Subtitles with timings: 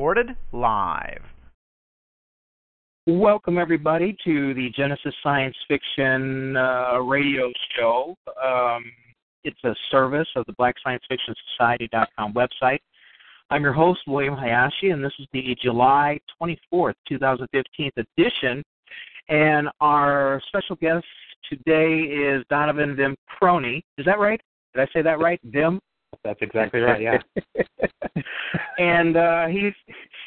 [0.00, 1.20] Recorded live.
[3.06, 8.16] Welcome, everybody, to the Genesis Science Fiction uh, radio show.
[8.42, 8.82] Um,
[9.44, 12.78] it's a service of the Black Science Fiction Society.com website.
[13.50, 18.62] I'm your host, William Hayashi, and this is the July 24th, 2015 edition.
[19.28, 21.04] And our special guest
[21.46, 23.84] today is Donovan Vim Crony.
[23.98, 24.40] Is that right?
[24.74, 25.38] Did I say that right?
[25.44, 25.78] Vim?
[26.24, 27.00] That's exactly right.
[27.00, 27.18] Yeah.
[28.78, 29.72] and uh, he's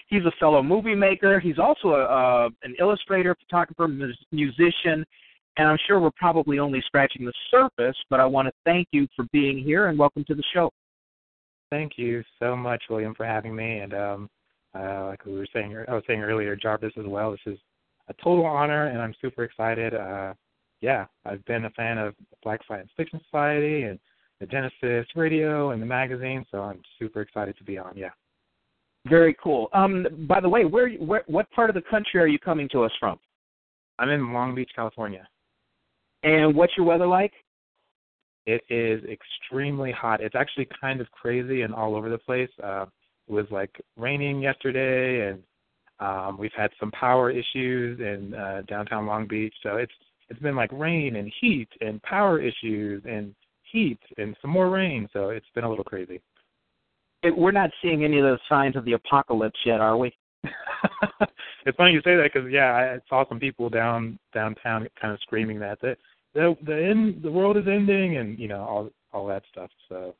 [0.07, 1.39] he's a fellow movie maker.
[1.39, 3.87] He's also a, uh, an illustrator, photographer,
[4.31, 5.05] musician,
[5.57, 7.97] and I'm sure we're probably only scratching the surface.
[8.09, 10.71] But I want to thank you for being here and welcome to the show.
[11.69, 13.79] Thank you so much, William, for having me.
[13.79, 14.29] And um,
[14.75, 17.31] uh, like we were saying, I was saying earlier, Jarvis as well.
[17.31, 17.59] This is
[18.09, 19.93] a total honor, and I'm super excited.
[19.93, 20.33] Uh,
[20.81, 23.97] yeah, I've been a fan of Black Science Fiction Society and
[24.39, 27.93] the Genesis Radio and the magazine, so I'm super excited to be on.
[27.95, 28.09] Yeah.
[29.07, 29.67] Very cool.
[29.73, 32.83] Um, by the way, where, where, what part of the country are you coming to
[32.83, 33.19] us from?
[33.99, 35.27] I'm in Long Beach, California.
[36.23, 37.33] And what's your weather like?
[38.45, 40.21] It is extremely hot.
[40.21, 42.49] It's actually kind of crazy and all over the place.
[42.61, 42.85] Uh,
[43.27, 45.43] it was like raining yesterday, and
[45.99, 49.53] um, we've had some power issues in uh, downtown Long Beach.
[49.63, 49.93] So it's
[50.29, 53.33] it's been like rain and heat and power issues and
[53.73, 56.21] heat and some more rain, so it's been a little crazy.
[57.23, 60.15] It, we're not seeing any of those signs of the apocalypse yet, are we?
[61.65, 65.19] it's funny you say that because yeah, I saw some people down downtown kind of
[65.21, 65.95] screaming that the
[66.33, 69.69] the the end the world is ending and you know all all that stuff.
[69.89, 70.15] So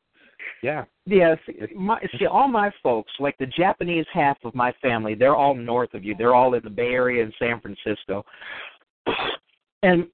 [0.62, 0.86] yeah.
[1.06, 5.36] Yes, yeah, my, see, all my folks, like the Japanese half of my family, they're
[5.36, 6.16] all north of you.
[6.18, 8.26] They're all in the Bay Area and San Francisco.
[9.84, 10.08] And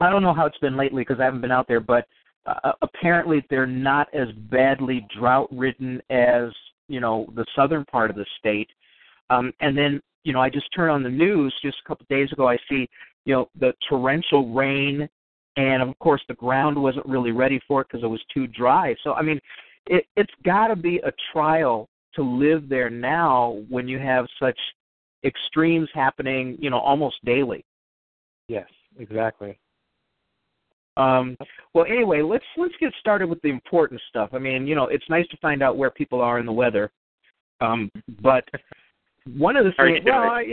[0.00, 2.06] I don't know how it's been lately because I haven't been out there, but
[2.46, 6.50] uh, apparently they're not as badly drought ridden as
[6.88, 8.68] you know the southern part of the state.
[9.30, 12.08] Um, and then you know I just turn on the news just a couple of
[12.08, 12.48] days ago.
[12.48, 12.88] I see
[13.24, 15.08] you know the torrential rain,
[15.56, 18.94] and of course the ground wasn't really ready for it because it was too dry.
[19.02, 19.40] So I mean,
[19.86, 24.58] it, it's got to be a trial to live there now when you have such
[25.24, 27.64] extremes happening, you know, almost daily.
[28.48, 28.68] Yes,
[28.98, 29.58] exactly.
[30.96, 31.36] Um,
[31.74, 34.30] well, anyway, let's let's get started with the important stuff.
[34.32, 36.90] I mean, you know, it's nice to find out where people are in the weather,
[37.60, 37.90] um,
[38.22, 38.44] but
[39.36, 40.00] one of the things.
[40.04, 40.44] Well, I,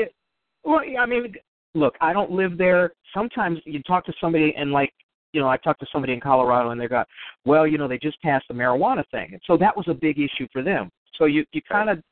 [0.63, 1.33] well, I mean,
[1.73, 2.93] look, I don't live there.
[3.13, 4.93] Sometimes you talk to somebody and like,
[5.31, 7.07] you know, I talked to somebody in Colorado and they got,
[7.45, 10.19] well, you know, they just passed the marijuana thing, and so that was a big
[10.19, 10.89] issue for them.
[11.17, 12.03] So you you kind of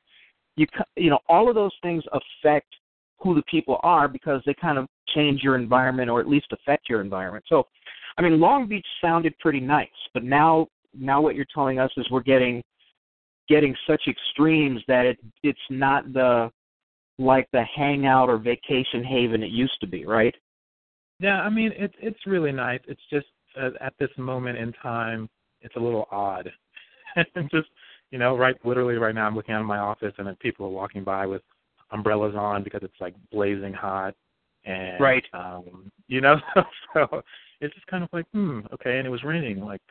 [0.56, 2.68] you you know all of those things affect
[3.20, 6.90] who the people are because they kind of change your environment or at least affect
[6.90, 7.46] your environment.
[7.47, 7.68] So
[8.17, 10.67] I mean, Long Beach sounded pretty nice, but now
[10.97, 12.61] now what you're telling us is we're getting
[13.47, 16.51] getting such extremes that it it's not the
[17.17, 20.35] like the hangout or vacation haven it used to be, right?
[21.19, 22.81] Yeah, I mean it's it's really nice.
[22.88, 23.27] It's just
[23.59, 25.29] uh, at this moment in time,
[25.61, 26.51] it's a little odd.
[27.35, 27.67] and just
[28.11, 30.69] you know, right, literally right now, I'm looking out of my office and people are
[30.69, 31.41] walking by with
[31.91, 34.13] umbrellas on because it's like blazing hot,
[34.66, 36.35] and right, um, you know,
[36.93, 37.22] so
[37.61, 38.97] it's just kind of like, hmm, okay.
[38.97, 39.81] And it was raining like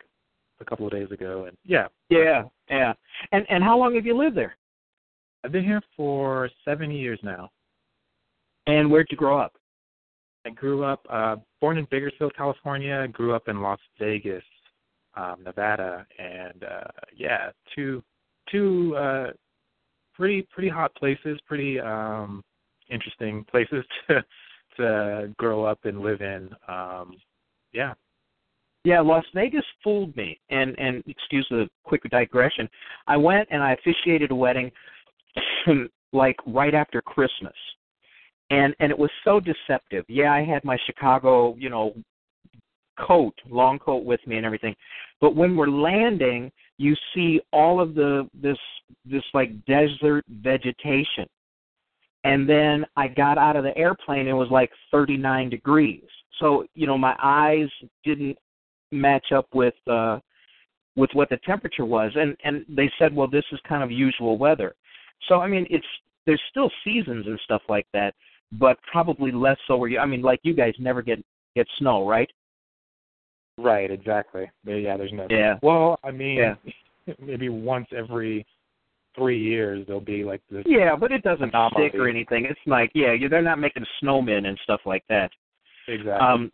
[0.59, 1.87] a couple of days ago, and yeah.
[2.09, 2.93] Yeah, yeah.
[3.31, 4.55] And and how long have you lived there?
[5.43, 7.49] I've been here for seven years now.
[8.67, 9.53] And where'd you grow up?
[10.45, 13.07] I grew up uh born in Bakersfield, California.
[13.07, 14.43] Grew up in Las Vegas,
[15.15, 18.03] um, Nevada, and uh yeah, two
[18.51, 19.27] two uh
[20.13, 22.43] pretty pretty hot places, pretty um
[22.89, 24.23] interesting places to
[24.77, 26.49] to grow up and live in.
[26.67, 27.15] Um
[27.73, 27.93] yeah.
[28.83, 30.39] Yeah, Las Vegas fooled me.
[30.49, 32.67] And and excuse the quick digression.
[33.07, 34.71] I went and I officiated a wedding
[36.13, 37.53] like right after Christmas.
[38.49, 40.05] And and it was so deceptive.
[40.07, 41.93] Yeah, I had my Chicago, you know,
[42.99, 44.75] coat, long coat with me and everything.
[45.19, 48.57] But when we're landing, you see all of the this
[49.05, 51.27] this like desert vegetation.
[52.23, 56.03] And then I got out of the airplane, and it was like 39 degrees
[56.41, 57.69] so you know my eyes
[58.03, 58.37] didn't
[58.91, 60.19] match up with uh
[60.97, 64.37] with what the temperature was, and and they said, well, this is kind of usual
[64.37, 64.75] weather.
[65.29, 65.85] So I mean, it's
[66.25, 68.13] there's still seasons and stuff like that,
[68.51, 69.77] but probably less so.
[69.77, 71.23] Where you, I mean, like you guys never get
[71.55, 72.29] get snow, right?
[73.57, 74.49] Right, exactly.
[74.65, 75.27] Yeah, there's no.
[75.29, 75.59] Yeah.
[75.61, 76.55] Well, I mean, Yeah.
[77.19, 78.45] maybe once every
[79.15, 80.63] three years there'll be like this.
[80.65, 81.89] Yeah, but it doesn't Anomaly.
[81.89, 82.45] stick or anything.
[82.45, 85.31] It's like, yeah, you they're not making snowmen and stuff like that.
[85.87, 86.27] Exactly.
[86.27, 86.51] Um,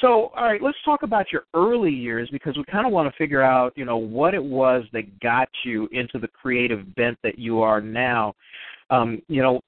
[0.00, 3.16] So, all right, let's talk about your early years because we kind of want to
[3.16, 7.38] figure out, you know, what it was that got you into the creative bent that
[7.38, 8.34] you are now.
[8.90, 9.60] Um, you know,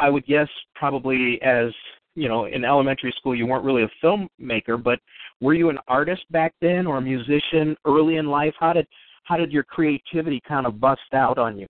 [0.00, 1.72] I would guess probably as,
[2.14, 5.00] you know, in elementary school you weren't really a filmmaker, but
[5.40, 8.54] were you an artist back then or a musician early in life?
[8.58, 8.86] How did
[9.24, 11.66] how did your creativity kind of bust out on you?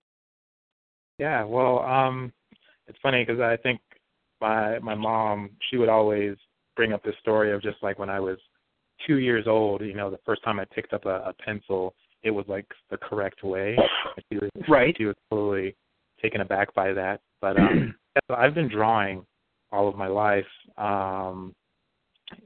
[1.17, 2.31] Yeah, well, um,
[2.87, 3.79] it's funny because I think
[4.41, 6.35] my my mom she would always
[6.75, 8.37] bring up this story of just like when I was
[9.05, 9.81] two years old.
[9.81, 11.93] You know, the first time I picked up a, a pencil,
[12.23, 13.77] it was like the correct way.
[14.31, 14.95] She was, Right.
[14.97, 15.75] She was totally
[16.21, 17.21] taken aback by that.
[17.41, 17.95] But um,
[18.29, 19.25] so I've been drawing
[19.71, 20.45] all of my life,
[20.77, 21.53] um,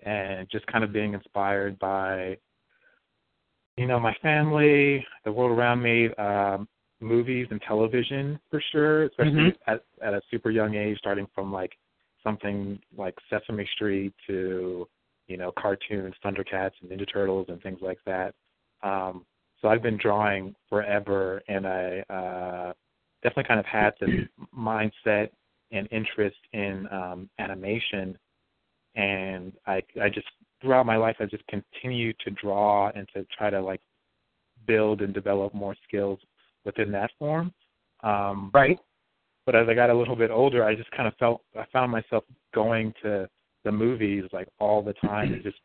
[0.04, 2.38] and just kind of being inspired by
[3.78, 6.14] you know my family, the world around me.
[6.16, 6.68] Um,
[7.02, 9.58] movies and television for sure, especially Mhm.
[9.68, 11.78] at at a super young age, starting from like
[12.24, 14.88] something like Sesame Street to
[15.28, 18.36] you know cartoons, Thundercats and Ninja Turtles and things like that.
[18.82, 19.26] Um,
[19.62, 22.74] so I've been drawing forever, and I uh,
[23.22, 25.30] definitely kind of had this mindset
[25.72, 28.18] and interest in um, animation,
[28.96, 30.28] and I I just
[30.62, 33.82] throughout my life I just continued to draw and to try to like
[34.66, 36.20] build and develop more skills
[36.66, 37.54] within that form.
[38.02, 38.80] Um, Right.
[39.46, 41.92] but as I got a little bit older, I just kind of felt I found
[41.92, 42.24] myself
[42.54, 43.28] going to
[43.64, 45.58] the movies like all the time and just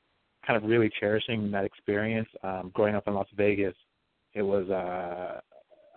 [0.46, 2.28] kind of really cherishing that experience.
[2.42, 3.74] Um, growing up in Las Vegas,
[4.32, 5.40] it was uh,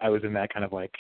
[0.01, 0.94] I was in that kind of like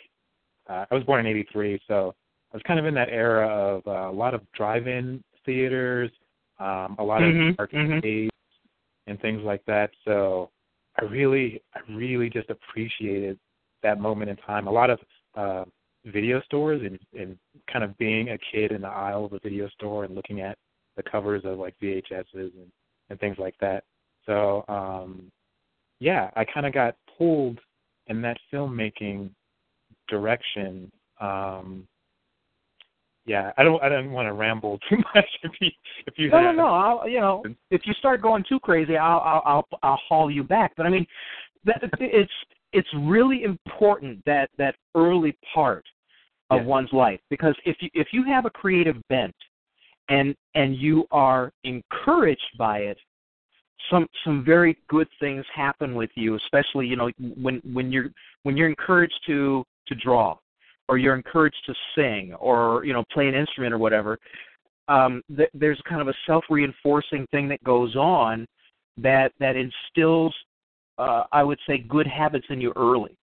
[0.69, 2.15] uh, I was born in '83, so
[2.53, 6.09] I was kind of in that era of uh, a lot of drive-in theaters,
[6.59, 8.31] um, a lot Mhm, of arcades
[9.07, 9.91] and things like that.
[10.05, 10.51] So
[10.99, 13.39] I really, I really just appreciated
[13.83, 14.67] that moment in time.
[14.67, 14.99] A lot of
[15.35, 15.65] uh,
[16.05, 17.37] video stores and, and
[17.71, 20.57] kind of being a kid in the aisle of a video store and looking at
[20.95, 22.71] the covers of like VHSs and,
[23.09, 23.83] and things like that.
[24.25, 25.31] So um,
[25.99, 27.59] yeah, I kind of got pulled
[28.07, 29.29] in that filmmaking
[30.07, 30.91] direction.
[31.19, 31.87] Um,
[33.25, 35.69] yeah, I don't I don't want to ramble too much if you
[36.05, 36.67] if you No, no, have no.
[36.67, 40.43] I'll, you know, if you start going too crazy, I'll, I'll, I'll, I'll haul you
[40.43, 40.73] back.
[40.77, 41.05] But I mean,
[41.65, 42.31] that it's
[42.77, 45.85] it's really important that that early part
[46.49, 46.67] of Yeah.
[46.75, 49.35] one's life because if you if you have a creative bent
[50.09, 52.97] and and you are encouraged by it,
[53.89, 56.35] some some very good things happen with you.
[56.35, 57.09] Especially you know
[57.45, 58.09] when when you're
[58.43, 60.37] when you're encouraged to to draw,
[60.87, 64.17] or you're encouraged to sing, or you know play an instrument or whatever
[64.87, 68.45] um, th- there's kind of a self-reinforcing thing that goes on
[68.97, 70.33] that that instills,
[70.97, 73.17] uh, I would say, good habits in you early.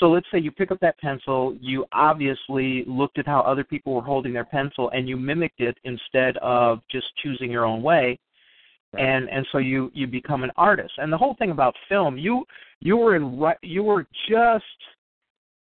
[0.00, 3.94] So let's say you pick up that pencil, you obviously looked at how other people
[3.94, 8.18] were holding their pencil, and you mimicked it instead of just choosing your own way,
[8.94, 9.04] Right.
[9.04, 10.94] and and so you you become an artist.
[10.96, 12.46] And the whole thing about film, you
[12.80, 14.64] you were in you were just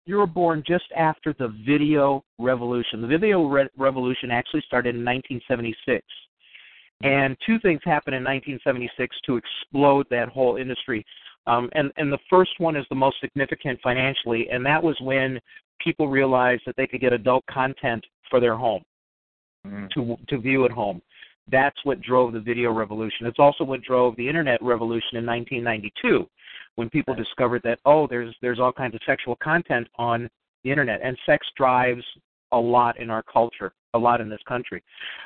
[0.06, 3.00] you were born just after the video revolution.
[3.00, 6.04] The video re- revolution actually started in 1976.
[7.02, 11.04] And two things happened in 1976 to explode that whole industry.
[11.46, 15.38] Um, and, and the first one is the most significant financially, and that was when
[15.80, 18.82] people realized that they could get adult content for their home
[19.66, 19.90] Mhm.
[19.90, 21.02] to to view at home.
[21.48, 23.26] That's what drove the video revolution.
[23.26, 26.28] It's also what drove the internet revolution in 1992,
[26.76, 30.28] when people discovered that oh, there's there's all kinds of sexual content on
[30.62, 32.04] the internet, and sex drives
[32.52, 34.82] a lot in our culture, a lot in this country.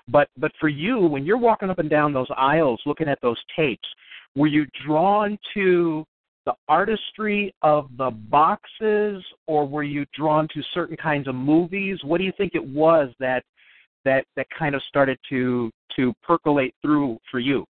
[0.08, 3.38] But but for you, when you're walking up and down those aisles, looking at those
[3.54, 3.88] tapes,
[4.34, 6.06] were you drawn to
[6.46, 11.98] the artistry of the boxes, or were you drawn to certain kinds of movies?
[12.02, 13.44] What do you think it was that
[14.04, 17.64] that that kind of started to to percolate through for you.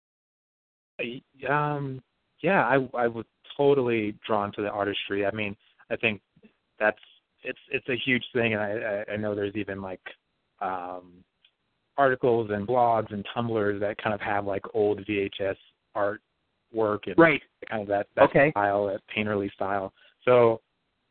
[1.50, 2.02] Um,
[2.42, 5.26] yeah, I I was totally drawn to the artistry.
[5.26, 5.56] I mean,
[5.90, 6.22] I think
[6.80, 7.00] that's
[7.44, 10.02] it's it's a huge thing, and I I, know there's even like
[10.62, 11.24] um,
[11.98, 15.56] articles and blogs and Tumblrs that kind of have like old VHS
[15.96, 16.22] art
[16.72, 17.42] work and Right.
[17.70, 18.52] kind of that that Okay.
[18.52, 19.94] style, that painterly style.
[20.24, 20.62] So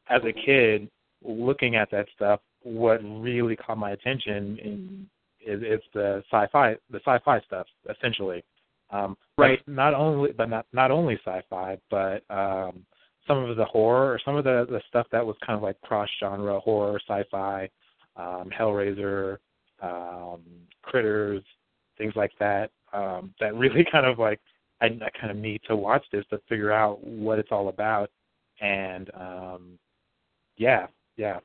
[0.09, 0.91] as a kid,
[1.23, 5.11] looking at that stuff, what really caught my attention in,
[5.41, 8.45] is is the sci-fi the sci-fi stuff essentially.
[8.91, 9.67] Um, right.
[9.67, 12.87] Not only, but not not only sci-fi, but um,
[13.27, 15.81] some of the horror or some of the the stuff that was kind of like
[15.81, 17.69] cross genre horror, sci-fi,
[18.17, 19.39] um, Hellraiser,
[19.83, 20.43] um,
[20.83, 21.43] Critters,
[21.99, 22.71] things like that.
[22.93, 24.41] Um, that really kind of like
[24.81, 28.11] I, I kind of need to watch this to figure out what it's all about.
[28.61, 29.79] And um,
[30.57, 31.39] yeah, yeah.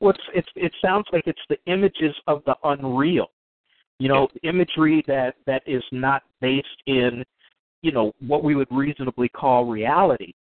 [0.00, 3.30] Well, it's, it's it sounds like it's the images of the unreal.
[3.98, 4.50] You know, yeah.
[4.50, 7.22] imagery that that is not based in,
[7.82, 10.32] you know, what we would reasonably call reality.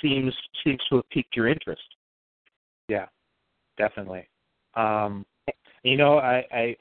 [0.00, 1.82] Seems seems to have piqued your interest.
[2.88, 3.06] Yeah,
[3.78, 4.28] definitely.
[4.74, 5.24] Um,
[5.82, 6.76] you know, I, I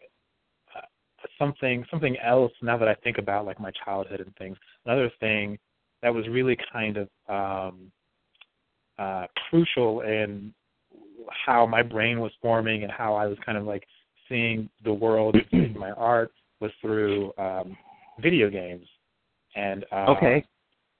[1.38, 4.58] something something else now that I think about like my childhood and things.
[4.86, 5.58] Another thing
[6.01, 7.92] that was really kind of um,
[8.98, 10.53] uh, crucial in
[11.46, 13.84] how my brain was forming and how I was kind of like
[14.27, 17.77] seeing the world and my art was through um,
[18.22, 18.86] video games
[19.56, 20.44] and uh, okay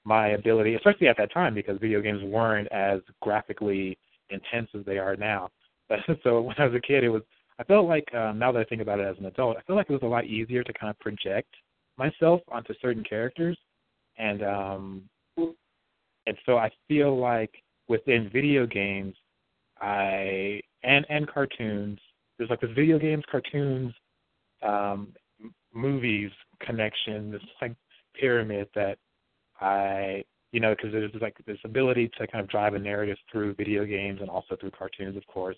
[0.04, 3.98] my ability, especially at that time because video games weren't as graphically
[4.30, 5.50] intense as they are now.
[5.88, 7.22] But so when I was a kid, it was
[7.58, 9.76] I felt like um, now that I think about it as an adult, I feel
[9.76, 11.54] like it was a lot easier to kind of project
[11.96, 13.56] myself onto certain characters,
[14.18, 15.02] and um,
[15.36, 17.52] and so I feel like
[17.88, 19.14] within video games,
[19.80, 22.00] I and and cartoons,
[22.38, 23.94] there's like this video games, cartoons,
[24.62, 25.12] um,
[25.72, 26.30] movies
[26.60, 27.74] connection, this like
[28.18, 28.98] pyramid that
[29.60, 33.54] I you know because there's like this ability to kind of drive a narrative through
[33.54, 35.56] video games and also through cartoons, of course.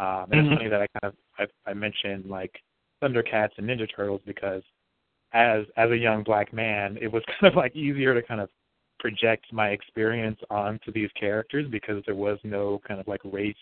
[0.00, 0.52] Um, and mm-hmm.
[0.52, 2.52] it's funny that I kind of I, I mentioned like
[3.02, 4.62] Thundercats and Ninja Turtles because
[5.32, 8.48] as as a young black man, it was kind of like easier to kind of
[8.98, 13.54] project my experience onto these characters because there was no kind of like race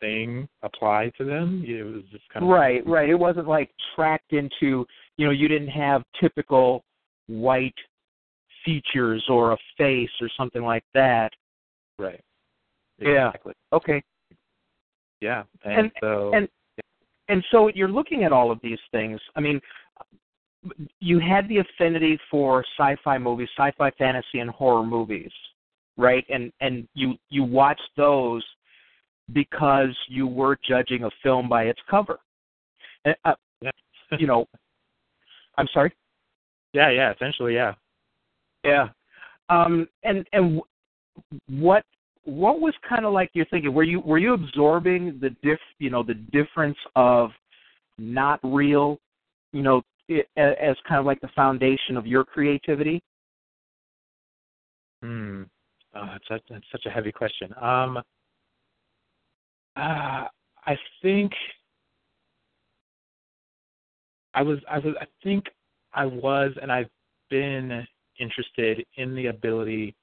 [0.00, 1.64] thing applied to them.
[1.66, 3.08] It was just kind of right, right.
[3.08, 6.84] It wasn't like tracked into you know you didn't have typical
[7.26, 7.74] white
[8.64, 11.30] features or a face or something like that.
[11.98, 12.20] Right.
[12.98, 13.54] Exactly.
[13.72, 13.76] Yeah.
[13.76, 14.02] Okay.
[15.20, 16.48] Yeah, and, and so and
[17.28, 19.20] and so you're looking at all of these things.
[19.36, 19.60] I mean,
[21.00, 25.30] you had the affinity for sci-fi movies, sci-fi, fantasy, and horror movies,
[25.96, 26.24] right?
[26.28, 28.44] And and you you watched those
[29.32, 32.18] because you were judging a film by its cover.
[33.24, 33.34] Uh,
[34.18, 34.46] you know,
[35.56, 35.92] I'm sorry.
[36.72, 37.74] Yeah, yeah, essentially, yeah.
[38.64, 38.88] Yeah.
[39.48, 40.60] Um, and and
[41.48, 41.84] what
[42.28, 43.72] what was kind of like your thinking?
[43.72, 47.30] Were you were you absorbing the diff you know the difference of
[47.96, 48.98] not real,
[49.52, 53.02] you know, it, as kind of like the foundation of your creativity?
[55.02, 55.44] Hmm.
[55.94, 57.52] Oh, that's, such, that's such a heavy question.
[57.60, 57.98] Um.
[59.76, 60.26] Uh,
[60.66, 61.32] I think
[64.34, 65.44] I was I was I think
[65.94, 66.90] I was and I've
[67.30, 67.86] been
[68.18, 69.94] interested in the ability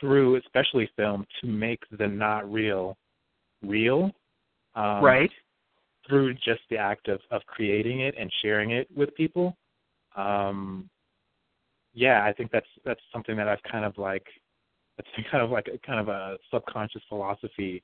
[0.00, 2.96] through especially film to make the not real
[3.62, 4.10] real
[4.74, 5.30] um, right.
[6.08, 9.56] through just the act of of creating it and sharing it with people.
[10.16, 10.88] Um
[11.92, 14.26] yeah i think that's that's something that i've kind of like
[14.96, 17.82] that's kind of like a kind of a subconscious philosophy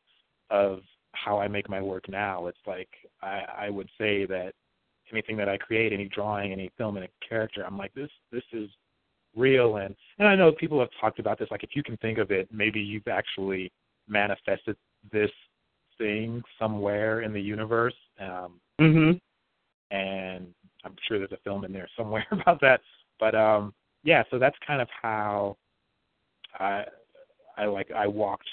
[0.50, 0.80] of
[1.12, 2.46] how i make my work now.
[2.46, 2.88] It's like
[3.23, 4.52] i i would say that
[5.12, 8.68] anything that i create any drawing any film any character i'm like this this is
[9.37, 9.76] real.
[9.76, 12.31] And and I know people have talked about this like if you can think of
[12.31, 13.71] it maybe you've actually
[14.09, 14.76] manifested
[15.12, 15.31] this
[15.99, 19.21] thing somewhere in the universe um mhm
[19.90, 20.49] and
[20.85, 22.81] I'm sure there's a film in there somewhere about that.
[23.21, 23.75] But um
[24.05, 25.57] yeah so that's kind of how
[26.59, 26.85] I
[27.57, 28.49] I like I walked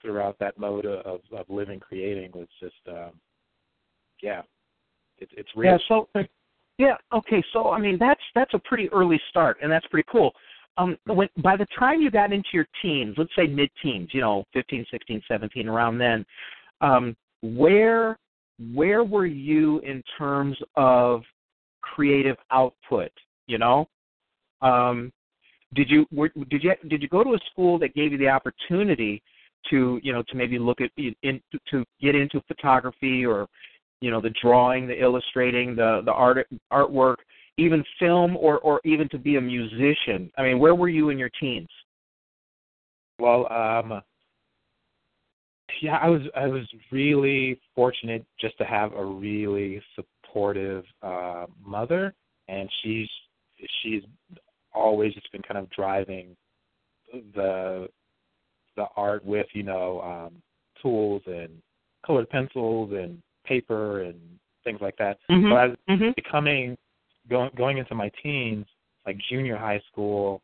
[0.00, 3.12] throughout that mode of of living creating was just um
[4.22, 4.42] yeah
[5.18, 5.72] it's it's real.
[5.72, 6.08] Yeah so
[6.78, 6.94] yeah.
[7.12, 7.42] Okay.
[7.52, 10.32] So I mean, that's that's a pretty early start, and that's pretty cool.
[10.78, 14.44] Um, when by the time you got into your teens, let's say mid-teens, you know,
[14.54, 16.24] 15, 16, 17, around then,
[16.80, 18.18] um, where
[18.74, 21.22] where were you in terms of
[21.82, 23.10] creative output?
[23.46, 23.88] You know,
[24.62, 25.12] um,
[25.74, 28.28] did you were, did you did you go to a school that gave you the
[28.28, 29.22] opportunity
[29.70, 33.46] to you know to maybe look at in, to get into photography or
[34.02, 37.16] you know the drawing, the illustrating, the the art artwork,
[37.56, 40.30] even film, or or even to be a musician.
[40.36, 41.68] I mean, where were you in your teens?
[43.20, 44.02] Well, um,
[45.80, 52.12] yeah, I was I was really fortunate just to have a really supportive uh, mother,
[52.48, 53.08] and she's
[53.82, 54.02] she's
[54.74, 56.36] always just been kind of driving
[57.34, 57.86] the
[58.76, 60.42] the art with you know um,
[60.82, 61.50] tools and
[62.04, 64.18] colored pencils and paper and
[64.64, 65.18] things like that.
[65.30, 65.50] Mm-hmm.
[65.50, 66.10] So as mm-hmm.
[66.16, 66.76] becoming
[67.28, 68.66] going going into my teens,
[69.06, 70.42] like junior high school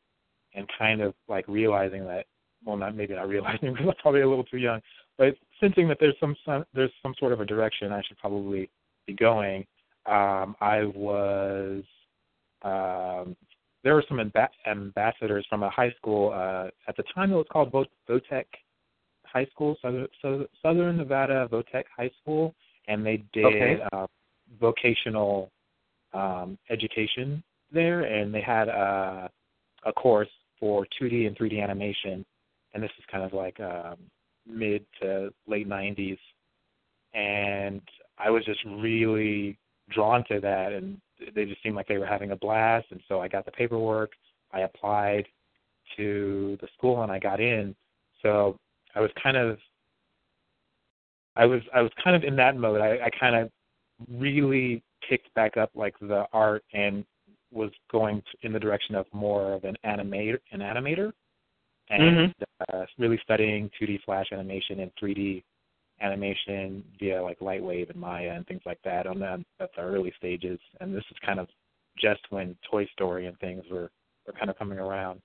[0.54, 2.26] and kind of like realizing that
[2.64, 4.80] well not maybe not realizing because I'm probably a little too young,
[5.16, 8.70] but sensing that there's some, some there's some sort of a direction I should probably
[9.06, 9.66] be going.
[10.06, 11.82] Um, I was
[12.62, 13.36] um,
[13.84, 17.46] there were some amb- ambassadors from a high school uh, at the time it was
[17.50, 18.46] called Vo- Votech
[19.24, 20.08] High School, Southern,
[20.62, 22.54] Southern Nevada Votech High School,
[22.88, 23.78] and they did okay.
[23.92, 24.06] uh,
[24.60, 25.50] vocational
[26.12, 27.42] um, education
[27.72, 29.30] there, and they had a,
[29.84, 30.28] a course
[30.58, 32.24] for 2D and 3D animation,
[32.74, 33.96] and this is kind of like um,
[34.46, 36.18] mid to late 90s,
[37.14, 37.82] and
[38.18, 39.56] I was just really
[39.90, 40.98] drawn to that, and
[41.34, 44.10] they just seemed like they were having a blast, and so I got the paperwork,
[44.52, 45.26] I applied
[45.96, 47.74] to the school, and I got in.
[48.22, 48.56] So
[48.94, 49.58] I was kind of
[51.36, 52.80] I was I was kind of in that mode.
[52.80, 53.50] I, I kind of
[54.10, 57.04] really picked back up like the art and
[57.52, 61.12] was going in the direction of more of an animator, an animator,
[61.90, 62.74] and mm-hmm.
[62.74, 65.42] uh, really studying 2D Flash animation and 3D
[66.00, 70.12] animation via like Lightwave and Maya and things like that on the at the early
[70.16, 70.58] stages.
[70.80, 71.48] And this is kind of
[71.98, 73.90] just when Toy Story and things were
[74.26, 75.20] were kind of coming around.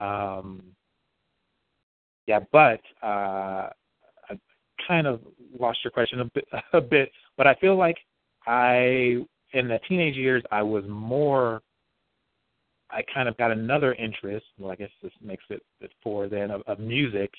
[0.00, 0.62] Um,
[2.26, 3.70] yeah, but uh,
[4.90, 5.20] kind of
[5.58, 7.12] lost your question a bit, a bit.
[7.36, 7.96] But I feel like
[8.46, 11.62] I in the teenage years I was more
[12.90, 15.62] I kind of got another interest, well I guess this makes it,
[16.02, 17.30] four then of, of music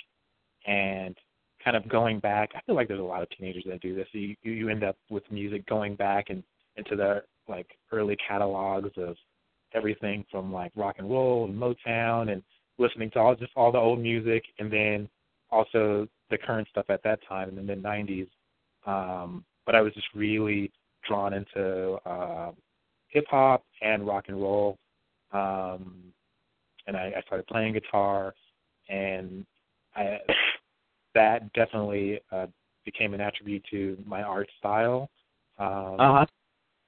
[0.65, 1.15] and
[1.63, 4.07] kind of going back I feel like there's a lot of teenagers that do this.
[4.13, 6.43] You you end up with music going back and
[6.77, 9.15] into the like early catalogs of
[9.73, 12.41] everything from like rock and roll and Motown and
[12.77, 15.09] listening to all just all the old music and then
[15.51, 18.27] also the current stuff at that time in the mid nineties.
[18.85, 20.71] Um but I was just really
[21.07, 22.51] drawn into uh,
[23.07, 24.77] hip hop and rock and roll,
[25.31, 25.95] um,
[26.87, 28.33] and I, I started playing guitar,
[28.89, 29.45] and
[29.95, 30.19] I,
[31.15, 32.47] that definitely uh,
[32.85, 35.09] became an attribute to my art style.
[35.59, 36.25] Um, uh-huh.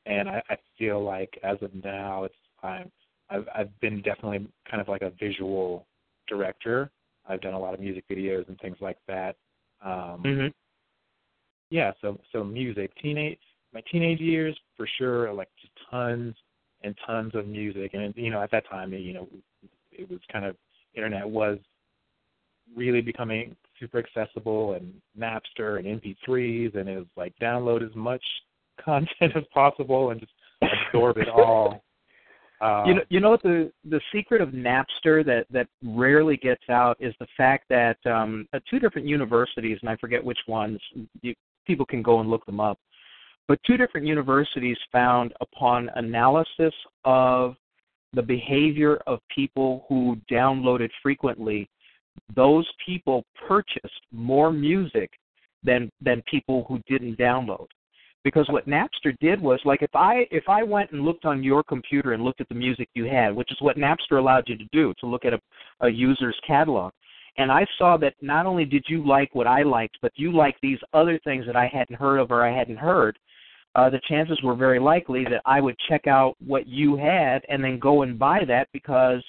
[0.06, 2.92] And I, I feel like as of now, it's I'm
[3.30, 5.86] I've, I've been definitely kind of like a visual
[6.28, 6.92] director.
[7.28, 9.36] I've done a lot of music videos and things like that.
[9.84, 10.48] Um, mm-hmm.
[11.70, 13.40] Yeah, so so music, teenage
[13.74, 16.36] my teenage years for sure, like just tons
[16.84, 19.28] and tons of music, and you know at that time, you know,
[19.92, 20.56] it was kind of
[20.94, 21.58] internet was
[22.76, 28.24] really becoming super accessible and Napster and MP3s, and it was like download as much
[28.84, 30.32] content as possible and just
[30.62, 31.84] absorb it all.
[32.62, 36.96] Uh, you know, you know the the secret of Napster that that rarely gets out
[37.00, 40.80] is the fact that um, uh, two different universities, and I forget which ones.
[41.22, 41.34] You,
[41.66, 42.78] people can go and look them up.
[43.48, 47.56] But two different universities found upon analysis of
[48.14, 51.70] the behavior of people who downloaded frequently,
[52.36, 55.10] those people purchased more music
[55.64, 57.68] than than people who didn't download.
[58.24, 61.64] Because what Napster did was like if I if I went and looked on your
[61.64, 64.66] computer and looked at the music you had, which is what Napster allowed you to
[64.72, 65.40] do, to look at a,
[65.82, 66.94] a user's catalog,
[67.38, 70.60] and I saw that not only did you like what I liked, but you liked
[70.62, 73.18] these other things that I hadn't heard of or I hadn't heard,
[73.76, 77.64] uh, the chances were very likely that I would check out what you had and
[77.64, 79.24] then go and buy that because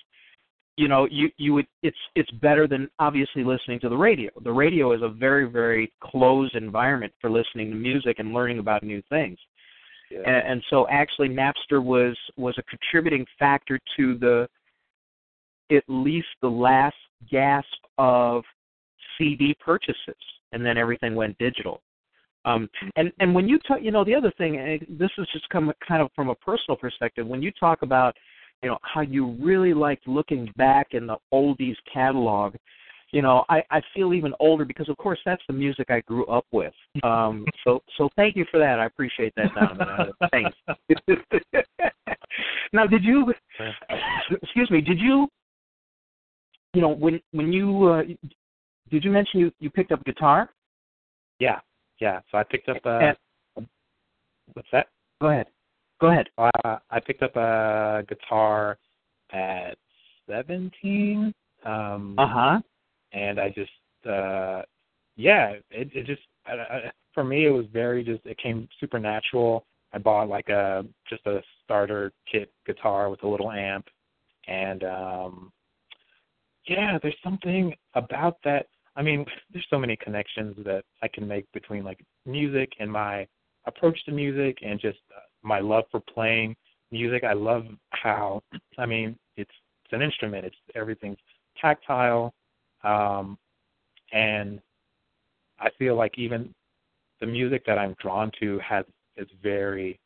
[0.77, 4.31] you know you you would it's it's better than obviously listening to the radio.
[4.43, 8.83] The radio is a very very closed environment for listening to music and learning about
[8.83, 9.39] new things.
[10.11, 10.19] Yeah.
[10.19, 14.49] And, and so actually Napster was was a contributing factor to the
[15.71, 16.97] at least the last
[17.31, 17.67] gasp
[17.99, 18.43] of
[19.17, 20.17] CD purchases,
[20.53, 21.81] and then everything went digital.
[22.45, 25.49] Um, and and when you talk, you know, the other thing, and this is just
[25.49, 27.27] come kind of from a personal perspective.
[27.27, 28.15] When you talk about,
[28.65, 32.55] you know, how you really liked looking back in the oldies catalog,
[33.13, 36.25] you know, I I feel even older because of course that's the music I grew
[36.27, 36.73] up with.
[37.03, 38.81] Um, so so thank you for that.
[38.81, 39.87] I appreciate that, Donovan.
[39.87, 40.57] Uh, thanks.
[42.73, 43.35] now, did you?
[44.43, 44.81] Excuse me.
[44.81, 45.29] Did you?
[46.73, 48.03] You know, when when you uh,
[48.91, 50.49] did you mention you you picked up guitar?
[51.39, 51.61] Yeah,
[52.01, 52.21] yeah.
[52.33, 53.15] So I picked up a.
[54.55, 54.87] what's that?
[55.21, 55.49] Go ahead.
[56.01, 56.29] Go ahead.
[56.37, 58.79] Uh, I picked up a guitar
[59.33, 59.77] at
[60.29, 61.33] seventeen.
[61.65, 62.61] Um, uh huh.
[63.13, 63.71] And I just,
[64.09, 64.63] uh
[65.17, 68.99] yeah, it it just I, I, for me it was very just it came super
[68.99, 69.65] natural.
[69.93, 73.87] I bought like a just a starter kit guitar with a little amp,
[74.49, 75.53] and um
[76.67, 81.51] yeah, there's something about that I mean, there's so many connections that I can make
[81.53, 83.27] between like music and my
[83.67, 86.57] approach to music and just uh, my love for playing
[86.91, 87.25] music.
[87.25, 88.43] I love how
[88.79, 89.51] I mean it's
[89.85, 90.45] it's an instrument.
[90.47, 91.19] It's everything's
[91.61, 92.33] tactile,
[92.83, 93.39] um,
[94.13, 94.61] and
[95.61, 96.53] I feel like even
[97.21, 98.85] the music that I'm drawn to has
[99.17, 100.01] is very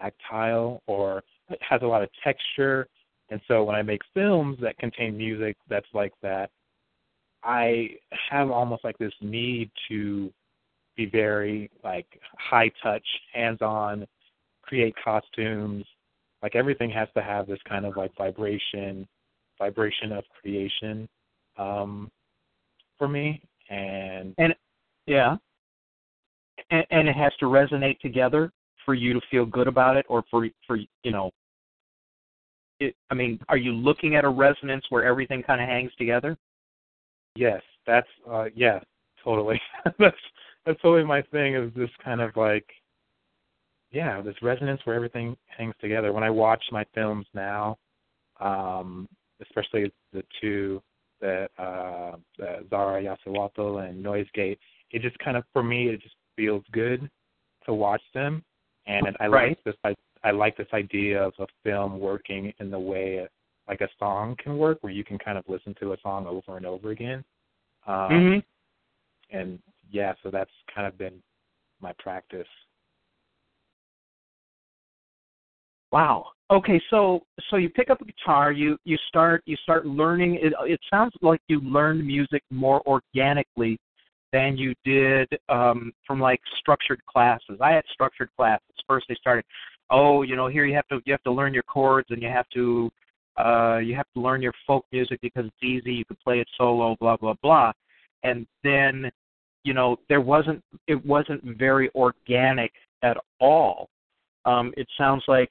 [0.00, 2.86] tactile or it has a lot of texture.
[3.30, 6.50] And so when I make films that contain music that's like that,
[7.42, 7.90] I
[8.30, 10.32] have almost like this need to
[10.96, 12.06] be very like
[12.38, 14.06] high touch, hands on,
[14.68, 15.84] create costumes.
[16.42, 19.08] Like everything has to have this kind of like vibration,
[19.58, 21.08] vibration of creation
[21.56, 22.10] um,
[22.98, 23.42] for me.
[23.70, 24.54] And and
[25.06, 25.36] yeah,
[26.70, 28.52] and, and it has to resonate together
[28.84, 31.30] for you to feel good about it, or for for you know.
[32.80, 36.38] It, I mean, are you looking at a resonance where everything kind of hangs together?
[37.34, 38.80] Yes, that's uh yeah,
[39.24, 39.60] totally.
[39.98, 40.16] that's
[40.64, 42.66] that's totally my thing is this kind of like
[43.90, 46.12] yeah, this resonance where everything hangs together.
[46.12, 47.78] When I watch my films now,
[48.40, 49.08] um,
[49.40, 50.82] especially the two
[51.20, 54.58] that uh the Xara Yaocihuatl and Noise Gate,
[54.90, 57.10] it just kind of for me it just feels good
[57.66, 58.42] to watch them
[58.86, 59.48] and I right.
[59.48, 63.26] like this I, I like this idea of a film working in the way
[63.68, 66.56] like a song can work where you can kind of listen to a song over
[66.56, 67.24] and over again.
[67.86, 69.36] Um mm-hmm.
[69.36, 69.58] and
[69.90, 71.22] yeah, so that's kind of been
[71.80, 72.46] my practice.
[75.92, 76.26] Wow.
[76.50, 77.20] Okay, so
[77.50, 81.12] so you pick up a guitar, you you start you start learning it it sounds
[81.22, 83.78] like you learned music more organically
[84.32, 87.58] than you did um from like structured classes.
[87.60, 88.64] I had structured classes.
[88.86, 89.44] First they started,
[89.90, 92.28] oh, you know, here you have to you have to learn your chords and you
[92.28, 92.90] have to
[93.38, 96.48] uh you have to learn your folk music because it's easy, you can play it
[96.56, 97.72] solo, blah blah blah.
[98.24, 99.10] And then,
[99.64, 102.72] you know, there wasn't it wasn't very organic
[103.02, 103.88] at all.
[104.46, 105.50] Um it sounds like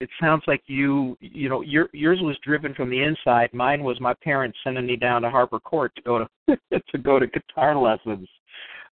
[0.00, 3.50] it sounds like you you know your yours was driven from the inside.
[3.52, 6.56] Mine was my parents sending me down to harbor court to go to
[6.90, 8.28] to go to guitar lessons.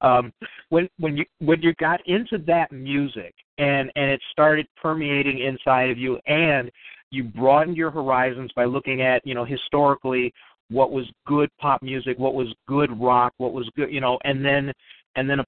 [0.00, 0.32] Um
[0.70, 5.90] when when you when you got into that music and and it started permeating inside
[5.90, 6.70] of you and
[7.10, 10.32] you broadened your horizons by looking at you know historically
[10.70, 14.44] what was good pop music what was good rock what was good you know and
[14.44, 14.72] then
[15.16, 15.38] and then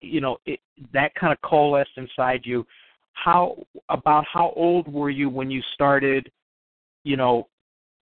[0.00, 0.58] you know it,
[0.92, 2.64] that kind of coalesced inside you
[3.12, 3.56] how
[3.88, 6.30] about how old were you when you started
[7.04, 7.46] you know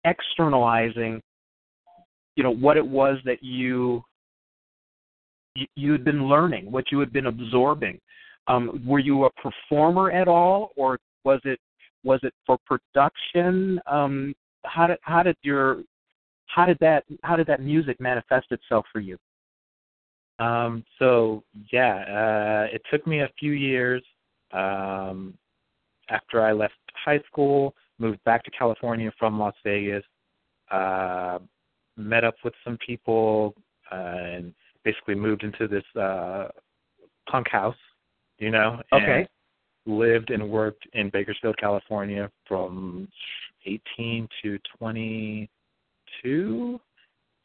[0.06, 1.22] externalizing
[2.36, 4.04] you know what it was that you
[5.76, 8.00] you, had been learning what you had been absorbing?
[8.48, 11.60] Um were you a performer at all or was it
[12.04, 13.80] was it for production?
[13.88, 14.34] Um
[14.66, 15.84] how did how did your
[16.48, 19.18] how did that how did that music manifest itself for you?
[20.40, 24.04] Um so yeah uh it took me a few years
[24.54, 25.34] um,
[26.10, 30.04] after I left high school, moved back to California from Las Vegas,
[30.72, 31.40] uh,
[31.98, 33.56] met up with some people,
[33.92, 36.48] uh, and basically moved into this uh,
[37.30, 37.76] punk house,
[38.40, 38.82] you know.
[38.92, 39.28] Okay.
[39.86, 43.08] lived and worked in Bakersfield, California from
[43.66, 46.80] 18 to 22.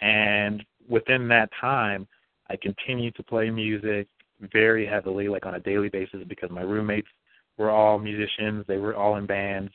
[0.00, 2.06] And within that time,
[2.48, 4.08] I continued to play music,
[4.52, 7.08] very heavily, like on a daily basis, because my roommates
[7.56, 8.64] were all musicians.
[8.66, 9.72] They were all in bands.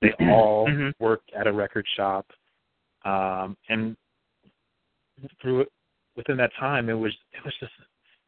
[0.00, 0.90] They all mm-hmm.
[1.02, 2.26] worked at a record shop,
[3.04, 3.96] um, and
[5.40, 5.66] through
[6.16, 7.72] within that time, it was it was just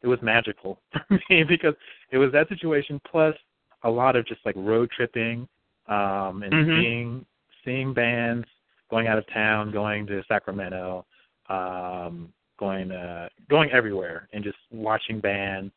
[0.02, 1.74] it was magical for me because
[2.10, 3.34] it was that situation plus
[3.82, 5.48] a lot of just like road tripping
[5.88, 6.80] um and mm-hmm.
[6.80, 7.26] seeing
[7.64, 8.46] seeing bands
[8.90, 11.04] going out of town going to sacramento
[11.48, 15.72] um going uh going everywhere and just watching bands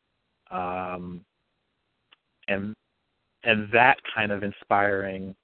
[0.52, 1.22] um
[2.48, 2.76] and
[3.44, 5.36] and that kind of inspiring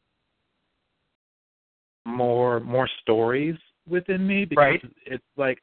[2.06, 3.56] more more stories
[3.88, 4.82] within me because right.
[5.06, 5.60] it's like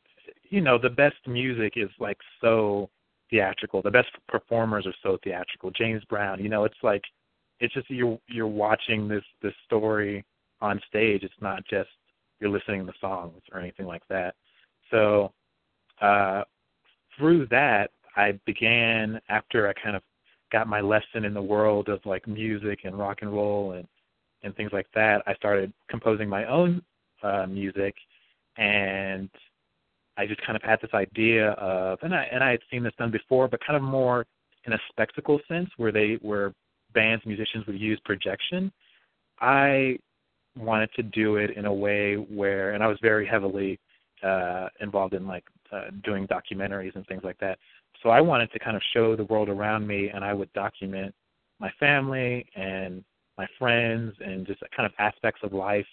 [0.49, 2.89] you know the best music is like so
[3.31, 3.81] theatrical.
[3.81, 5.71] The best performers are so theatrical.
[5.71, 7.03] James brown you know it's like
[7.61, 10.25] it's just you're you're watching this this story
[10.61, 11.23] on stage.
[11.23, 11.91] It's not just
[12.41, 14.35] you're listening to songs or anything like that.
[14.91, 15.33] So
[16.01, 16.45] uh,
[17.17, 20.03] through that, I began after I kind of
[20.53, 23.87] got my lesson in the world of like music and rock and roll and
[24.43, 25.23] and things like that.
[25.27, 26.83] I started composing my own
[27.23, 27.95] uh, music,
[28.57, 29.29] and
[30.17, 32.95] I just kind of had this idea of, and I and I had seen this
[32.99, 34.27] done before, but kind of more
[34.65, 36.53] in a spectacle sense, where they where
[36.95, 38.73] bands musicians would use projection.
[39.41, 39.99] I
[40.57, 43.79] wanted to do it in a way where, and I was very heavily
[44.23, 47.59] uh, involved in like uh, doing documentaries and things like that.
[48.03, 51.15] So I wanted to kind of show the world around me, and I would document
[51.59, 53.05] my family and
[53.37, 55.87] my friends and just kind of aspects of life.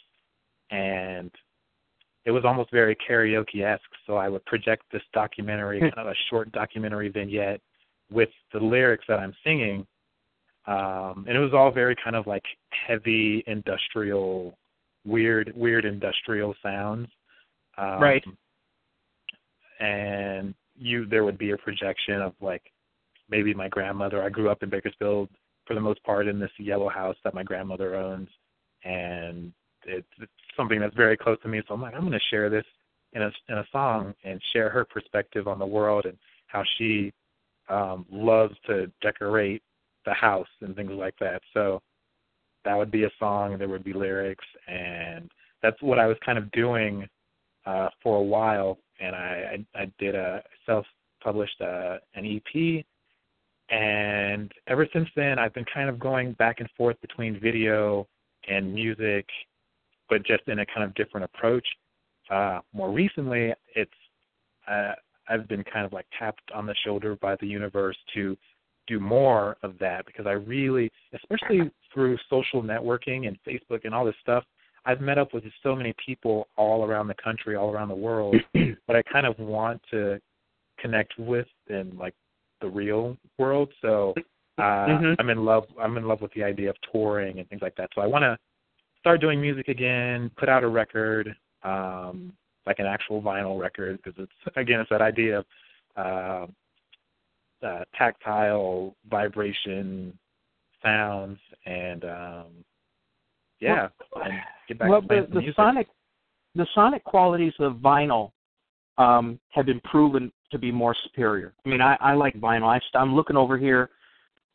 [0.72, 1.32] And
[2.28, 6.16] it was almost very karaoke esque so i would project this documentary kind of a
[6.30, 7.62] short documentary vignette
[8.12, 9.88] with the lyrics that i'm singing.
[10.68, 14.58] Um and it was all very kind of like heavy industrial
[15.06, 17.08] weird weird industrial sounds
[17.78, 18.24] um, right
[19.80, 22.64] and you there would be a projection of like
[23.30, 24.24] maybe my grandmother.
[24.24, 25.30] I grew up in bakersfield
[25.66, 28.30] for the most part in this yellow house that my grandmother owns
[28.84, 29.52] and
[29.86, 31.62] it's, it's something that's very close to me.
[31.68, 32.66] So i'm like i'm going to share this
[33.14, 37.14] in a in a song and share her perspective on the world and how she
[37.70, 39.62] um loves to decorate
[40.06, 41.42] the house and things like that.
[41.54, 41.82] So
[42.68, 45.32] that would be a song there would be lyrics and
[45.64, 47.08] that's what i was kind of doing
[47.68, 50.86] uh for a while and i i, I did a self
[51.24, 52.86] published uh, an ep
[53.70, 58.08] and ever since then I've been kind of going back and forth between video
[58.48, 59.26] and music,
[60.10, 61.68] but just in a kind of different approach.
[62.30, 63.92] Uh, more recently, it's
[64.70, 64.94] uh,
[65.30, 68.38] I've been kind of like tapped on the shoulder by the universe to
[68.88, 74.06] do more of that because I really, especially through social networking and Facebook and all
[74.06, 74.46] this stuff,
[74.88, 78.38] I've met up with so many people all around the country, all around the world,
[78.88, 80.20] but I kind of want to
[80.80, 82.16] connect with and like
[82.62, 83.70] the real world.
[83.82, 84.16] So
[84.58, 85.16] uh Mhm.
[85.20, 87.90] I'm in love I'm in love with the idea of touring and things like that.
[87.94, 88.38] So I want to
[89.00, 92.34] start doing music again, put out a record, um
[92.66, 95.46] like an actual vinyl record because it's again it's that idea of
[95.98, 100.18] uh, uh tactile vibration
[100.82, 102.48] sounds and um
[103.60, 104.34] yeah, and
[104.68, 105.88] get back well, to the, the sonic
[106.56, 108.32] the sonic qualities of vinyl
[108.98, 111.54] um, have been proven to be more superior.
[111.66, 112.68] I mean, I, I like vinyl.
[112.68, 113.90] I, I'm looking over here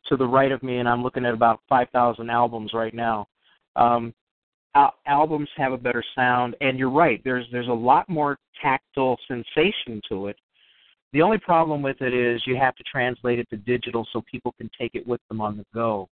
[0.07, 3.27] to the right of me, and I'm looking at about 5,000 albums right now.
[3.75, 4.13] Um,
[4.75, 7.21] al- albums have a better sound, and you're right.
[7.23, 10.35] There's there's a lot more tactile sensation to it.
[11.13, 14.53] The only problem with it is you have to translate it to digital so people
[14.57, 16.09] can take it with them on the go.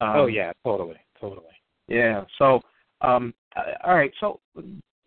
[0.00, 1.46] Um, oh yeah, totally, totally.
[1.88, 2.24] Yeah.
[2.38, 2.60] So,
[3.00, 4.12] um, uh, all right.
[4.20, 4.40] So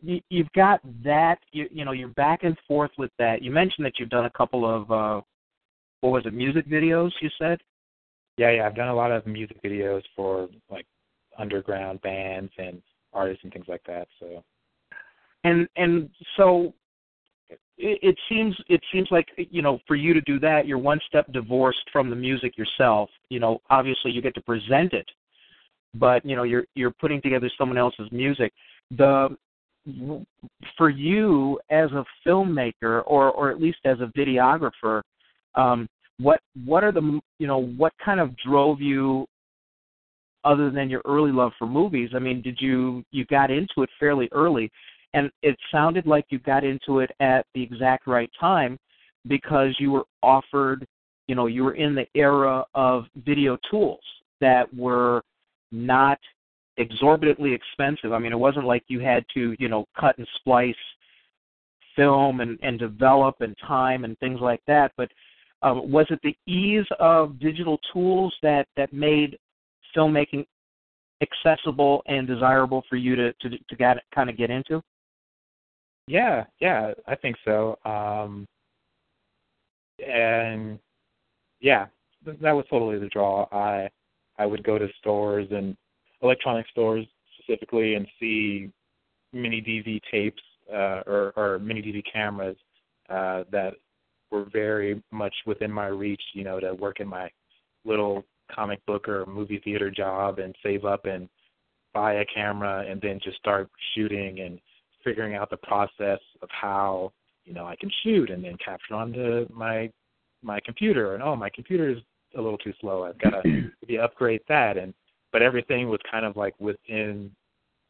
[0.01, 1.37] you, you've got that.
[1.51, 3.41] You, you know, you're back and forth with that.
[3.41, 5.21] You mentioned that you've done a couple of uh,
[6.01, 7.11] what was it, music videos?
[7.21, 7.59] You said.
[8.37, 10.85] Yeah, yeah, I've done a lot of music videos for like
[11.37, 12.81] underground bands and
[13.13, 14.07] artists and things like that.
[14.19, 14.43] So
[15.43, 16.73] And and so
[17.77, 20.99] it, it seems it seems like you know for you to do that, you're one
[21.07, 23.09] step divorced from the music yourself.
[23.29, 25.09] You know, obviously you get to present it,
[25.99, 28.53] but you know you're you're putting together someone else's music.
[28.91, 29.35] The
[30.77, 35.01] for you as a filmmaker or or at least as a videographer
[35.53, 35.87] um
[36.19, 39.25] what what are the you know what kind of drove you
[40.43, 43.89] other than your early love for movies i mean did you you got into it
[43.99, 44.71] fairly early
[45.13, 48.77] and it sounded like you got into it at the exact right time
[49.27, 50.85] because you were offered
[51.27, 54.01] you know you were in the era of video tools
[54.41, 55.21] that were
[55.71, 56.19] not
[56.77, 58.11] exorbitantly expensive.
[58.11, 60.75] I mean, it wasn't like you had to, you know, cut and splice
[61.95, 64.91] film and, and develop and time and things like that.
[64.97, 65.09] But
[65.61, 69.37] um, was it the ease of digital tools that, that made
[69.95, 70.45] filmmaking
[71.21, 74.81] accessible and desirable for you to, to, to get, kind of get into?
[76.07, 77.77] yeah, yeah, I think so.
[77.85, 78.45] Um
[80.05, 80.77] and
[81.61, 81.87] yeah,
[82.25, 83.47] that was totally the draw.
[83.51, 83.89] I
[84.37, 85.75] I would go to stores and
[86.21, 87.05] electronic stores
[87.39, 88.71] specifically and see
[89.33, 92.57] mini DV tapes uh, or, or mini DV cameras
[93.09, 93.73] uh, that
[94.31, 96.21] were very much within my reach.
[96.33, 97.29] You know, to work in my
[97.85, 101.29] little comic book or movie theater job and save up and
[101.93, 104.59] buy a camera and then just start shooting and
[105.03, 107.11] figuring out the process of how
[107.45, 109.89] you know I can shoot and then capture onto my
[110.43, 111.97] my computer and oh my computer is
[112.35, 113.03] a little too slow.
[113.03, 113.41] I've got to
[113.81, 114.77] maybe upgrade that.
[114.77, 114.93] And
[115.31, 117.31] but everything was kind of like within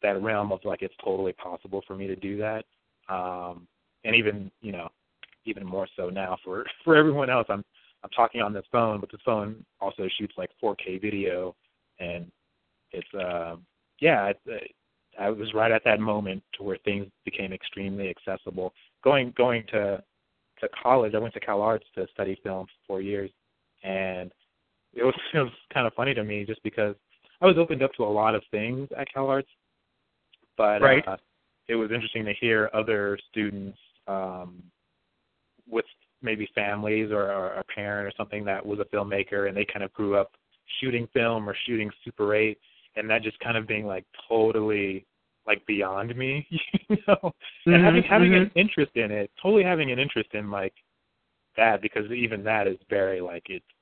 [0.01, 2.65] that realm of like it's totally possible for me to do that.
[3.09, 3.67] Um
[4.03, 4.89] and even you know
[5.45, 7.47] even more so now for for everyone else.
[7.49, 7.63] I'm
[8.03, 11.55] i'm talking on this phone but this phone also shoots like 4k video.
[11.99, 12.31] And
[12.91, 13.65] it's um
[13.99, 14.71] yeah it,
[15.19, 18.73] i was right at that moment to where things became extremely accessible.
[19.03, 20.03] Going going to
[20.59, 23.29] to college i went to cal arts to study film for four years
[23.85, 24.31] and
[24.93, 26.95] it was it was kind of funny to me just because
[27.41, 29.49] I was opened up to a lot of things at Cal Arts,
[30.57, 31.07] but Right.
[31.07, 31.17] uh,
[31.67, 34.63] it was interesting to hear other students um,
[35.67, 35.85] with
[36.21, 39.83] maybe families or, or a parent or something that was a filmmaker, and they kind
[39.83, 40.31] of grew up
[40.79, 42.57] shooting film or shooting Super 8,
[42.95, 45.05] and that just kind of being like totally
[45.45, 46.47] like beyond me,
[46.89, 48.43] you know, mm-hmm, and having having mm-hmm.
[48.43, 50.73] an interest in it, totally having an interest in like
[51.57, 53.74] that because even that is very like it's it's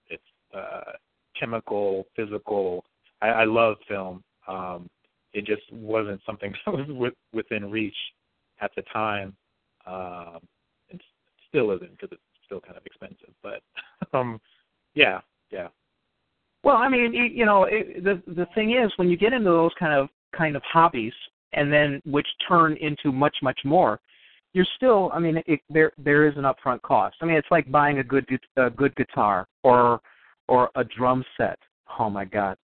[0.54, 0.92] uh
[1.39, 2.84] chemical, physical.
[3.22, 4.24] I, I love film.
[4.48, 4.89] Um,
[5.34, 7.96] it just wasn't something that was with, within reach
[8.62, 9.36] at the time.
[9.86, 10.39] Um,
[10.89, 11.02] it
[11.50, 13.34] still isn't because it's still kind of expensive.
[13.42, 13.62] But
[14.18, 14.39] um,
[14.96, 15.68] yeah, yeah.
[16.63, 19.72] Well, I mean, you know, it, the the thing is, when you get into those
[19.78, 21.13] kind of kind of hobbies,
[21.52, 24.00] and then which turn into much much more,
[24.54, 25.12] you're still.
[25.13, 27.18] I mean, it, there there is an upfront cost.
[27.22, 30.00] I mean, it's like buying a good a good guitar or
[30.47, 31.58] or a drum set.
[31.99, 32.58] Oh my God,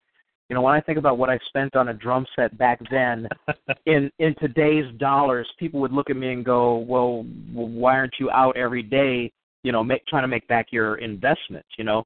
[0.50, 3.28] you know, when I think about what I spent on a drum set back then,
[3.86, 8.32] in in today's dollars, people would look at me and go, "Well, why aren't you
[8.32, 9.32] out every day?
[9.64, 12.04] You know, make, trying to make back your investment." You know,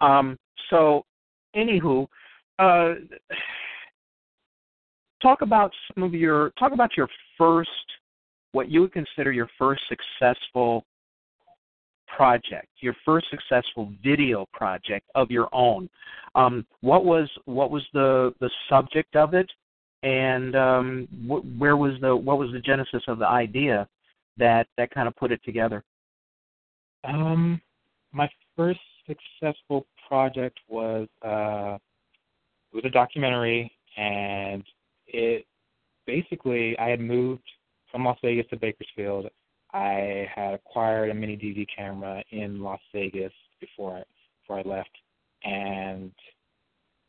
[0.00, 0.38] um,
[0.70, 1.04] so
[1.56, 2.06] anywho,
[2.60, 2.94] uh,
[5.20, 7.70] talk about some of your talk about your first,
[8.52, 10.84] what you would consider your first successful
[12.16, 15.88] project, your first successful video project of your own.
[16.34, 19.50] Um, what was what was the the subject of it,
[20.02, 23.88] and um, wh- where was the what was the genesis of the idea
[24.38, 25.84] that that kind of put it together?
[27.04, 27.60] Um,
[28.12, 31.76] my first successful project was uh,
[32.72, 34.64] it was a documentary, and
[35.06, 35.46] it
[36.06, 37.42] basically I had moved
[37.90, 39.26] from Las Vegas to Bakersfield.
[39.72, 44.02] I had acquired a mini DV camera in Las Vegas before I
[44.42, 44.90] before I left,
[45.44, 46.12] and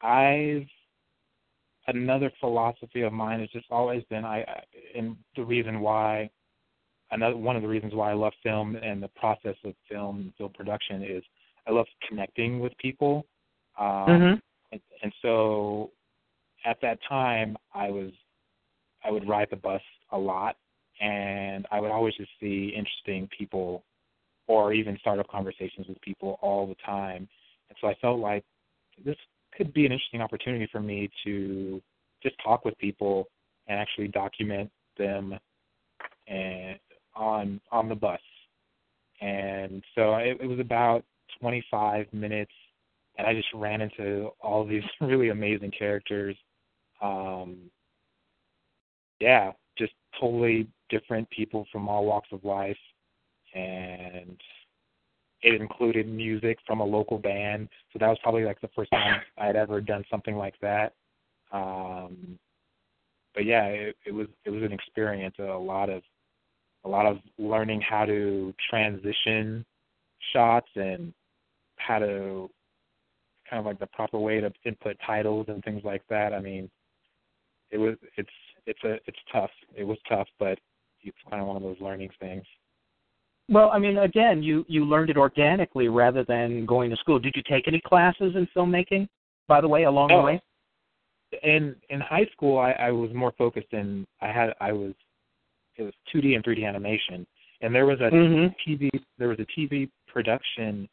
[0.02, 0.68] I've
[1.88, 4.46] another philosophy of mine has just always been I
[4.96, 6.30] and the reason why
[7.12, 10.34] another one of the reasons why I love film and the process of film and
[10.36, 11.24] film production is
[11.68, 13.26] I love connecting with people.
[13.80, 14.36] Um mm-hmm.
[14.72, 15.92] and, and so
[16.66, 18.12] at that time I was
[19.04, 20.56] I would ride the bus a lot
[21.04, 23.84] and I would always just see interesting people
[24.48, 27.28] or even start up conversations with people all the time.
[27.70, 28.46] And so I felt like
[29.04, 29.18] this
[29.56, 31.82] could be an interesting opportunity for me to
[32.24, 33.28] just talk with people
[33.68, 35.38] and actually document them
[36.28, 36.80] and
[37.16, 38.22] on on the bus.
[39.20, 41.04] And so it, it was about
[41.42, 42.52] 25 minutes,
[43.18, 46.36] and I just ran into all these really amazing characters.
[47.02, 47.58] Um,
[49.20, 49.52] yeah,
[50.20, 52.78] totally different people from all walks of life,
[53.54, 54.38] and
[55.42, 57.68] it included music from a local band.
[57.92, 60.94] So that was probably like the first time I had ever done something like that.
[61.52, 62.40] Um,
[63.36, 65.36] but yeah, it, it was it was an experience.
[65.40, 66.02] A lot of
[66.86, 69.66] a lot of learning how to transition
[70.34, 71.14] shots and
[71.78, 72.50] how to
[73.50, 76.34] kind of like the proper way to input titles and things like that.
[76.34, 76.70] I mean,
[77.72, 78.30] it was it's
[78.66, 79.52] it's a it's tough.
[79.76, 80.60] It was tough, but
[81.02, 82.44] it's kind of one of those learning things.
[83.50, 87.20] Well, I mean, again, you you learned it organically rather than going to school.
[87.20, 89.08] Did you take any classes in filmmaking,
[89.48, 90.42] by the way, along oh, the way?
[91.44, 94.06] In in high school, I, I was more focused in.
[94.22, 94.94] I had I was
[95.76, 97.28] it was 2D and 3D animation,
[97.62, 98.72] and there was a mm-hmm.
[98.72, 100.88] TV there was a TV production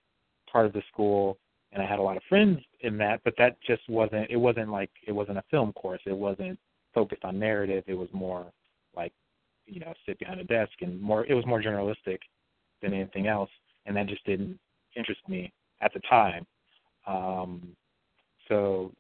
[0.51, 1.39] part of the school,
[1.73, 3.21] and I had a lot of friends in that.
[3.25, 4.29] But that just wasn't.
[4.29, 6.01] It wasn't like it wasn't a film course.
[6.05, 6.59] It wasn't
[6.95, 7.85] focused on narrative.
[7.87, 8.47] It was more
[8.97, 9.13] like
[9.67, 11.27] you know sit behind a desk and more.
[11.27, 12.21] It was more journalistic
[12.83, 13.51] than anything else,
[13.87, 14.59] and that just didn't
[14.97, 16.47] interest me at the time.
[17.07, 17.69] Um,
[18.49, 18.93] so,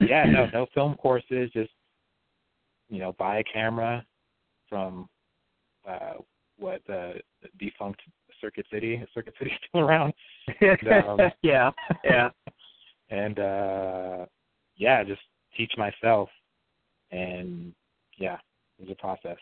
[0.00, 1.50] yeah, no, no film courses.
[1.52, 1.70] Just
[2.88, 4.04] you know, buy a camera
[4.68, 5.08] from
[5.88, 6.14] uh,
[6.58, 8.00] what the uh, defunct
[8.40, 9.02] Circuit City.
[9.14, 10.12] Circuit City's still around.
[10.60, 11.70] and, um, yeah,
[12.04, 12.28] yeah,
[13.10, 14.26] and uh,
[14.76, 15.22] yeah, just
[15.56, 16.28] teach myself,
[17.12, 17.72] and
[18.18, 18.38] yeah,
[18.78, 19.38] it was a process.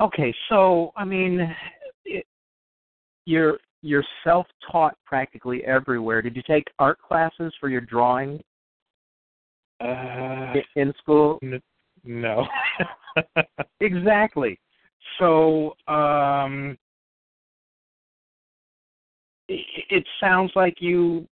[0.00, 1.54] Okay, so I mean,
[2.04, 2.26] it,
[3.24, 6.22] you're you're self-taught practically everywhere.
[6.22, 8.42] Did you take art classes for your drawing
[9.80, 11.38] uh, in school?
[11.42, 11.62] N-
[12.04, 12.46] no.
[13.80, 14.58] exactly.
[15.18, 16.76] So um,
[19.48, 21.26] it, it sounds like you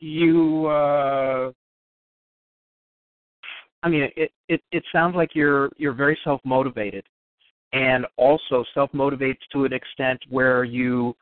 [0.00, 0.66] you.
[0.66, 1.52] Uh,
[3.82, 7.04] I mean, it, it it sounds like you're you're very self motivated
[7.72, 11.14] and also self motivates to an extent where you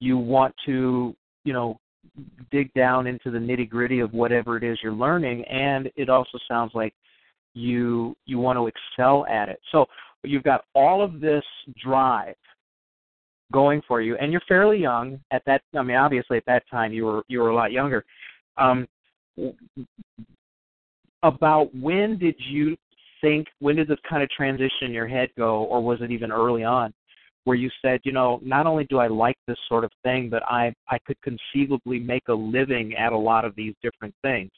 [0.00, 1.14] you want to
[1.44, 1.78] you know
[2.50, 5.44] dig down into the nitty gritty of whatever it is you're learning.
[5.44, 6.94] And it also sounds like
[7.54, 9.60] you you want to excel at it.
[9.72, 9.86] So
[10.24, 11.44] you've got all of this
[11.82, 12.36] drive
[13.52, 14.16] going for you.
[14.16, 17.40] And you're fairly young at that i mean obviously at that time you were you
[17.40, 18.04] were a lot younger.
[18.56, 18.86] Um,
[21.22, 22.76] about when did you
[23.20, 23.46] think?
[23.58, 26.64] When did this kind of transition in your head go, or was it even early
[26.64, 26.92] on,
[27.44, 30.42] where you said, you know, not only do I like this sort of thing, but
[30.44, 34.50] I I could conceivably make a living at a lot of these different things.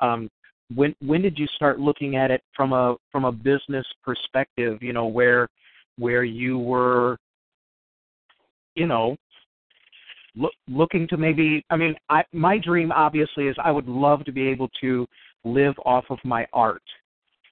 [0.00, 0.28] Um,
[0.74, 4.82] when when did you start looking at it from a from a business perspective?
[4.82, 5.48] You know, where
[5.98, 7.16] where you were,
[8.74, 9.16] you know,
[10.36, 11.64] look, looking to maybe.
[11.70, 15.06] I mean, I my dream obviously is I would love to be able to
[15.44, 16.82] live off of my art.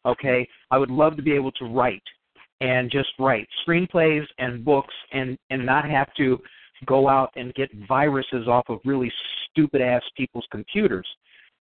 [0.05, 2.03] Okay, I would love to be able to write
[2.61, 6.39] and just write screenplays and books and and not have to
[6.87, 9.13] go out and get viruses off of really
[9.51, 11.07] stupid ass people's computers.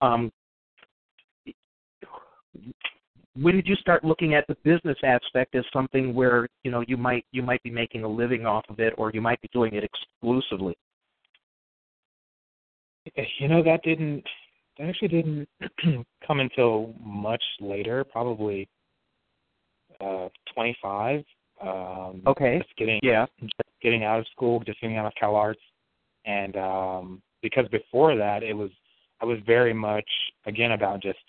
[0.01, 0.31] Um,
[3.35, 6.97] when did you start looking at the business aspect as something where you know you
[6.97, 9.73] might you might be making a living off of it or you might be doing
[9.73, 10.75] it exclusively
[13.37, 14.23] you know that didn't
[14.79, 15.47] actually didn't
[16.25, 18.67] come until much later probably
[20.01, 21.23] uh 25
[21.61, 22.59] um okay.
[22.59, 23.25] just getting yeah.
[23.41, 25.55] just getting out of school just getting out of CalArts.
[26.25, 28.69] And um because before that it was
[29.21, 30.09] i was very much
[30.45, 31.19] again about just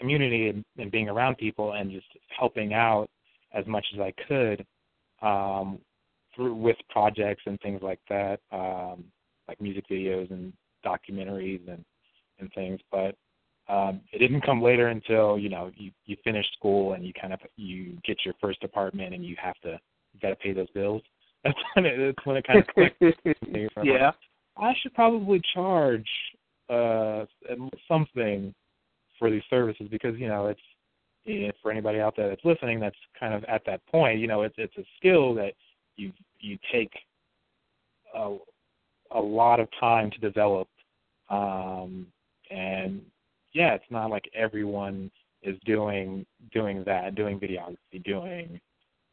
[0.00, 2.06] community and, and being around people and just
[2.36, 3.08] helping out
[3.52, 4.66] as much as I could
[5.22, 5.78] um,
[6.34, 9.04] through with projects and things like that, um,
[9.48, 10.52] like music videos and
[10.84, 11.84] documentaries and
[12.40, 12.80] and things.
[12.90, 13.14] But
[13.68, 17.32] um, it didn't come later until you know you you finish school and you kind
[17.32, 19.78] of you get your first apartment and you have to
[20.12, 21.02] you got to pay those bills.
[21.44, 23.00] That's when it, that's when it kind of clicked.
[23.82, 24.14] yeah, like,
[24.58, 26.06] I should probably charge
[26.68, 27.24] uh
[27.88, 28.54] something
[29.18, 30.60] for these services because you know it's
[31.26, 34.42] eh, for anybody out there that's listening that's kind of at that point you know
[34.42, 35.52] it's it's a skill that
[35.96, 36.92] you you take
[38.14, 38.36] a
[39.12, 40.68] a lot of time to develop
[41.28, 42.06] um
[42.50, 43.00] and
[43.52, 45.10] yeah it's not like everyone
[45.42, 48.60] is doing doing that doing videography doing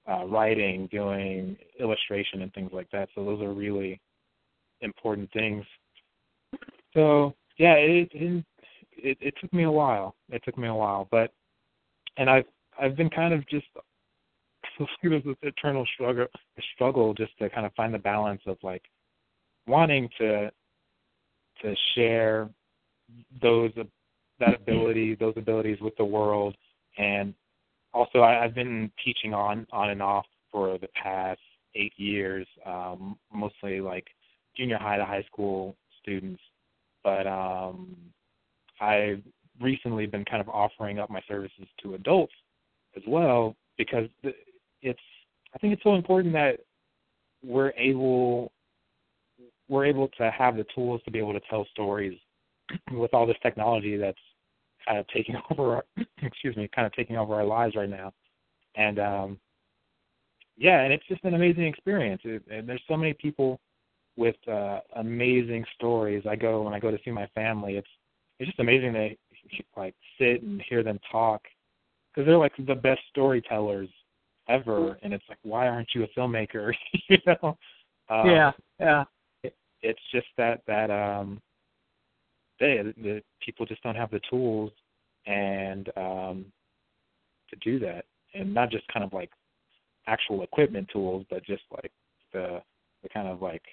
[0.10, 3.10] uh writing doing illustration and things like that.
[3.16, 4.00] So those are really
[4.82, 5.64] important things.
[6.94, 8.46] So yeah it, it
[9.00, 10.16] it, it took me a while.
[10.30, 11.32] It took me a while, but
[12.18, 12.46] and I've
[12.80, 13.68] I've been kind of just
[15.04, 16.28] this eternal struggle
[16.74, 18.84] struggle just to kind of find the balance of like
[19.68, 20.52] wanting to
[21.62, 22.50] to share
[23.42, 23.72] those
[24.40, 26.56] that ability those abilities with the world
[26.98, 27.34] and
[27.94, 31.40] also I, I've been teaching on on and off for the past
[31.76, 34.08] eight years, um, mostly like
[34.56, 36.42] junior high to high school students.
[37.04, 37.96] But um
[38.80, 39.24] I've
[39.60, 42.34] recently been kind of offering up my services to adults
[42.96, 44.08] as well because
[44.82, 45.00] it's
[45.54, 46.60] I think it's so important that
[47.44, 48.52] we're able
[49.70, 52.18] we're able to have the tools to be able to tell stories
[52.92, 54.18] with all this technology that's
[54.88, 55.86] kind of taking over our
[56.22, 58.14] excuse me kind of taking over our lives right now.
[58.76, 59.40] And um
[60.58, 62.22] yeah and it's just an amazing experience.
[62.26, 63.60] It, and there's so many people
[64.16, 66.24] with uh amazing stories.
[66.30, 67.90] I go when i go to see my family it's
[68.40, 69.10] it's just amazing to
[69.76, 71.42] like sit and hear them talk
[72.14, 73.90] because they're like the best storytellers
[74.50, 74.98] ever.
[75.02, 76.74] And it's like why aren't you a filmmaker?
[77.10, 77.58] You know?
[78.10, 79.04] Um, yeah yeah.
[79.44, 81.42] it, it's just that that um
[82.60, 84.72] they the people just don't have the tools
[85.26, 86.46] and um
[87.50, 88.06] to do that.
[88.34, 89.32] And not just kind of like
[90.08, 91.92] actual equipment tools but just like
[92.34, 92.62] the
[93.04, 93.64] the kind of like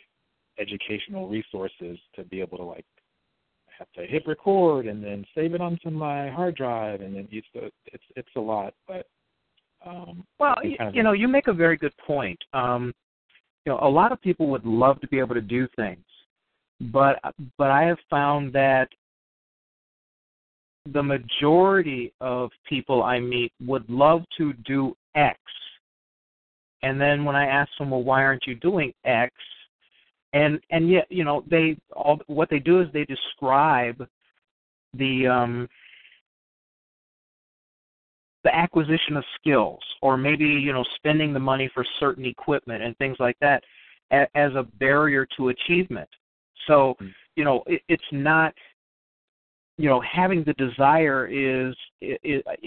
[0.59, 2.85] educational resources to be able to like
[3.79, 7.01] have to hit record and then save it onto my hard drive.
[7.01, 7.47] And then it's
[7.87, 9.07] it's it's a lot but
[9.85, 12.39] um well you, you know you make a very good point.
[12.53, 12.93] Um
[13.65, 16.05] you know a lot of people would love to be able to do things
[16.81, 17.19] but
[17.59, 18.89] but i have found that
[20.93, 25.39] the majority of people i meet would love to do x.
[26.83, 29.33] And then when i ask them well why aren't you doing x?
[30.33, 34.07] And and yet you know they all what they do is they describe
[34.95, 35.69] the um
[38.43, 42.97] the acquisition of skills or maybe you know spending the money for certain equipment and
[42.99, 43.63] things like that
[44.11, 46.09] as a barrier to achievement
[46.67, 47.09] so hmm.
[47.37, 48.55] you know it, it's not
[49.77, 51.75] you know having the desire is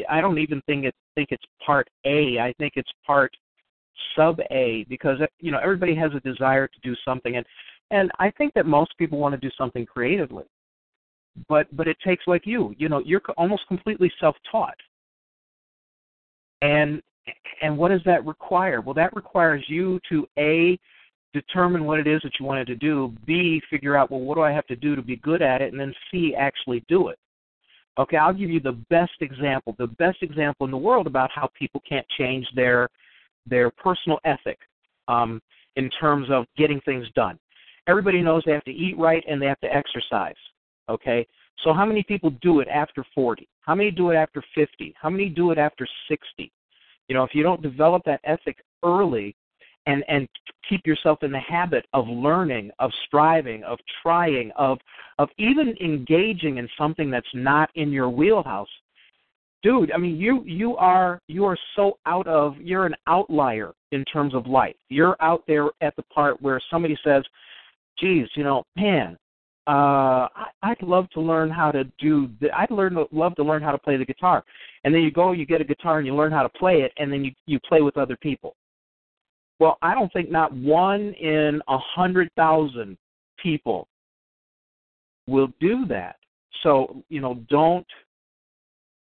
[0.09, 3.35] i don't even think it think it's part a i think it's part
[4.15, 7.45] sub A because you know everybody has a desire to do something and
[7.91, 10.43] and I think that most people want to do something creatively.
[11.47, 14.77] But but it takes like you, you know, you're almost completely self-taught.
[16.61, 17.01] And
[17.61, 18.81] and what does that require?
[18.81, 20.79] Well, that requires you to a
[21.33, 23.13] determine what it is that you wanted to do.
[23.25, 25.71] B, figure out, well, what do I have to do to be good at it?
[25.71, 27.19] And then C, actually do it.
[27.99, 31.49] Okay, I'll give you the best example, the best example in the world about how
[31.57, 32.89] people can't change their
[33.49, 34.59] their personal ethic
[35.07, 35.41] um,
[35.77, 37.39] in terms of getting things done.
[37.87, 40.35] Everybody knows they have to eat right and they have to exercise.
[40.89, 41.25] Okay,
[41.63, 43.47] so how many people do it after 40?
[43.61, 44.93] How many do it after 50?
[45.01, 46.51] How many do it after 60?
[47.07, 49.35] You know, if you don't develop that ethic early,
[49.87, 50.27] and and
[50.69, 54.77] keep yourself in the habit of learning of striving of trying of
[55.17, 58.69] of even engaging in something that's not in your wheelhouse
[59.63, 64.05] dude i mean you you are you are so out of you're an outlier in
[64.05, 67.23] terms of life you're out there at the part where somebody says
[67.97, 69.17] geez you know man
[69.67, 73.61] uh I, I'd love to learn how to do the, I'd learn love to learn
[73.61, 74.45] how to play the guitar.
[74.85, 76.93] And then you go, you get a guitar and you learn how to play it
[76.97, 78.55] and then you you play with other people.
[79.59, 82.97] Well, I don't think not one in a hundred thousand
[83.41, 83.87] people
[85.27, 86.17] will do that.
[86.63, 87.85] So, you know, don't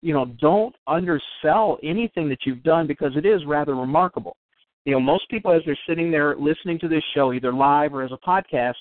[0.01, 4.35] you know, don't undersell anything that you've done because it is rather remarkable.
[4.85, 8.01] You know, most people as they're sitting there listening to this show, either live or
[8.01, 8.73] as a podcast,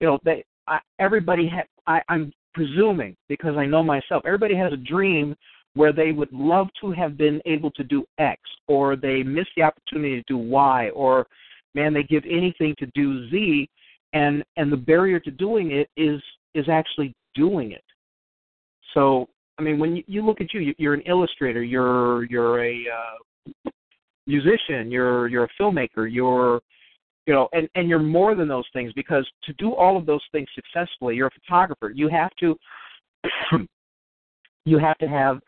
[0.00, 4.72] you know, they I, everybody ha- I, I'm presuming because I know myself, everybody has
[4.72, 5.34] a dream
[5.74, 9.62] where they would love to have been able to do X, or they miss the
[9.62, 11.26] opportunity to do Y, or
[11.74, 13.68] man, they give anything to do Z,
[14.12, 16.20] and and the barrier to doing it is
[16.54, 17.84] is actually doing it.
[18.94, 22.84] So I mean, when you, you look at you, you're an illustrator, you're you're a
[22.88, 23.70] uh,
[24.26, 26.60] musician, you're you're a filmmaker, you're
[27.26, 30.22] you know, and and you're more than those things because to do all of those
[30.32, 31.92] things successfully, you're a photographer.
[31.94, 32.56] You have to
[34.64, 35.40] you have to have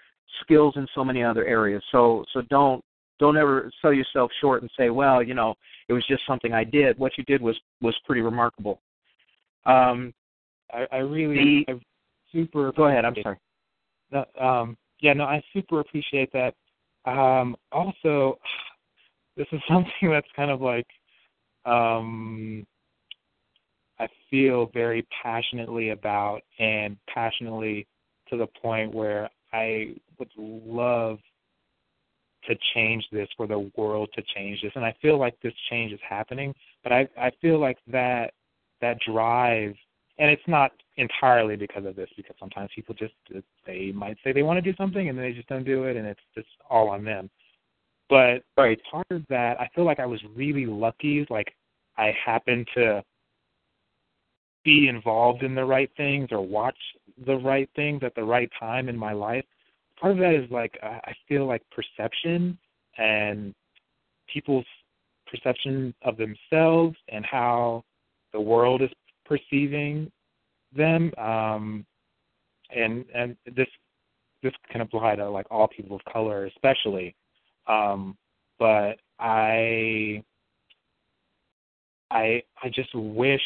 [0.42, 1.82] skills in so many other areas.
[1.92, 2.82] So so don't
[3.18, 5.54] don't ever sell yourself short and say, well, you know,
[5.88, 6.98] it was just something I did.
[6.98, 8.80] What you did was was pretty remarkable.
[9.64, 10.12] Um,
[10.72, 11.80] I, I really the, I
[12.32, 12.72] super.
[12.72, 13.04] Go ahead.
[13.04, 13.38] I'm sorry.
[14.40, 16.54] Um, yeah, no, I super appreciate that.
[17.04, 18.38] Um, also,
[19.36, 20.86] this is something that's kind of like
[21.64, 22.66] um,
[23.98, 27.86] I feel very passionately about, and passionately
[28.30, 31.18] to the point where I would love
[32.44, 35.92] to change this for the world to change this and I feel like this change
[35.92, 38.32] is happening but I I feel like that
[38.80, 39.74] that drive
[40.18, 43.14] and it's not entirely because of this because sometimes people just
[43.66, 46.06] they might say they want to do something and they just don't do it and
[46.06, 47.30] it's just all on them
[48.08, 48.80] but right.
[48.90, 51.54] part of that I feel like I was really lucky like
[51.96, 53.04] I happened to
[54.64, 56.76] be involved in the right things or watch
[57.26, 59.44] the right things at the right time in my life.
[60.02, 62.58] Part of that is like I feel like perception
[62.98, 63.54] and
[64.26, 64.66] people's
[65.30, 67.84] perception of themselves and how
[68.32, 68.90] the world is
[69.24, 70.10] perceiving
[70.76, 71.12] them.
[71.18, 71.86] Um,
[72.74, 73.68] and and this
[74.42, 77.14] this can apply to like all people of color, especially.
[77.68, 78.16] Um,
[78.58, 80.20] but I
[82.10, 83.40] I I just wish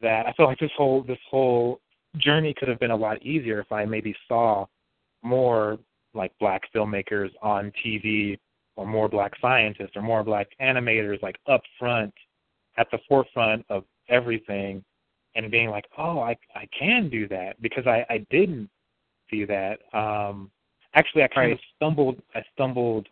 [0.00, 1.80] that I feel like this whole this whole
[2.16, 4.64] journey could have been a lot easier if I maybe saw
[5.22, 5.78] more
[6.14, 8.38] like black filmmakers on TV
[8.76, 12.12] or more black scientists or more black animators like up front
[12.76, 14.84] at the forefront of everything
[15.34, 18.70] and being like, oh, I I can do that because I I didn't
[19.30, 19.80] see that.
[19.92, 20.50] Um,
[20.94, 23.08] actually, I kind of stumbled I stumbled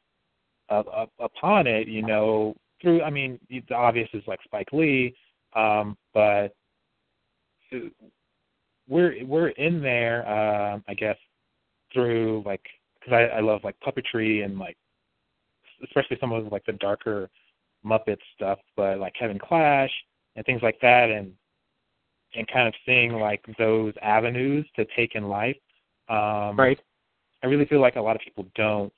[0.69, 3.03] uh, up, upon it, you know, through.
[3.03, 5.15] I mean, the obvious is like Spike Lee,
[5.55, 6.55] um, but
[8.89, 11.17] we're we're in there, uh, I guess,
[11.97, 12.61] through like
[13.01, 14.77] because I, I love like puppetry and like
[15.83, 17.31] especially some of like the darker
[17.85, 19.91] Muppet stuff, but like Kevin Clash
[20.35, 21.33] and things like that, and
[22.35, 25.57] and kind of seeing like those avenues to take in life.
[26.09, 26.79] Um, right.
[27.43, 28.93] I really feel like a lot of people don't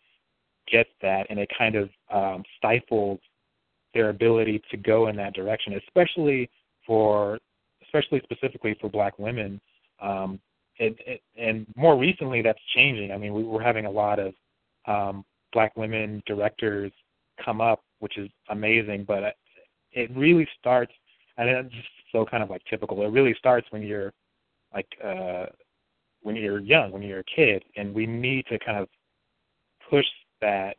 [0.70, 3.20] get that, and it kind of um, stifles
[3.94, 6.50] their ability to go in that direction, especially
[6.86, 7.38] for
[7.84, 9.60] especially specifically for black women.
[10.00, 10.40] Um,
[10.78, 13.12] it, it, and more recently, that's changing.
[13.12, 14.34] I mean, we, we're having a lot of
[14.86, 16.92] um, black women directors
[17.44, 19.04] come up, which is amazing.
[19.06, 19.34] But
[19.92, 20.92] it really starts,
[21.36, 21.74] and it's
[22.12, 23.02] so kind of like typical.
[23.02, 24.12] It really starts when you're
[24.74, 25.46] like uh,
[26.22, 28.88] when you're young, when you're a kid, and we need to kind of
[29.90, 30.06] push
[30.40, 30.76] that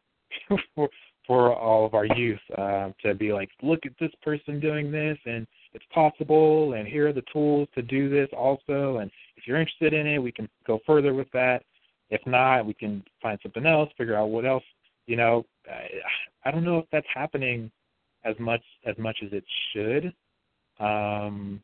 [0.76, 0.90] for,
[1.26, 5.18] for all of our youth uh, to be like, look at this person doing this,
[5.26, 8.98] and it's possible, and here are the tools to do this also.
[8.98, 11.64] And if you're interested in it, we can go further with that.
[12.10, 14.64] If not, we can find something else, figure out what else.
[15.08, 17.72] You know, I, I don't know if that's happening
[18.26, 20.14] as much as much as it should.
[20.84, 21.62] Um,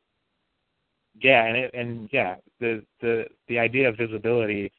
[1.21, 4.71] yeah, and it, and yeah, the the the idea of visibility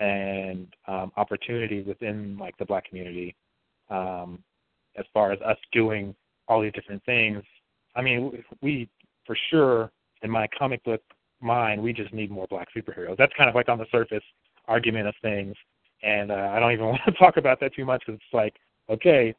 [0.00, 3.36] and um, opportunity within like the black community,
[3.88, 4.42] um,
[4.96, 6.14] as far as us doing
[6.48, 7.42] all these different things.
[7.94, 8.88] I mean, we
[9.26, 11.02] for sure in my comic book
[11.42, 13.16] mind, we just need more black superheroes.
[13.16, 14.24] That's kind of like on the surface
[14.68, 15.54] argument of things,
[16.02, 18.54] and uh, I don't even want to talk about that too much because it's like,
[18.90, 19.34] okay,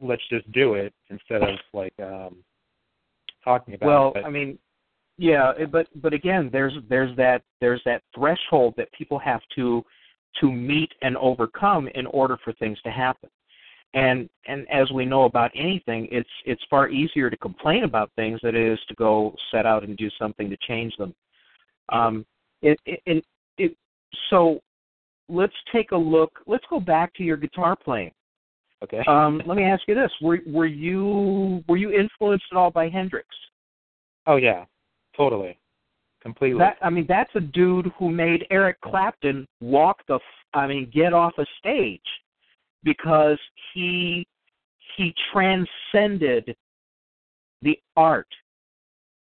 [0.00, 2.36] let's just do it instead of like um
[3.42, 4.16] talking about well, it.
[4.16, 4.58] Well, I mean,
[5.18, 9.84] yeah, but but again, there's there's that there's that threshold that people have to
[10.40, 13.28] to meet and overcome in order for things to happen.
[13.94, 18.40] And and as we know about anything, it's it's far easier to complain about things
[18.42, 21.14] than it is to go set out and do something to change them.
[21.88, 22.24] Um,
[22.62, 23.24] it, it, it,
[23.58, 23.76] it
[24.30, 24.60] so
[25.28, 26.38] let's take a look.
[26.46, 28.12] Let's go back to your guitar playing.
[28.82, 29.02] Okay.
[29.06, 32.88] Um, let me ask you this: Were were you were you influenced at all by
[32.88, 33.28] Hendrix?
[34.26, 34.64] Oh yeah,
[35.16, 35.58] totally,
[36.20, 36.58] completely.
[36.58, 40.18] That I mean, that's a dude who made Eric Clapton walk the.
[40.54, 42.00] I mean, get off a stage
[42.82, 43.38] because
[43.72, 44.26] he
[44.96, 46.54] he transcended
[47.62, 48.28] the art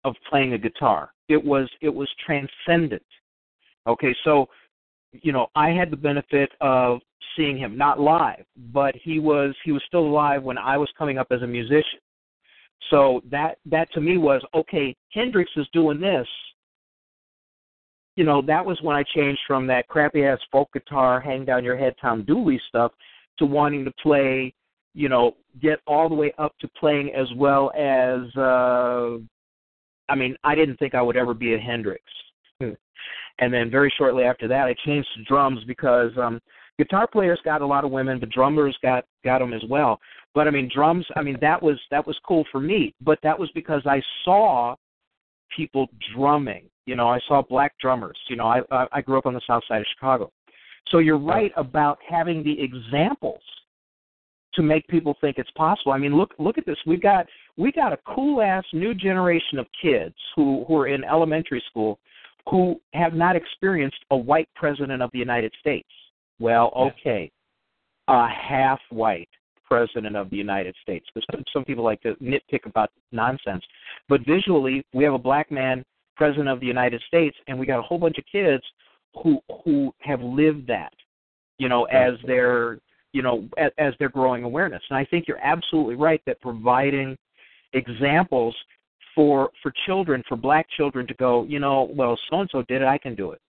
[0.03, 1.11] of playing a guitar.
[1.31, 3.03] It was it was transcendent.
[3.87, 4.47] Okay, so
[5.13, 6.99] you know, I had the benefit of
[7.35, 11.17] seeing him not live, but he was he was still alive when I was coming
[11.17, 11.99] up as a musician.
[12.89, 14.95] So that that to me was okay.
[15.13, 16.27] Hendrix is doing this.
[18.17, 21.63] You know, that was when I changed from that crappy ass folk guitar, hang down
[21.63, 22.91] your head, Tom Dooley stuff,
[23.39, 24.53] to wanting to play.
[24.93, 28.35] You know, get all the way up to playing as well as.
[28.35, 29.17] uh
[30.11, 32.03] I mean, I didn't think I would ever be a Hendrix.
[32.59, 36.41] and then very shortly after that, I changed to drums because um
[36.77, 39.99] guitar players got a lot of women, but drummers got got them as well.
[40.35, 41.05] But I mean, drums.
[41.15, 42.93] I mean, that was that was cool for me.
[43.01, 44.75] But that was because I saw
[45.55, 46.65] people drumming.
[46.85, 48.17] You know, I saw black drummers.
[48.29, 50.31] You know, I I grew up on the south side of Chicago.
[50.89, 53.41] So you're right about having the examples
[54.55, 55.91] to make people think it's possible.
[55.91, 56.77] I mean, look look at this.
[56.85, 57.25] We've got
[57.57, 61.99] we got a cool ass new generation of kids who who are in elementary school
[62.49, 65.87] who have not experienced a white president of the United States.
[66.39, 67.31] Well, okay,
[68.07, 69.29] a half white
[69.63, 71.05] president of the United States.
[71.13, 73.63] Because some people like to nitpick about nonsense,
[74.09, 75.85] but visually, we have a black man
[76.15, 78.63] president of the United States, and we got a whole bunch of kids
[79.23, 80.93] who who have lived that,
[81.57, 82.79] you know, as their
[83.13, 84.81] you know as, as their growing awareness.
[84.89, 87.17] And I think you're absolutely right that providing
[87.73, 88.55] examples
[89.15, 92.81] for for children, for black children to go, you know, well, so and so did
[92.81, 93.41] it, I can do it.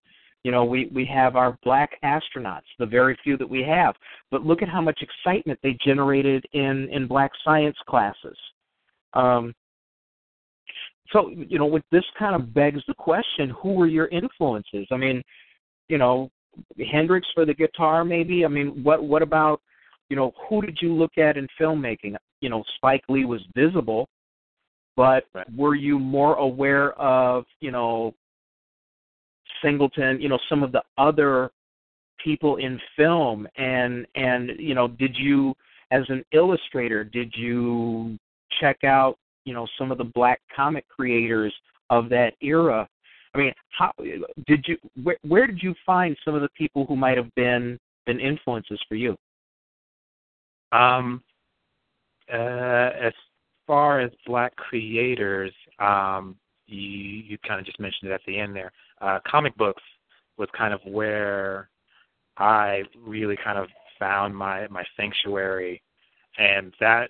[0.43, 3.95] You know, we we have our black astronauts, the very few that we have,
[4.29, 8.37] but look at how much excitement they generated in in black science classes.
[9.13, 9.53] Um,
[11.11, 14.87] so you know, with this kind of begs the question: Who were your influences?
[14.91, 15.23] I mean,
[15.87, 16.29] you know,
[16.91, 18.45] Hendrix for the guitar, maybe.
[18.45, 19.61] I mean, what what about
[20.09, 22.15] you know who did you look at in filmmaking?
[22.41, 24.07] You know, Spike Lee was visible,
[24.95, 25.47] but right.
[25.55, 28.13] were you more aware of you know
[29.63, 31.51] Singleton, you know, some of the other
[32.23, 35.53] people in film and and you know, did you
[35.91, 38.17] as an illustrator, did you
[38.59, 41.53] check out, you know, some of the black comic creators
[41.89, 42.87] of that era?
[43.33, 43.91] I mean, how
[44.47, 47.79] did you where, where did you find some of the people who might have been
[48.05, 49.15] been influences for you?
[50.71, 51.23] Um
[52.31, 53.13] uh as
[53.65, 56.35] far as black creators, um
[56.67, 58.71] you you kind of just mentioned it at the end there
[59.03, 59.83] uh, comic books
[60.37, 61.69] was kind of where
[62.37, 63.67] I really kind of
[63.99, 65.81] found my my sanctuary,
[66.37, 67.09] and that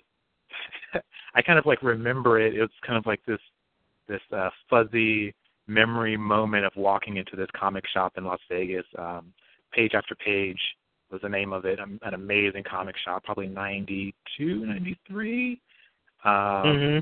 [1.34, 2.54] I kind of like remember it.
[2.54, 3.40] It was kind of like this
[4.08, 5.34] this uh, fuzzy
[5.66, 8.86] memory moment of walking into this comic shop in Las Vegas.
[8.98, 9.32] Um,
[9.72, 10.60] page after page
[11.10, 11.78] was the name of it.
[11.80, 15.60] An amazing comic shop, probably ninety two, ninety three.
[16.24, 16.98] Um, mm-hmm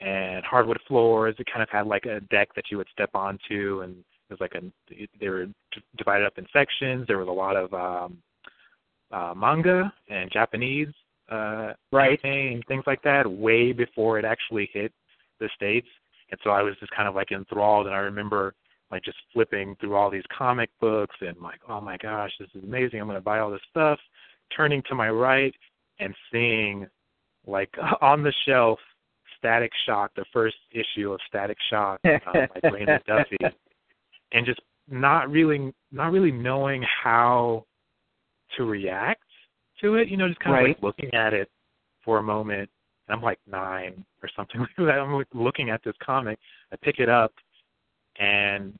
[0.00, 1.34] and hardwood floors.
[1.38, 4.40] It kind of had like a deck that you would step onto, and it was
[4.40, 4.62] like a
[5.20, 5.46] they were
[5.96, 7.06] divided up in sections.
[7.06, 8.18] There was a lot of um,
[9.10, 10.88] uh, manga and Japanese
[11.30, 14.92] uh, right and things like that way before it actually hit
[15.40, 15.88] the states.
[16.30, 18.54] And so I was just kind of like enthralled, and I remember
[18.90, 22.64] like just flipping through all these comic books and like, oh my gosh, this is
[22.64, 23.00] amazing!
[23.00, 23.98] I'm going to buy all this stuff.
[24.56, 25.54] Turning to my right
[25.98, 26.86] and seeing
[27.46, 27.70] like
[28.00, 28.78] on the shelf
[29.38, 32.20] Static Shock, the first issue of Static Shock um,
[32.62, 33.38] by Raymond Duffy,
[34.32, 37.64] and just not really, not really knowing how
[38.56, 39.22] to react
[39.80, 40.08] to it.
[40.08, 40.62] You know, just kind right.
[40.62, 41.48] of like looking at it
[42.04, 42.68] for a moment
[43.08, 44.98] and I'm like nine or something like that.
[44.98, 46.38] I'm looking at this comic.
[46.72, 47.32] I pick it up,
[48.18, 48.78] and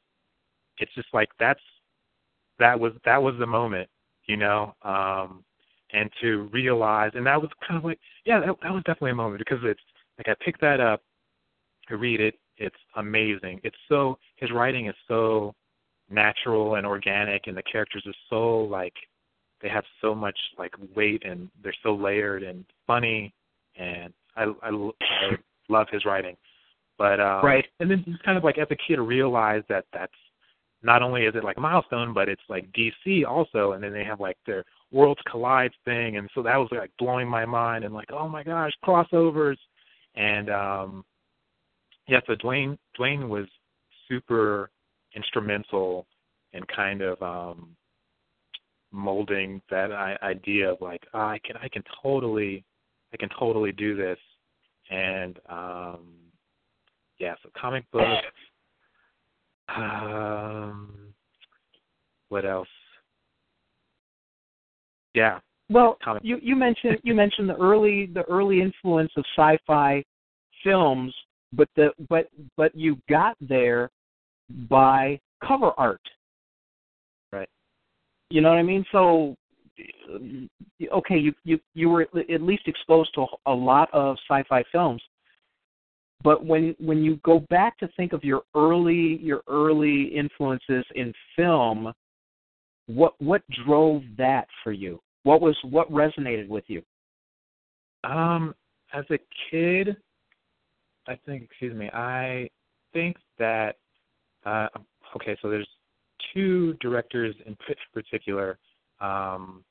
[0.78, 1.60] it's just like that's
[2.58, 3.88] that was that was the moment,
[4.26, 4.74] you know.
[4.82, 5.44] Um,
[5.92, 9.14] and to realize, and that was kind of like, yeah, that, that was definitely a
[9.14, 9.80] moment because it's
[10.18, 11.00] like I pick that up,
[11.88, 13.60] I read it, it's amazing.
[13.64, 15.54] It's so his writing is so
[16.10, 18.94] natural and organic, and the characters are so like
[19.62, 23.32] they have so much like weight and they're so layered and funny,
[23.78, 25.36] and I I, I
[25.68, 26.36] love his writing.
[26.98, 30.12] But um, right, and then it's kind of like as a kid realize that that's
[30.82, 34.04] not only is it like a milestone, but it's like DC also, and then they
[34.04, 37.94] have like their worlds collide thing, and so that was like blowing my mind, and
[37.94, 39.56] like oh my gosh, crossovers,
[40.16, 41.04] and um,
[42.08, 43.46] yeah, so Dwayne Dwayne was
[44.08, 44.70] super
[45.14, 46.06] instrumental
[46.52, 47.76] in kind of um
[48.90, 52.64] molding that idea of like oh, I can I can totally
[53.12, 54.18] I can totally do this.
[54.90, 56.14] And um
[57.18, 58.06] yeah so comic books
[59.68, 60.94] um
[62.28, 62.68] what else?
[65.14, 65.40] Yeah.
[65.70, 70.04] Well you you mentioned you mentioned the early the early influence of sci-fi
[70.64, 71.14] films
[71.52, 73.90] but the but but you got there
[74.68, 76.00] by cover art.
[77.32, 77.48] Right.
[78.30, 78.84] You know what i mean?
[78.92, 79.36] So
[80.92, 85.02] okay you you you were at least exposed to a lot of sci-fi films.
[86.22, 91.12] But when when you go back to think of your early your early influences in
[91.36, 91.92] film
[92.86, 95.00] what what drove that for you?
[95.22, 96.82] What was what resonated with you?
[98.04, 98.54] Um
[98.92, 99.18] as a
[99.50, 99.96] kid
[101.08, 102.48] I think, excuse me, I
[102.92, 103.76] think that,
[104.44, 104.68] uh,
[105.16, 105.68] okay, so there's
[106.34, 107.56] two directors in
[107.94, 108.58] particular
[109.00, 109.64] um,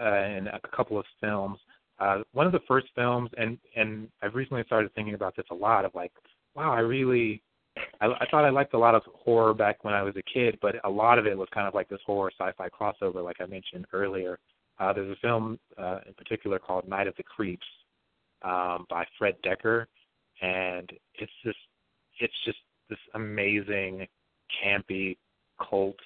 [0.00, 1.58] uh, in a couple of films.
[1.98, 5.54] Uh, one of the first films, and and I've recently started thinking about this a
[5.54, 5.84] lot.
[5.84, 6.12] Of like,
[6.54, 7.42] wow, I really,
[8.00, 10.58] I, I thought I liked a lot of horror back when I was a kid,
[10.60, 13.46] but a lot of it was kind of like this horror sci-fi crossover, like I
[13.46, 14.38] mentioned earlier.
[14.78, 17.66] Uh, there's a film uh, in particular called Night of the Creeps,
[18.42, 19.86] um, by Fred Dekker,
[20.42, 21.58] and it's just
[22.20, 24.06] it's just this amazing,
[24.62, 25.16] campy,
[25.58, 25.96] cult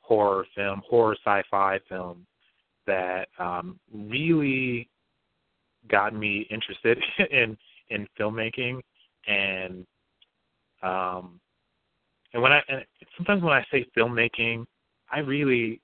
[0.00, 2.26] horror film, horror sci-fi film
[2.86, 4.88] that um, really
[5.90, 6.98] got me interested
[7.30, 7.56] in
[7.90, 8.80] in filmmaking
[9.26, 9.84] and
[10.82, 11.38] um
[12.32, 12.84] and when I and
[13.16, 14.64] sometimes when I say filmmaking,
[15.10, 15.80] I really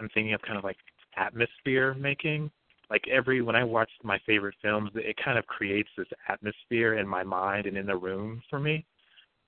[0.00, 0.76] am thinking of kind of like
[1.16, 2.50] atmosphere making
[2.92, 7.08] like every when I watch my favorite films, it kind of creates this atmosphere in
[7.08, 8.84] my mind and in the room for me.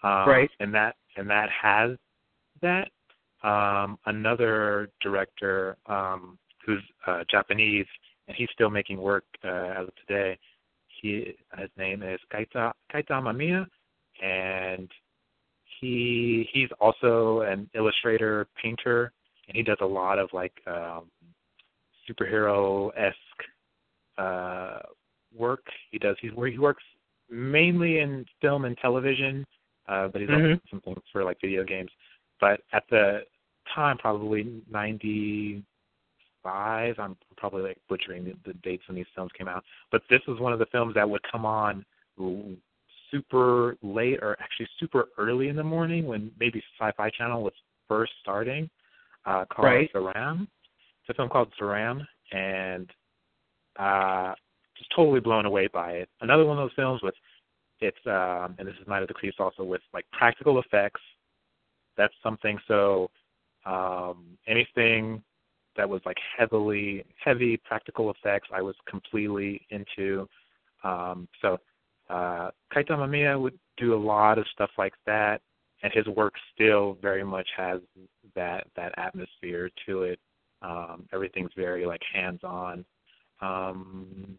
[0.02, 0.50] Um, right.
[0.60, 1.90] And that and that has
[2.62, 2.88] that.
[3.42, 7.86] Um, another director um, who's uh, Japanese
[8.28, 10.38] and he's still making work uh, as of today.
[11.00, 13.66] He his name is Keita Keita Amemiya,
[14.22, 14.88] and
[15.80, 19.12] he he's also an illustrator, painter,
[19.48, 21.04] and he does a lot of like um,
[22.08, 23.16] superhero esque
[24.16, 24.78] uh,
[25.36, 25.64] work.
[25.90, 26.16] He does.
[26.20, 26.82] He's where he works
[27.30, 29.44] mainly in film and television,
[29.88, 30.52] uh, but he's mm-hmm.
[30.52, 31.90] also something for like video games.
[32.40, 33.20] But at the
[33.74, 35.62] time, probably ninety
[36.44, 36.94] five.
[36.98, 39.64] I'm probably like butchering the, the dates when these films came out.
[39.90, 41.84] But this was one of the films that would come on
[43.10, 47.54] super late or actually super early in the morning when maybe Sci-Fi Channel was
[47.88, 48.70] first starting.
[49.26, 49.92] Uh, called right.
[49.92, 50.42] Zeiram.
[50.42, 52.90] It's a film called Zeiram, and
[53.78, 54.34] uh,
[54.76, 56.10] just totally blown away by it.
[56.20, 57.14] Another one of those films with
[57.80, 61.00] it's um, and this is Night of the Creeps also with like practical effects.
[61.96, 63.10] That's something so
[63.66, 65.22] um, anything
[65.76, 70.28] that was like heavily heavy practical effects I was completely into.
[70.82, 71.58] Um, so
[72.10, 75.40] uh, Keita Amemiya would do a lot of stuff like that,
[75.82, 77.80] and his work still very much has
[78.34, 80.18] that that atmosphere to it.
[80.62, 82.84] Um, everything's very like hands on.
[83.40, 84.38] Um,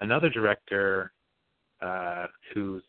[0.00, 1.12] another director
[1.80, 2.82] uh, who's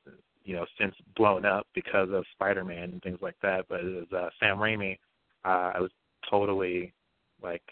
[0.44, 4.12] you know since blown up because of Spider-Man and things like that, but it was
[4.16, 4.98] uh, Sam Raimi.
[5.44, 5.92] Uh, I was
[6.30, 6.94] totally
[7.42, 7.64] like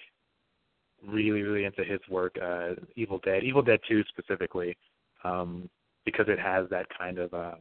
[1.08, 2.36] really really into his work.
[2.42, 4.78] Uh, Evil Dead, Evil Dead 2 specifically,
[5.24, 5.70] um,
[6.06, 7.60] because it has that kind of um,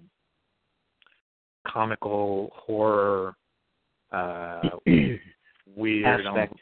[1.66, 3.34] comical horror
[4.12, 4.70] uh,
[5.76, 6.54] weird aspect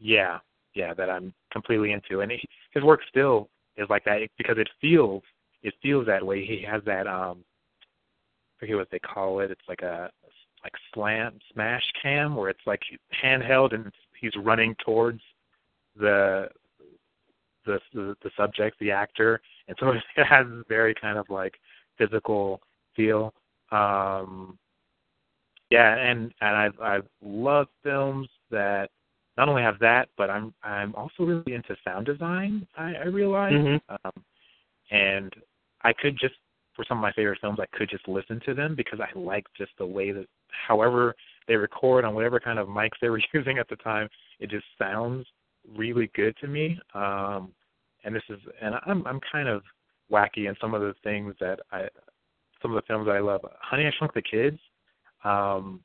[0.00, 0.38] yeah,
[0.74, 4.68] yeah, that I'm completely into, and he, his work still is like that because it
[4.80, 5.22] feels
[5.62, 6.44] it feels that way.
[6.44, 7.44] He has that um,
[8.56, 9.50] I forget what they call it.
[9.50, 10.10] It's like a
[10.62, 12.82] like slant smash cam where it's like
[13.22, 15.20] handheld and he's running towards
[15.96, 16.48] the
[17.66, 21.54] the the, the subject, the actor, and so it has a very kind of like
[21.96, 22.60] physical
[22.94, 23.32] feel.
[23.70, 24.58] Um,
[25.70, 28.90] yeah, and and I've I've loved films that
[29.36, 32.66] not only have that, but I'm I'm also really into sound design.
[32.76, 33.94] I, I realize, mm-hmm.
[34.04, 34.24] um,
[34.90, 35.32] and
[35.82, 36.34] I could just
[36.74, 39.44] for some of my favorite films, I could just listen to them because I like
[39.56, 40.26] just the way that,
[40.68, 41.12] however
[41.48, 44.66] they record on whatever kind of mics they were using at the time, it just
[44.78, 45.26] sounds
[45.76, 46.78] really good to me.
[46.94, 47.52] Um,
[48.04, 49.62] and this is, and I'm I'm kind of
[50.10, 51.88] wacky in some of the things that I,
[52.62, 53.40] some of the films that I love.
[53.60, 54.58] Honey, I Shrunk the Kids.
[55.24, 55.80] Um,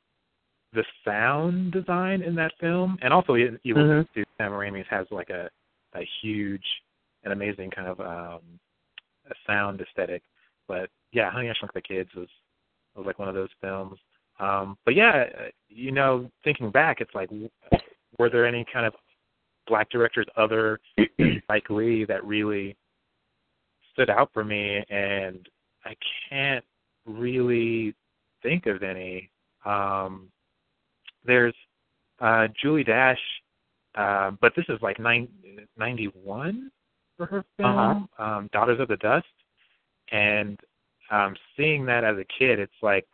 [0.73, 4.21] the sound design in that film, and also even mm-hmm.
[4.37, 5.49] Sam Raimi has like a
[5.95, 6.65] a huge
[7.23, 8.41] and amazing kind of um,
[9.29, 10.23] a sound aesthetic
[10.67, 12.27] but yeah, Honey I Shrunk the Kids was
[12.95, 13.97] was like one of those films.
[14.39, 15.25] Um, but yeah,
[15.69, 17.29] you know, thinking back, it's like,
[18.17, 18.93] were there any kind of
[19.67, 22.75] black directors other than Spike Lee that really
[23.93, 24.83] stood out for me?
[24.89, 25.47] And
[25.85, 25.95] I
[26.29, 26.65] can't
[27.05, 27.95] really
[28.41, 29.29] think of any.
[29.65, 30.29] Um,
[31.25, 31.55] there's
[32.19, 33.19] uh, Julie Dash,
[33.95, 35.27] uh, but this is like nine,
[35.77, 36.71] 91
[37.17, 38.23] for her film, uh-huh.
[38.23, 39.25] um, Daughters of the Dust
[40.11, 40.59] and
[41.11, 43.05] um seeing that as a kid it's like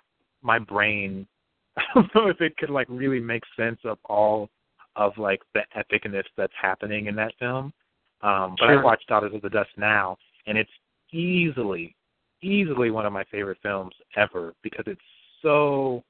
[0.41, 1.27] my brain
[1.77, 4.49] I don't know if it could like really make sense of all
[4.95, 7.73] of like the epicness that's happening in that film.
[8.21, 8.79] Um but sure.
[8.79, 10.71] I watched Daughters of the Dust now and it's
[11.11, 11.95] easily
[12.41, 15.01] easily one of my favorite films ever because it's
[15.41, 16.03] so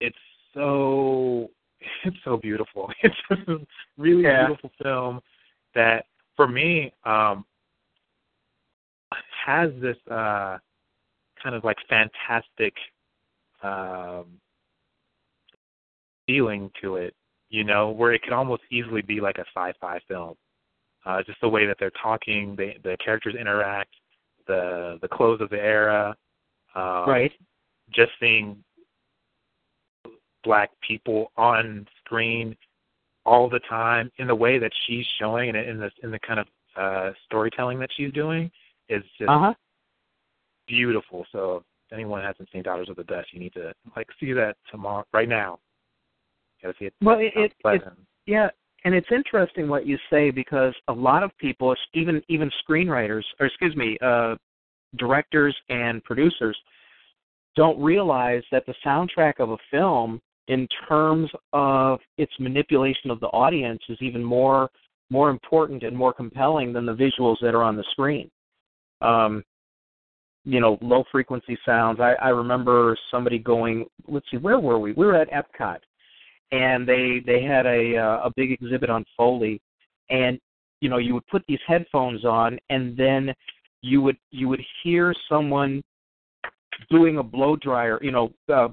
[0.00, 0.16] it's
[0.52, 1.50] so
[2.04, 2.90] it's so beautiful.
[3.02, 3.56] It's a
[3.96, 4.46] really yeah.
[4.46, 5.20] beautiful film
[5.74, 6.06] that
[6.36, 7.44] for me, um,
[9.46, 10.58] has this uh,
[11.44, 12.74] kind of like fantastic
[13.62, 14.24] um,
[16.26, 17.14] feeling to it,
[17.50, 20.34] you know, where it could almost easily be like a sci-fi film.
[21.06, 23.94] Uh, just the way that they're talking, they, the characters interact,
[24.46, 26.16] the the clothes of the era,
[26.74, 27.32] um, right?
[27.94, 28.64] Just seeing
[30.42, 32.56] black people on screen
[33.26, 36.40] all the time in the way that she's showing and in the in the kind
[36.40, 38.50] of uh, storytelling that she's doing
[38.88, 39.54] is just uh-huh.
[40.66, 41.26] Beautiful.
[41.32, 44.56] So if anyone hasn't seen Daughters of the Dust, you need to like see that
[44.70, 45.58] tomorrow, right now.
[46.60, 46.94] You gotta see it.
[47.02, 47.82] Well, it, it, it
[48.26, 48.48] yeah,
[48.84, 53.46] and it's interesting what you say because a lot of people, even even screenwriters, or
[53.46, 54.36] excuse me, uh,
[54.96, 56.56] directors and producers,
[57.56, 63.28] don't realize that the soundtrack of a film, in terms of its manipulation of the
[63.28, 64.70] audience, is even more
[65.10, 68.30] more important and more compelling than the visuals that are on the screen
[69.04, 69.44] um,
[70.44, 72.00] you know, low frequency sounds.
[72.00, 74.92] I, I remember somebody going, let's see, where were we?
[74.92, 75.78] We were at Epcot,
[76.52, 79.60] and they they had a uh, a big exhibit on Foley,
[80.10, 80.38] and
[80.80, 83.32] you know, you would put these headphones on, and then
[83.82, 85.82] you would you would hear someone
[86.90, 88.68] doing a blow dryer, you know, uh,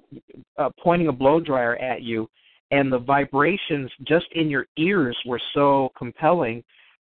[0.57, 2.27] uh, pointing a blow dryer at you,
[2.71, 6.63] and the vibrations just in your ears were so compelling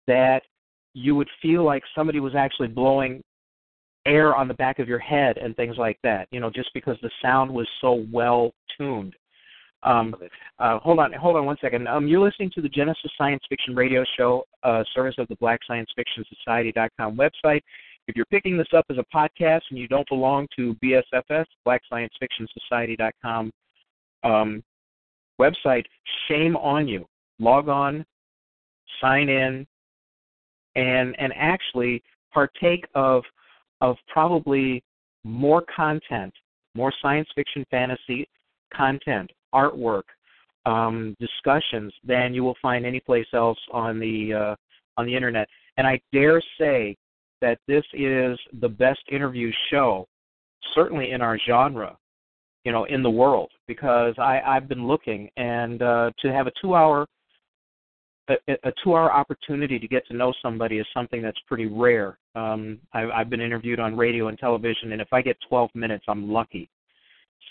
[0.06, 0.42] that
[0.94, 3.22] you would feel like somebody was actually blowing
[4.06, 6.28] air on the back of your head and things like that.
[6.30, 9.14] You know, just because the sound was so well tuned.
[9.82, 10.14] Um,
[10.58, 11.86] uh, hold on, hold on one second.
[11.88, 15.60] Um, you're listening to the Genesis Science Fiction Radio Show, uh, service of the Black
[15.66, 17.60] Science Fiction Society.com website.
[18.06, 21.82] If you're picking this up as a podcast and you don't belong to BSFS, Black
[21.88, 23.50] Science Fiction Society.com
[24.24, 24.62] um,
[25.40, 25.84] website,
[26.28, 27.06] shame on you.
[27.38, 28.04] Log on,
[29.00, 29.66] sign in,
[30.76, 32.02] and and actually
[32.32, 33.22] partake of
[33.84, 34.82] of probably
[35.24, 36.32] more content,
[36.74, 38.26] more science fiction, fantasy
[38.74, 40.04] content, artwork,
[40.66, 44.54] um, discussions than you will find anyplace else on the uh,
[44.96, 45.46] on the internet.
[45.76, 46.96] And I dare say
[47.42, 50.06] that this is the best interview show,
[50.74, 51.96] certainly in our genre,
[52.64, 56.52] you know, in the world, because I, I've been looking and uh, to have a
[56.62, 57.06] two-hour
[58.30, 62.16] a, a two-hour opportunity to get to know somebody is something that's pretty rare.
[62.34, 66.04] Um, I've, I've been interviewed on radio and television, and if I get 12 minutes,
[66.08, 66.68] I'm lucky.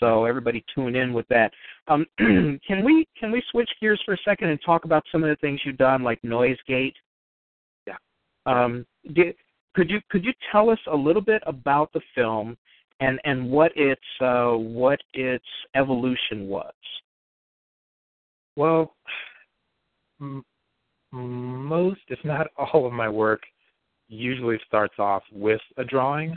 [0.00, 1.52] So everybody tune in with that.
[1.88, 5.30] Um, can we can we switch gears for a second and talk about some of
[5.30, 6.96] the things you've done, like Noise Gate?
[7.86, 7.96] Yeah.
[8.46, 9.36] Um, did,
[9.74, 12.56] could you could you tell us a little bit about the film
[13.00, 16.72] and and what its uh, what its evolution was?
[18.56, 18.94] Well,
[21.12, 23.42] most, if not all, of my work
[24.14, 26.36] usually starts off with a drawing.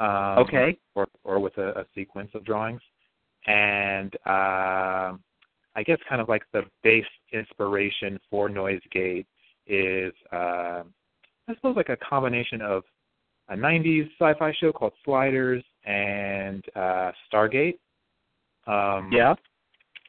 [0.00, 0.76] Um, okay.
[0.94, 2.80] Or or with a, a sequence of drawings,
[3.46, 5.14] and uh,
[5.76, 9.26] I guess kind of like the base inspiration for Noise Gate
[9.66, 10.82] is uh,
[11.48, 12.82] I suppose like a combination of
[13.48, 17.78] a 90s sci-fi show called Sliders and uh, Stargate.
[18.66, 19.34] Um, yeah.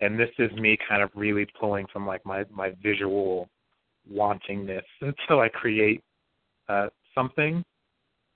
[0.02, 3.50] And this is me kind of really pulling from like my my visual
[4.12, 6.02] wantingness until I create
[6.70, 7.64] uh, something.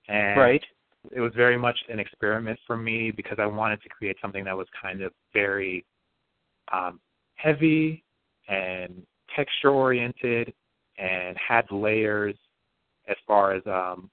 [0.08, 0.64] And right.
[1.12, 4.56] It was very much an experiment for me because I wanted to create something that
[4.56, 5.84] was kind of very
[6.72, 7.00] um,
[7.36, 8.04] heavy
[8.48, 9.02] and
[9.34, 10.52] texture oriented
[10.98, 12.34] and had layers
[13.08, 14.10] as far as um,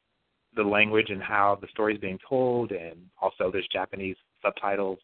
[0.56, 5.00] the language and how the story is being told, and also there's Japanese subtitles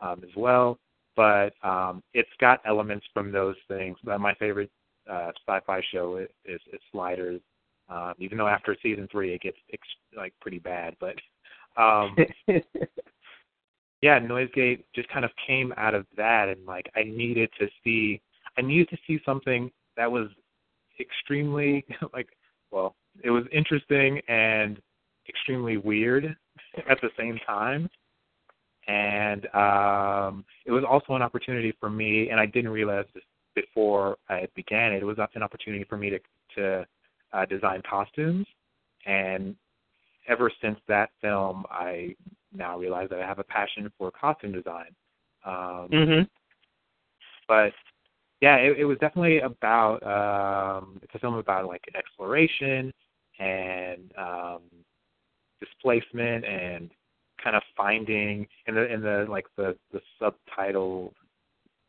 [0.00, 0.78] um, as well.
[1.16, 3.96] But um, it's got elements from those things.
[4.04, 4.70] My favorite
[5.10, 7.40] uh, sci-fi show is, is, is Sliders.
[7.90, 11.14] Um, even though after season three it gets ex- like pretty bad, but
[11.78, 12.14] um,
[14.02, 18.20] yeah, Noisegate just kind of came out of that, and like I needed to see,
[18.56, 20.28] I needed to see something that was
[21.00, 22.28] extremely like,
[22.70, 24.80] well, it was interesting and
[25.28, 26.36] extremely weird
[26.90, 27.88] at the same time.
[28.86, 33.22] And um, it was also an opportunity for me, and I didn't realize this
[33.54, 35.02] before I began it.
[35.02, 36.18] It was an opportunity for me to
[36.54, 36.86] to
[37.32, 38.46] uh, design costumes,
[39.06, 39.54] and
[40.28, 42.14] ever since that film, I
[42.52, 44.94] now realize that I have a passion for costume design.
[45.44, 46.22] Um, mm-hmm.
[47.46, 47.72] But
[48.40, 52.92] yeah, it, it was definitely about um, it's a film about like exploration
[53.38, 54.60] and um,
[55.60, 56.90] displacement and
[57.42, 61.12] kind of finding in the in the like the the subtitle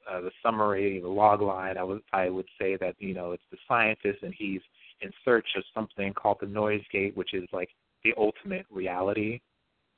[0.10, 3.44] uh, the summary the log line i would i would say that you know it's
[3.52, 4.62] the scientist and he's
[5.02, 7.70] in search of something called the noise gate which is like
[8.04, 9.40] the ultimate reality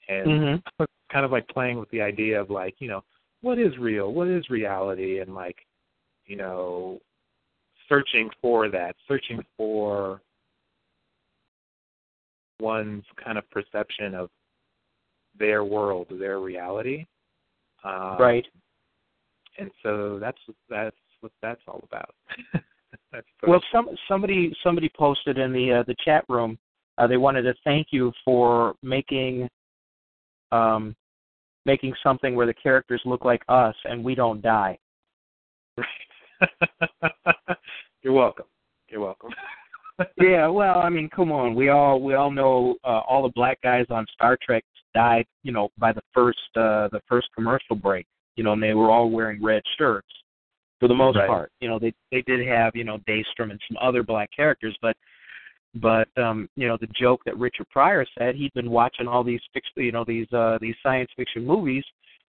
[0.10, 0.84] and mm-hmm.
[1.12, 3.04] kind of like playing with the idea of like you know
[3.42, 5.58] what is real what is reality and like
[6.26, 7.00] you know
[7.90, 10.22] searching for that searching for
[12.62, 14.30] one's kind of perception of
[15.38, 17.06] their world, their reality.
[17.84, 18.46] Um, right.
[19.58, 20.38] And so that's
[20.70, 22.16] that's what that's all about.
[23.48, 26.58] well, some somebody somebody posted in the uh, the chat room.
[26.98, 29.48] Uh, they wanted to thank you for making
[30.52, 30.96] um,
[31.66, 34.78] making something where the characters look like us and we don't die.
[38.02, 38.46] You're welcome.
[38.90, 39.30] You're welcome.
[40.20, 41.56] yeah, well, I mean, come on.
[41.56, 44.64] We all we all know uh, all the black guys on Star Trek
[44.94, 48.06] died, you know, by the first uh the first commercial break.
[48.36, 50.08] You know, and they were all wearing red shirts
[50.82, 51.28] for the most right.
[51.28, 51.52] part.
[51.62, 54.98] You know, they they did have, you know, Daystrom and some other black characters, but
[55.76, 59.40] but um, you know, the joke that Richard Pryor said, he'd been watching all these
[59.78, 61.86] you know, these uh these science fiction movies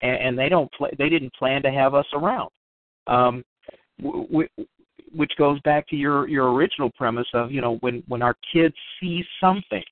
[0.02, 2.50] and, and they don't play they didn't plan to have us around.
[3.08, 3.44] Um
[4.02, 4.48] we,
[5.14, 8.76] which goes back to your your original premise of you know when when our kids
[9.00, 9.84] see something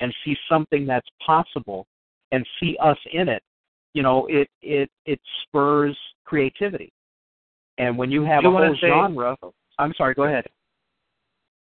[0.00, 1.86] and see something that's possible
[2.32, 3.42] and see us in it
[3.94, 6.92] you know it it it spurs creativity
[7.80, 9.36] and when you have you a whole say, genre
[9.78, 10.44] i'm sorry go ahead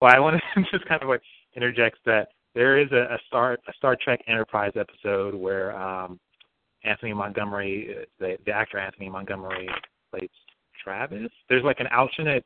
[0.02, 1.22] well i want to just kind of like
[1.56, 6.20] interject that there is a, a star a star trek enterprise episode where um
[6.84, 9.68] anthony montgomery the the actor anthony montgomery
[10.12, 10.30] plays
[10.84, 12.46] travis there's like an alternate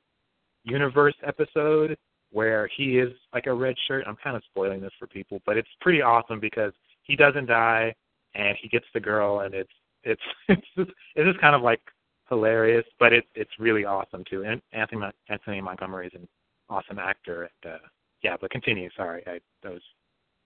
[0.63, 1.97] universe episode
[2.33, 4.03] where he is like a red shirt.
[4.07, 7.93] I'm kind of spoiling this for people, but it's pretty awesome because he doesn't die
[8.35, 9.71] and he gets the girl, and it's
[10.03, 11.81] it's it's just, it's just kind of like
[12.29, 14.43] hilarious, but it's it's really awesome too.
[14.43, 16.27] And Anthony Anthony Montgomery is an
[16.69, 17.77] awesome actor, and uh,
[18.23, 18.35] yeah.
[18.39, 18.89] But continue.
[18.95, 19.81] Sorry, I, I was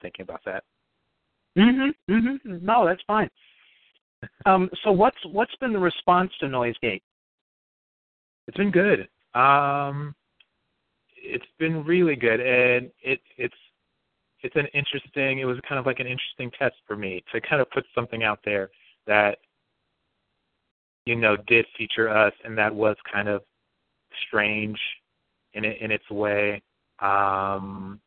[0.02, 0.64] thinking about that.
[1.58, 1.92] Mhm.
[2.10, 2.62] Mhm.
[2.62, 3.30] No, that's fine.
[4.46, 4.70] um.
[4.84, 7.02] So what's what's been the response to Noisegate?
[8.48, 9.08] It's been good.
[9.34, 10.16] Um,
[11.16, 13.56] it's been really good, and it it's
[14.42, 15.40] it's an interesting.
[15.40, 18.24] It was kind of like an interesting test for me to kind of put something
[18.24, 18.70] out there
[19.08, 19.40] that
[21.08, 23.42] you know did feature us, and that was kind of
[24.28, 24.80] strange
[25.54, 26.62] in in its way.
[27.00, 28.00] Um,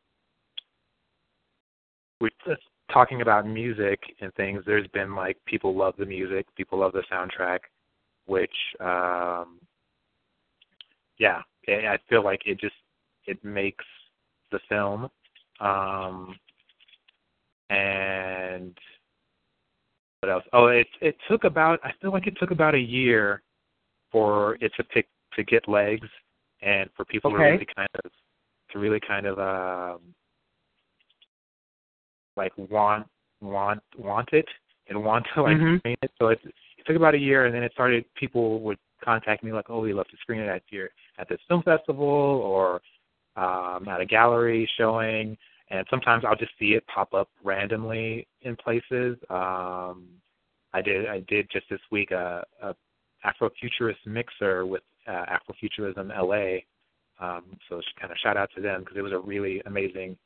[2.20, 4.62] we're just talking about music and things.
[4.66, 7.60] There's been like people love the music, people love the soundtrack,
[8.26, 9.58] which um,
[11.18, 12.74] yeah, I feel like it just
[13.26, 13.84] it makes
[14.52, 15.08] the film.
[15.60, 16.34] Um,
[17.70, 18.76] and
[20.20, 20.44] what else?
[20.52, 23.42] Oh, it it took about I feel like it took about a year
[24.12, 26.08] for it to pick to get legs
[26.62, 27.42] and for people okay.
[27.42, 28.10] to really kind of
[28.72, 30.00] to really kind of um
[32.36, 33.06] like want
[33.40, 34.46] want want it
[34.88, 35.78] and want to like mm-hmm.
[35.78, 36.10] screen it.
[36.18, 39.52] So it it took about a year and then it started people would contact me
[39.52, 42.80] like, oh, we love to screen it at your at this film festival, or
[43.36, 45.36] um, at a gallery showing,
[45.70, 49.16] and sometimes I'll just see it pop up randomly in places.
[49.28, 50.08] Um,
[50.72, 52.74] I did I did just this week a, a
[53.24, 56.60] Afrofuturist mixer with uh, Afrofuturism LA.
[57.24, 60.16] Um, so kind of shout out to them because it was a really amazing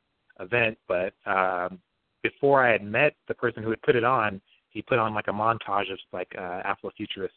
[0.41, 0.79] event.
[0.87, 1.79] But um,
[2.23, 4.41] before I had met the person who had put it on,
[4.71, 7.31] he put on like a montage of like uh, Afrofuturist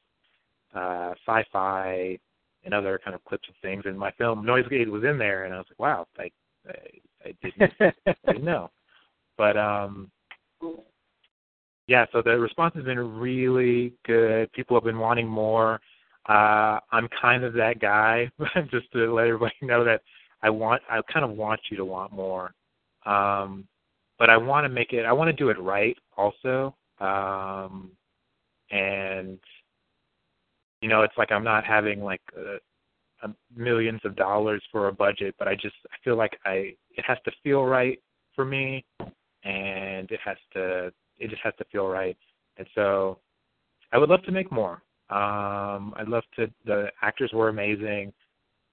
[0.76, 2.18] uh, sci-fi
[2.64, 3.84] and other kind of clips of things.
[3.86, 6.30] And my film Noisegate was in there, and I was like, wow, I
[6.68, 8.70] I, I didn't, know.
[9.38, 10.12] But um,
[11.88, 14.52] yeah, so the response has been really good.
[14.54, 15.80] People have been wanting more.
[16.28, 18.30] Uh, I'm kind of that guy,
[18.72, 20.02] just to let everybody know that
[20.44, 22.54] I want, I kind of want you to want more.
[23.06, 23.66] Um,
[24.20, 26.76] but I want to make it, I want to do it right also.
[27.00, 27.92] Um,
[28.72, 29.40] and,
[30.82, 32.58] you know, it's like I'm not having like a
[33.56, 37.18] millions of dollars for a budget, but I just, I feel like I, it has
[37.26, 38.00] to feel right
[38.36, 38.86] for me
[39.44, 42.18] and it has to it just has to feel right.
[42.58, 43.20] And so
[43.92, 44.82] I would love to make more.
[45.10, 46.48] Um, I'd love to.
[46.66, 48.14] The actors were amazing.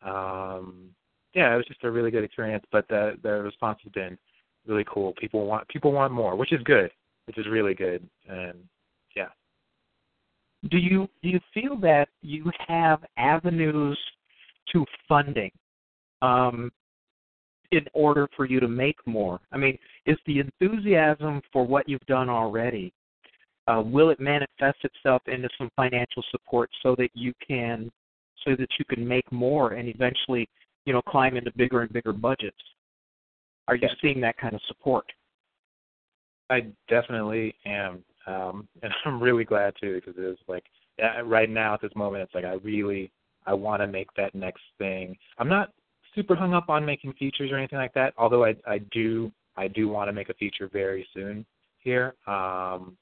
[0.02, 0.90] Um,
[1.34, 2.64] yeah, it was just a really good experience.
[2.72, 4.18] But the the response has been
[4.66, 5.14] really cool.
[5.18, 6.90] People want people want more, which is good,
[7.26, 8.08] which is really good.
[8.28, 8.58] And
[9.14, 9.28] yeah.
[10.70, 13.98] Do you do you feel that you have avenues
[14.72, 15.50] to funding
[16.22, 16.70] um,
[17.72, 19.40] in order for you to make more?
[19.52, 22.92] I mean, is the enthusiasm for what you've done already
[23.66, 27.90] uh, will it manifest itself into some financial support so that you can
[28.44, 30.48] so that you can make more and eventually
[30.84, 32.56] you know climb into bigger and bigger budgets?
[33.68, 35.06] Are you seeing that kind of support?
[36.50, 40.64] I definitely am um and i'm really glad too because it's like
[41.24, 43.10] right now at this moment it's like i really
[43.46, 45.70] i want to make that next thing i'm not
[46.14, 49.68] super hung up on making features or anything like that although i i do I
[49.68, 51.46] do want to make a feature very soon
[51.78, 52.14] here.
[52.26, 52.96] Um,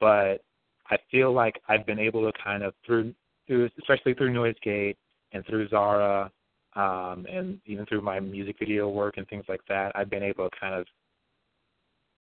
[0.00, 0.42] but
[0.90, 3.14] I feel like I've been able to kind of through
[3.46, 4.96] through especially through Noisegate
[5.32, 6.30] and through Xara
[6.76, 10.48] um, and even through my music video work and things like that, I've been able
[10.48, 10.86] to kind of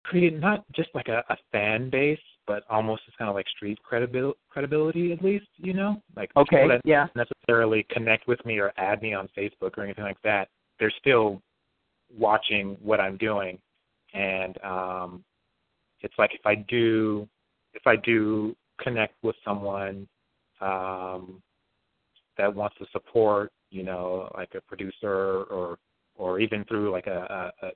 [0.04, 2.18] create not just like a, a fan base,
[2.50, 6.56] but almost it's kind of like street credibil- credibility at least, you know, like okay,
[6.56, 10.20] people that yeah, necessarily connect with me or add me on Facebook or anything like
[10.24, 10.48] that.
[10.80, 11.40] They're still
[12.12, 13.56] watching what I'm doing,
[14.14, 15.24] and um,
[16.00, 17.28] it's like if I do
[17.72, 20.08] if I do connect with someone
[20.60, 21.40] um,
[22.36, 25.78] that wants to support, you know, like a producer or
[26.16, 27.70] or even through like a, a, a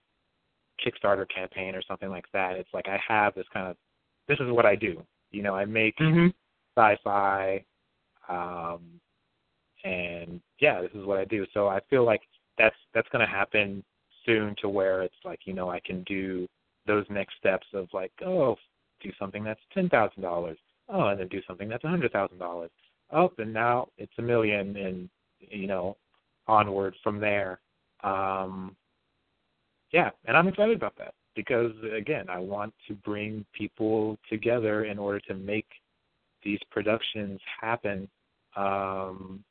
[0.84, 3.76] Kickstarter campaign or something like that, it's like I have this kind of
[4.28, 5.02] this is what I do.
[5.30, 6.28] You know, I make mm-hmm.
[6.78, 7.64] sci-fi,
[8.28, 8.80] um,
[9.84, 11.46] and yeah, this is what I do.
[11.52, 12.22] So I feel like
[12.58, 13.84] that's that's going to happen
[14.24, 16.48] soon to where it's like you know I can do
[16.86, 18.56] those next steps of like oh
[19.02, 20.58] do something that's ten thousand dollars
[20.88, 22.70] oh and then do something that's a hundred thousand dollars
[23.12, 25.08] oh and now it's a million and
[25.40, 25.96] you know
[26.46, 27.60] onward from there
[28.02, 28.74] um
[29.92, 34.98] yeah and i'm excited about that because again i want to bring people together in
[34.98, 35.66] order to make
[36.42, 38.08] these productions happen
[38.56, 39.42] um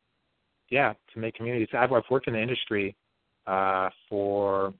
[0.69, 2.95] yeah to make communities i've, I've worked in the industry
[3.47, 4.73] uh, for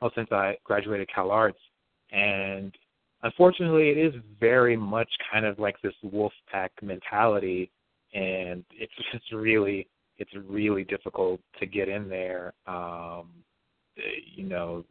[0.00, 1.54] well since I graduated CalArts,
[2.12, 2.74] and
[3.22, 7.70] unfortunately, it is very much kind of like this wolf pack mentality,
[8.12, 9.86] and it's just really
[10.16, 12.52] it's really difficult to get in there.
[12.66, 13.30] Um,
[14.34, 14.84] you know,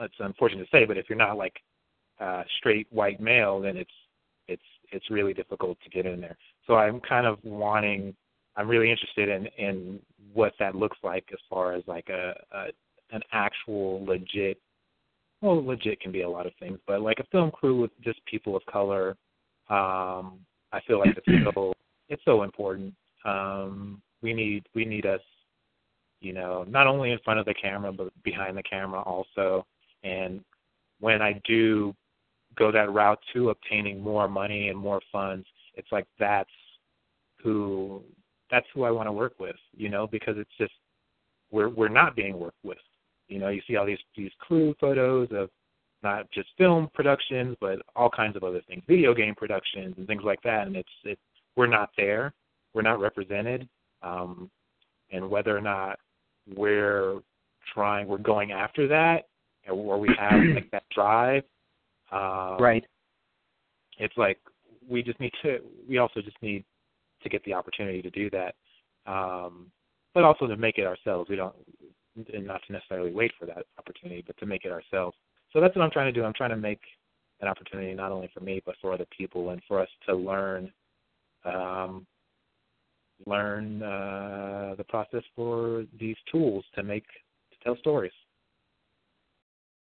[0.00, 1.54] it's unfortunate to say, but if you're not like
[2.20, 3.90] uh, straight white male, then it's
[4.48, 4.62] it's
[4.92, 6.36] it's really difficult to get in there.
[6.66, 8.14] So I'm kind of wanting
[8.56, 10.00] I'm really interested in in
[10.32, 12.66] what that looks like as far as like a, a
[13.12, 14.60] an actual legit
[15.40, 18.24] well legit can be a lot of things but like a film crew with just
[18.26, 19.16] people of color
[19.68, 20.38] um
[20.72, 21.72] i feel like it's so
[22.08, 22.94] it's so important
[23.24, 25.20] um we need we need us
[26.20, 29.66] you know not only in front of the camera but behind the camera also
[30.02, 30.40] and
[31.00, 31.94] when i do
[32.56, 36.50] go that route to obtaining more money and more funds it's like that's
[37.42, 38.02] who
[38.50, 40.72] that's who I want to work with, you know, because it's just
[41.50, 42.78] we're we're not being worked with.
[43.28, 45.50] You know, you see all these these crew photos of
[46.02, 50.22] not just film productions, but all kinds of other things, video game productions and things
[50.24, 51.18] like that, and it's it
[51.56, 52.32] we're not there,
[52.74, 53.68] we're not represented,
[54.02, 54.50] um,
[55.10, 55.98] and whether or not
[56.56, 57.20] we're
[57.74, 59.26] trying, we're going after that,
[59.70, 61.42] or we have like that drive,
[62.12, 62.84] um, right?
[63.98, 64.38] It's like
[64.88, 65.58] we just need to.
[65.88, 66.64] We also just need
[67.22, 68.54] to get the opportunity to do that.
[69.06, 69.70] Um,
[70.12, 71.30] but also to make it ourselves.
[71.30, 71.54] We don't,
[72.16, 75.16] and not to necessarily wait for that opportunity, but to make it ourselves.
[75.52, 76.24] So that's what I'm trying to do.
[76.24, 76.80] I'm trying to make
[77.40, 80.70] an opportunity not only for me but for other people and for us to learn
[81.44, 82.06] um,
[83.26, 88.12] learn uh, the process for these tools to make to tell stories.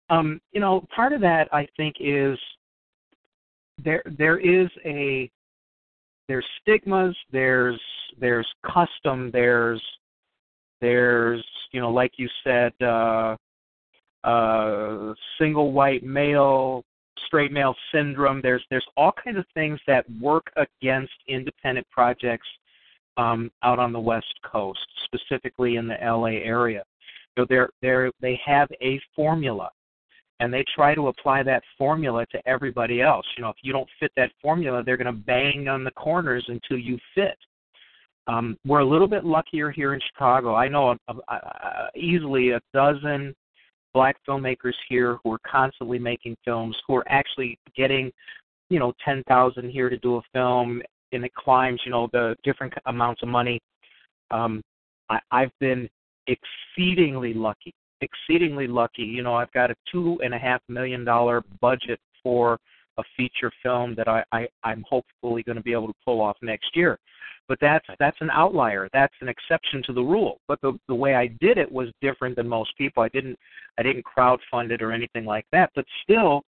[0.09, 2.37] Um, you know, part of that I think is
[3.83, 5.29] there there is a
[6.27, 7.79] there's stigmas, there's
[8.19, 9.81] there's custom, there's
[10.81, 13.35] there's you know, like you said, uh,
[14.23, 16.83] uh, single white male,
[17.27, 18.41] straight male syndrome.
[18.41, 22.47] There's there's all kinds of things that work against independent projects
[23.17, 26.83] um, out on the West Coast, specifically in the LA area.
[27.37, 29.69] So they're they're they have a formula,
[30.39, 33.25] and they try to apply that formula to everybody else.
[33.37, 36.45] You know, if you don't fit that formula, they're going to bang on the corners
[36.47, 37.37] until you fit.
[38.27, 40.55] Um, we're a little bit luckier here in Chicago.
[40.55, 43.33] I know uh, uh, easily a dozen
[43.93, 48.11] black filmmakers here who are constantly making films, who are actually getting,
[48.69, 52.35] you know, ten thousand here to do a film, and it climbs, you know, the
[52.43, 53.59] different amounts of money.
[54.29, 54.61] Um,
[55.09, 55.89] I, I've been
[56.27, 59.03] exceedingly lucky, exceedingly lucky.
[59.03, 62.59] You know, I've got a two and a half million dollar budget for
[62.97, 66.37] a feature film that I, I I'm hopefully going to be able to pull off
[66.41, 66.99] next year.
[67.47, 68.89] But that's that's an outlier.
[68.93, 70.39] That's an exception to the rule.
[70.47, 73.01] But the the way I did it was different than most people.
[73.01, 73.37] I didn't
[73.79, 75.71] I didn't crowdfund it or anything like that.
[75.75, 76.43] But still,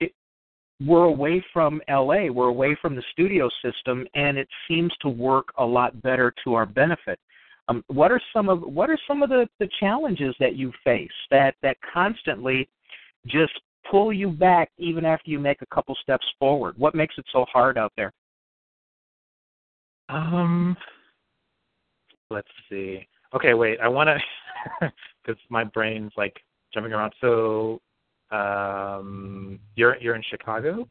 [0.00, 0.12] it,
[0.84, 2.28] we're away from LA.
[2.28, 6.54] We're away from the studio system, and it seems to work a lot better to
[6.54, 7.18] our benefit.
[7.68, 11.10] Um, what are some of what are some of the, the challenges that you face
[11.30, 12.68] that that constantly
[13.26, 13.52] just
[13.90, 16.74] pull you back even after you make a couple steps forward?
[16.78, 18.12] What makes it so hard out there?
[20.08, 20.76] Um,
[22.30, 23.06] let's see.
[23.34, 23.80] Okay, wait.
[23.80, 24.92] I want to
[25.24, 26.36] because my brain's like
[26.72, 27.12] jumping around.
[27.20, 27.80] So,
[28.30, 30.88] um, you're you're in Chicago?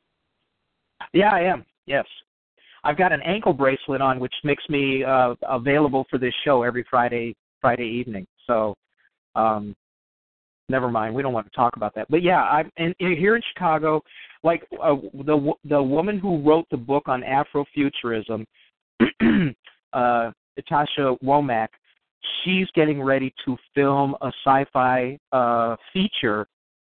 [1.13, 1.65] Yeah, I am.
[1.85, 2.05] Yes.
[2.85, 6.85] I've got an ankle bracelet on, which makes me uh, available for this show every
[6.89, 8.27] Friday Friday evening.
[8.45, 8.75] So,
[9.35, 9.75] um,
[10.69, 11.15] never mind.
[11.15, 12.05] We don't want to talk about that.
[12.11, 14.01] But yeah, I'm in, in, here in Chicago.
[14.43, 14.95] Like uh,
[15.25, 18.45] the the woman who wrote the book on Afrofuturism,
[19.93, 21.69] uh, Ytasha Womack,
[22.43, 26.45] she's getting ready to film a sci-fi uh, feature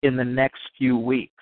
[0.03, 1.33] in the next few weeks,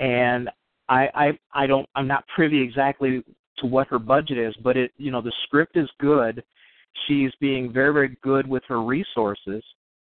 [0.00, 0.50] and
[0.88, 3.22] I, I I don't I'm not privy exactly
[3.58, 6.42] to what her budget is, but it you know the script is good.
[7.06, 9.62] She's being very very good with her resources,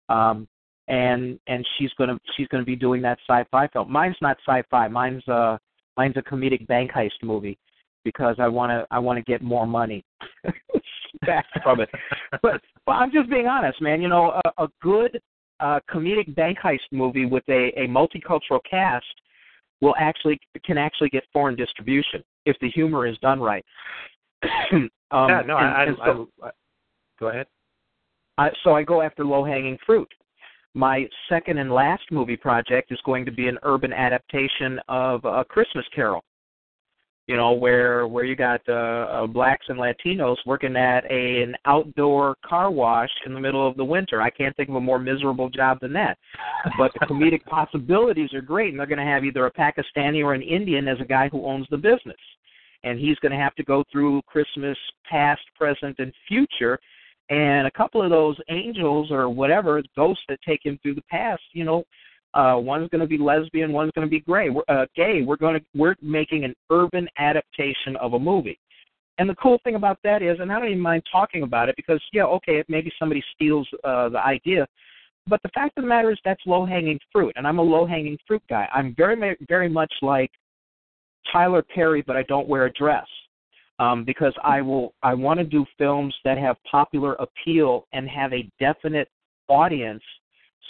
[0.09, 0.47] um,
[0.87, 3.91] and and she's gonna she's gonna be doing that sci-fi film.
[3.91, 4.87] Mine's not sci-fi.
[4.87, 5.59] Mine's a
[5.95, 7.57] mine's a comedic bank heist movie
[8.03, 10.03] because I want to I want to get more money
[11.25, 11.89] back from it.
[12.41, 14.01] But, but I'm just being honest, man.
[14.01, 15.19] You know, a, a good
[15.59, 19.05] uh, comedic bank heist movie with a, a multicultural cast
[19.81, 23.65] will actually can actually get foreign distribution if the humor is done right.
[24.71, 26.51] um, yeah, no, and, I, and so, I, I,
[27.19, 27.47] go ahead.
[28.37, 30.11] I, so I go after low hanging fruit.
[30.73, 35.43] My second and last movie project is going to be an urban adaptation of A
[35.43, 36.23] Christmas Carol.
[37.27, 41.55] You know, where where you got uh, uh, blacks and Latinos working at a, an
[41.65, 44.21] outdoor car wash in the middle of the winter.
[44.21, 46.17] I can't think of a more miserable job than that.
[46.77, 50.33] But the comedic possibilities are great, and they're going to have either a Pakistani or
[50.33, 52.15] an Indian as a guy who owns the business,
[52.83, 54.77] and he's going to have to go through Christmas
[55.09, 56.79] past, present, and future
[57.29, 61.41] and a couple of those angels or whatever ghosts that take him through the past,
[61.51, 61.83] you know,
[62.37, 64.49] uh, one's going to be lesbian, one's going to be gay.
[64.49, 65.23] We're, uh, gay.
[65.23, 68.59] We're going to we're making an urban adaptation of a movie.
[69.17, 71.75] And the cool thing about that is, and I don't even mind talking about it
[71.75, 74.67] because yeah, okay, maybe somebody steals uh, the idea,
[75.27, 77.87] but the fact of the matter is that's low hanging fruit, and I'm a low
[77.87, 78.67] hanging fruit guy.
[78.71, 80.31] I'm very very much like
[81.33, 83.07] Tyler Perry, but I don't wear a dress
[83.79, 88.31] um, because I will I want to do films that have popular appeal and have
[88.31, 89.09] a definite
[89.47, 90.03] audience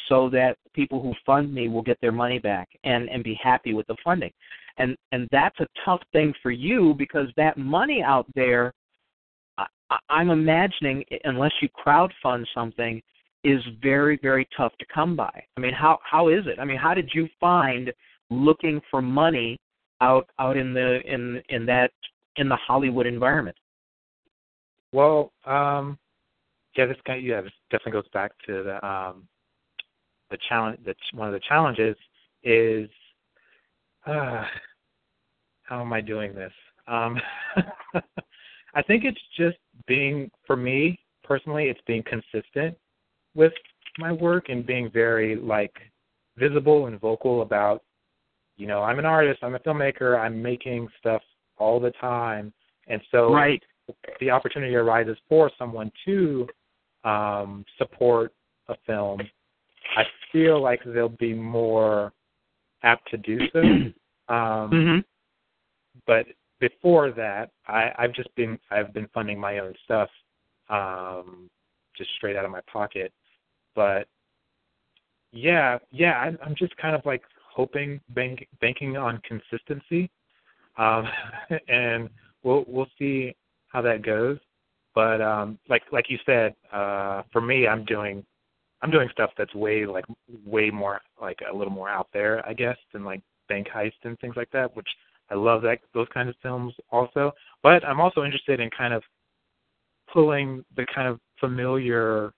[0.10, 3.74] so that people who fund me will get their money back and and be happy
[3.74, 4.32] with the funding.
[4.78, 8.74] And and that's a tough thing for you because that money out there
[9.58, 9.66] I,
[10.10, 13.02] i'm imagining unless you crowd fund something
[13.44, 15.44] is very very tough to come by.
[15.58, 16.60] I mean how how is it?
[16.60, 17.92] I mean how did you find
[18.30, 19.58] looking for money
[20.02, 21.92] out out in the in in that
[22.36, 23.58] in the hollywood environment?
[24.92, 25.98] Well um
[26.78, 29.28] yeah this guy yeah this definitely goes back to the um
[30.30, 31.96] the challenge that one of the challenges
[32.44, 32.90] is
[34.06, 34.44] uh,
[35.64, 36.54] how am I doing this?
[36.88, 37.18] Um,
[38.74, 42.78] I think it's just being for me personally, it's being consistent
[43.36, 43.54] with
[44.00, 45.74] my work and being very like
[46.38, 47.84] visible and vocal about,
[48.56, 51.22] you know, I'm an artist, I'm a filmmaker, I'm making stuff
[51.58, 52.54] all the time,
[52.88, 53.62] and so right.
[54.20, 56.48] the opportunity arises for someone to
[57.04, 58.34] um, support
[58.70, 59.22] a film.
[59.96, 62.14] I feel like they'll be more
[62.84, 63.62] apt to do so.
[64.30, 65.00] Um, mm-hmm.
[66.06, 66.26] But
[66.60, 70.10] before that, I, I've just been I've been funding my own stuff,
[70.70, 71.50] um,
[71.96, 73.14] just straight out of my pocket.
[73.74, 74.08] But
[75.32, 77.24] yeah, yeah, I'm, I'm just kind of like
[77.54, 80.10] hoping bank, banking on consistency,
[80.78, 81.08] um,
[81.70, 82.10] and
[82.44, 83.36] we'll we'll see
[83.68, 84.40] how that goes.
[84.96, 88.26] But um, like like you said, uh, for me, I'm doing
[88.82, 90.06] I'm doing stuff that's way like
[90.46, 94.20] way more like a little more out there, I guess, than like bank heist and
[94.20, 94.88] things like that, which
[95.30, 97.32] I love that those kinds of films also.
[97.64, 99.04] But I'm also interested in kind of
[100.12, 102.34] pulling the kind of familiar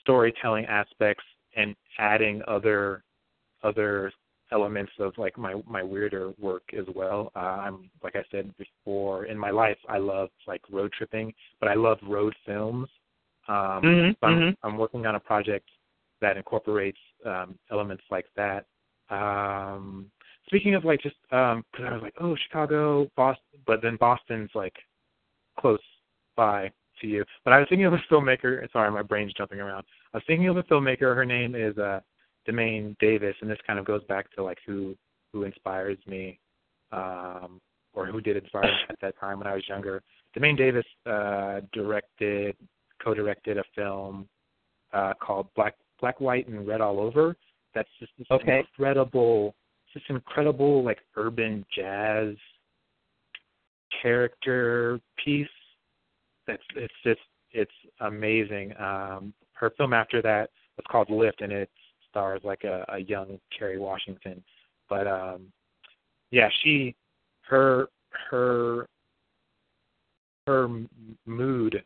[0.00, 1.24] storytelling aspects
[1.56, 3.02] and adding other
[3.62, 4.12] other
[4.52, 7.32] elements of like my my weirder work as well.
[7.34, 11.68] Uh, I'm like I said before in my life, I love like road tripping, but
[11.68, 12.88] I love road films.
[13.48, 14.66] Um, mm-hmm, so I'm, mm-hmm.
[14.66, 15.68] I'm working on a project
[16.20, 18.66] that incorporates um, elements like that.
[19.10, 20.10] Um,
[20.46, 24.50] speaking of like just because um, I was like, oh, Chicago, Boston, but then Boston's
[24.54, 24.74] like
[25.58, 25.80] close
[26.36, 26.70] by
[27.00, 27.24] to you.
[27.44, 28.70] But I was thinking of a filmmaker.
[28.72, 29.84] Sorry, my brain's jumping around.
[30.12, 31.14] I was thinking of a filmmaker.
[31.14, 32.00] Her name is uh,
[32.48, 34.96] DeMane Davis, and this kind of goes back to like who
[35.32, 36.38] who inspires me,
[36.92, 37.60] um,
[37.92, 40.02] or who did inspire me at that time when I was younger.
[40.36, 42.56] DeMane Davis uh, directed,
[43.06, 44.28] co-directed a film
[44.92, 47.36] uh, called Black Black, White, and Red All Over.
[47.74, 48.60] That's just this okay.
[48.60, 49.54] incredible,
[49.94, 52.34] this incredible like urban jazz
[54.02, 55.46] character piece.
[56.46, 57.20] That's it's just
[57.52, 57.70] it's
[58.00, 58.74] amazing.
[58.78, 61.70] Um, her film after that was called Lift, and it
[62.10, 64.42] stars like a, a young Kerry Washington.
[64.88, 65.46] But um,
[66.30, 66.94] yeah, she
[67.48, 67.88] her
[68.30, 68.86] her
[70.46, 70.68] her
[71.26, 71.82] mood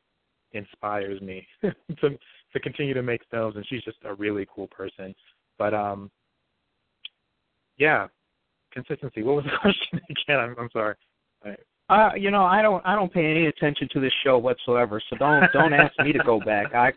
[0.52, 2.10] inspires me to
[2.52, 5.14] to continue to make films, and she's just a really cool person.
[5.59, 6.10] But um,
[7.78, 8.09] yeah,
[8.72, 9.22] consistency.
[9.22, 10.39] What was the question again?
[10.39, 10.94] I'm, I'm sorry.
[11.90, 15.16] Uh, you know, I don't I don't pay any attention to this show whatsoever, so
[15.16, 16.72] don't don't ask me to go back.
[16.72, 16.93] I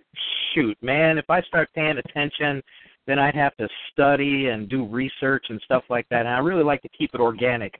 [0.53, 2.61] shoot, man, if I start paying attention,
[3.07, 6.19] then I'd have to study and do research and stuff like that.
[6.19, 7.73] And I really like to keep it organic.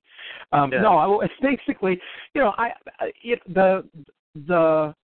[0.52, 0.82] Um yeah.
[0.82, 2.00] no, it's basically,
[2.34, 2.70] you know, I
[3.24, 3.88] it, the
[4.48, 4.95] the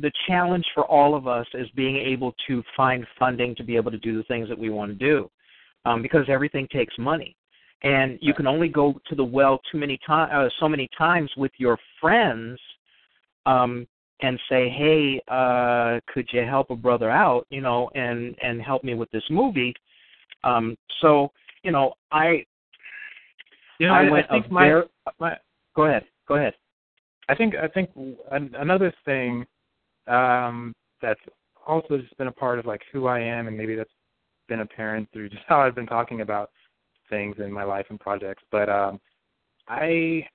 [0.00, 3.90] the challenge for all of us is being able to find funding to be able
[3.90, 5.30] to do the things that we want to do.
[5.84, 7.36] Um because everything takes money
[7.82, 11.30] and you can only go to the well too many times, uh, so many times
[11.36, 12.58] with your friends,
[13.46, 13.86] um,
[14.22, 17.46] and say, "Hey, uh, could you help a brother out?
[17.50, 19.74] You know, and and help me with this movie."
[20.44, 21.32] Um, so,
[21.62, 22.44] you know, I,
[23.78, 24.84] you know, I, I think my, very,
[25.18, 25.36] my
[25.74, 26.54] go ahead, go ahead.
[27.28, 27.90] I think I think
[28.30, 29.46] another thing
[30.10, 31.20] um, that's
[31.66, 33.90] also just been a part of like who I am, and maybe that's
[34.50, 36.50] been apparent through just how I've been talking about
[37.08, 38.42] things in my life and projects.
[38.50, 39.00] But um
[39.68, 40.26] I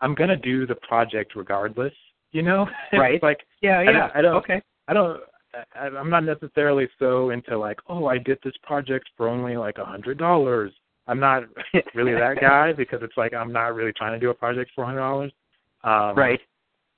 [0.00, 1.94] I'm gonna do the project regardless,
[2.32, 2.66] you know?
[2.92, 3.22] Right.
[3.22, 3.90] like yeah, yeah.
[3.90, 4.62] I don't, I don't okay.
[4.88, 5.20] I don't
[5.74, 9.78] I, I'm not necessarily so into like, oh, I did this project for only like
[9.78, 10.72] a hundred dollars.
[11.06, 11.44] I'm not
[11.94, 14.84] really that guy because it's like I'm not really trying to do a project for
[14.84, 15.32] a hundred dollars.
[15.84, 16.40] Um right.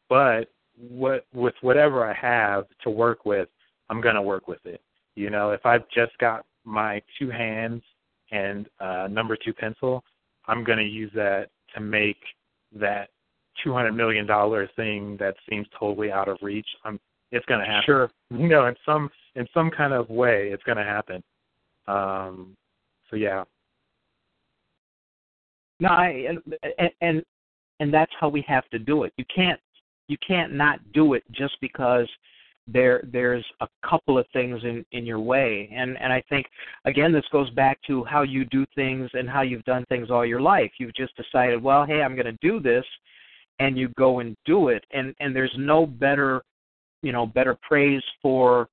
[0.08, 0.48] But
[0.88, 3.48] what with whatever I have to work with,
[3.88, 4.80] I'm gonna work with it.
[5.14, 7.82] You know, if I've just got my two hands
[8.30, 10.04] and uh, number two pencil,
[10.46, 12.16] I'm going to use that to make
[12.78, 13.08] that
[13.62, 16.66] two hundred million dollar thing that seems totally out of reach.
[16.84, 16.98] I'm,
[17.32, 17.82] it's going to happen.
[17.86, 18.10] Sure.
[18.30, 21.22] You know, in some in some kind of way, it's going to happen.
[21.88, 22.56] Um,
[23.10, 23.42] so yeah.
[25.80, 26.36] No, I
[26.78, 27.22] and, and
[27.80, 29.12] and that's how we have to do it.
[29.16, 29.58] You can't
[30.10, 32.08] you can't not do it just because
[32.66, 35.70] there there's a couple of things in in your way.
[35.72, 36.46] And and i think
[36.84, 40.26] again this goes back to how you do things and how you've done things all
[40.26, 40.72] your life.
[40.78, 42.84] You've just decided well hey i'm going to do this
[43.60, 44.84] and you go and do it.
[44.92, 46.42] And and there's no better
[47.02, 48.68] you know better praise for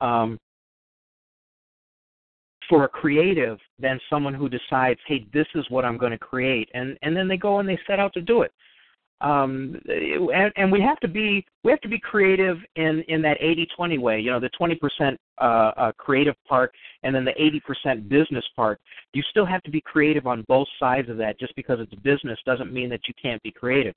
[0.00, 0.38] um
[2.70, 6.70] for a creative than someone who decides hey this is what i'm going to create.
[6.72, 8.52] And and then they go and they set out to do it
[9.24, 13.38] um, and, and we have to be we have to be creative in in that
[13.40, 14.20] 80-20 way.
[14.20, 16.72] You know, the 20% uh, uh, creative part
[17.02, 17.32] and then the
[17.86, 18.78] 80% business part.
[19.14, 21.40] You still have to be creative on both sides of that.
[21.40, 23.94] Just because it's business doesn't mean that you can't be creative.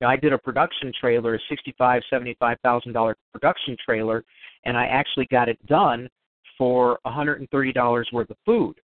[0.00, 4.24] know, I did a production trailer, a sixty-five, seventy-five thousand dollar production trailer,
[4.64, 6.08] and I actually got it done
[6.58, 8.74] for a hundred and thirty dollars worth of food.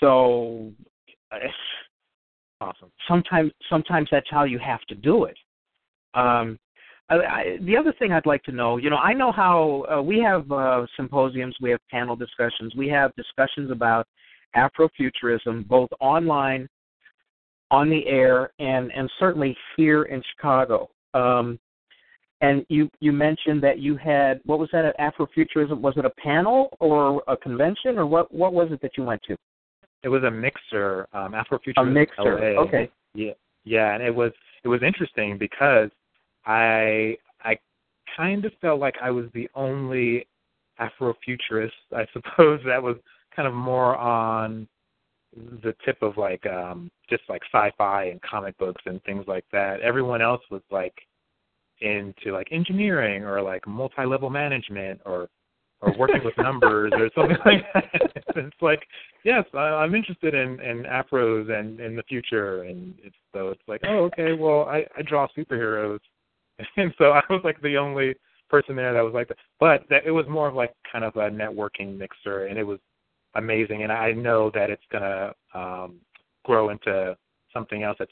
[0.00, 0.72] So,
[2.60, 2.90] awesome.
[3.08, 5.36] Sometimes, sometimes that's how you have to do it.
[6.14, 6.58] Um,
[7.08, 10.02] I, I, the other thing I'd like to know, you know, I know how uh,
[10.02, 14.06] we have uh, symposiums, we have panel discussions, we have discussions about
[14.56, 16.68] Afrofuturism, both online,
[17.70, 20.88] on the air, and and certainly here in Chicago.
[21.14, 21.58] Um,
[22.40, 25.80] and you you mentioned that you had what was that at Afrofuturism?
[25.80, 29.22] Was it a panel or a convention or what what was it that you went
[29.28, 29.36] to?
[30.02, 31.78] It was a mixer, um, Afrofuturism.
[31.78, 32.38] A mixer.
[32.38, 32.60] LA.
[32.62, 32.90] Okay.
[33.14, 33.32] Yeah,
[33.64, 34.32] yeah, and it was
[34.64, 35.90] it was interesting because
[36.46, 37.58] I I
[38.16, 40.26] kind of felt like I was the only
[40.80, 42.96] Afrofuturist, I suppose, that was
[43.34, 44.66] kind of more on
[45.62, 49.80] the tip of like um just like sci-fi and comic books and things like that.
[49.80, 50.94] Everyone else was like
[51.80, 55.28] into like engineering or like multi-level management or
[55.82, 58.24] or working with numbers or something like that.
[58.36, 58.86] it's like,
[59.24, 63.62] yes, I, I'm interested in in afros and in the future, and it's so it's
[63.66, 66.00] like, oh, okay, well, I I draw superheroes,
[66.76, 68.14] and so I was like the only
[68.48, 69.38] person there that was like that.
[69.58, 72.78] But that it was more of like kind of a networking mixer, and it was
[73.34, 73.82] amazing.
[73.82, 75.96] And I know that it's gonna um,
[76.44, 77.16] grow into
[77.52, 78.10] something else that's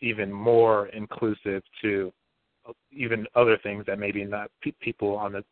[0.00, 2.12] even more inclusive to
[2.92, 5.44] even other things that maybe not pe- people on the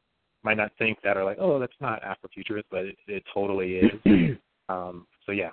[0.42, 3.90] might not think that are like, oh, that's not Afrofuturist, but it, it totally is.
[4.68, 5.50] um, so yeah.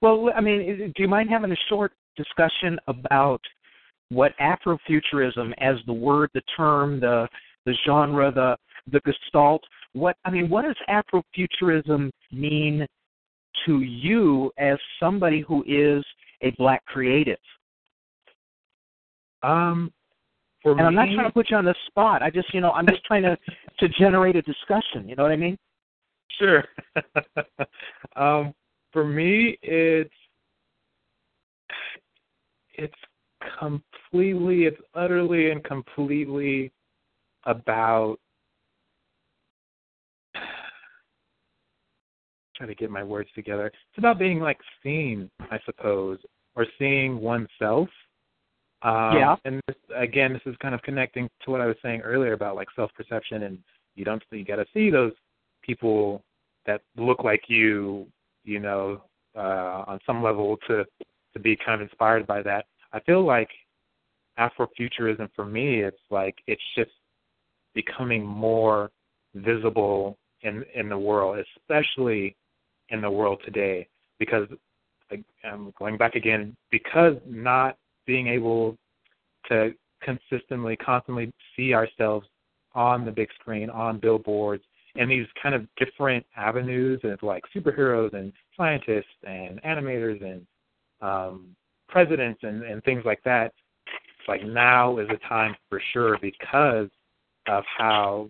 [0.00, 3.40] Well, I mean, do you mind having a short discussion about
[4.08, 7.28] what Afrofuturism, as the word, the term, the
[7.64, 8.56] the genre, the
[8.90, 9.62] the gestalt,
[9.92, 12.86] what I mean, what does Afrofuturism mean
[13.66, 16.04] to you as somebody who is
[16.42, 17.38] a black creative?
[19.42, 19.92] Um,
[20.62, 22.22] for and me, I'm not trying to put you on the spot.
[22.22, 23.36] I just, you know, I'm just trying to
[23.80, 25.08] to generate a discussion.
[25.08, 25.58] You know what I mean?
[26.38, 26.64] Sure.
[28.16, 28.54] um,
[28.92, 30.14] for me, it's
[32.74, 32.94] it's
[33.58, 36.72] completely, it's utterly and completely
[37.44, 38.18] about.
[42.56, 43.66] trying to get my words together.
[43.66, 46.18] It's about being like seen, I suppose,
[46.54, 47.88] or seeing oneself
[48.82, 49.36] um, yeah.
[49.44, 52.56] And this, again, this is kind of connecting to what I was saying earlier about
[52.56, 53.58] like self-perception, and
[53.94, 55.12] you don't you got to see those
[55.62, 56.22] people
[56.66, 58.06] that look like you,
[58.44, 59.02] you know,
[59.36, 60.84] uh, on some level to
[61.32, 62.66] to be kind of inspired by that.
[62.92, 63.48] I feel like
[64.38, 66.90] Afrofuturism for me, it's like it's just
[67.74, 68.90] becoming more
[69.34, 72.36] visible in in the world, especially
[72.88, 73.86] in the world today,
[74.18, 74.48] because
[75.44, 77.76] I'm going back again because not
[78.06, 78.76] being able
[79.48, 79.72] to
[80.02, 82.26] consistently, constantly see ourselves
[82.74, 84.64] on the big screen, on billboards,
[84.96, 90.46] and these kind of different avenues of like superheroes and scientists and animators and
[91.00, 91.56] um,
[91.88, 93.52] presidents and, and things like that.
[93.86, 96.88] It's like now is the time for sure because
[97.48, 98.28] of how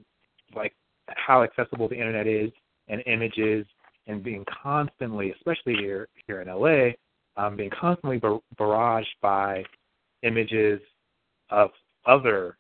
[0.55, 0.74] like
[1.09, 2.51] how accessible the internet is
[2.89, 3.66] and images
[4.07, 6.93] and being constantly, especially here here in LA,
[7.36, 9.64] um, being constantly bar- barraged by
[10.22, 10.80] images
[11.50, 11.70] of
[12.06, 12.56] other,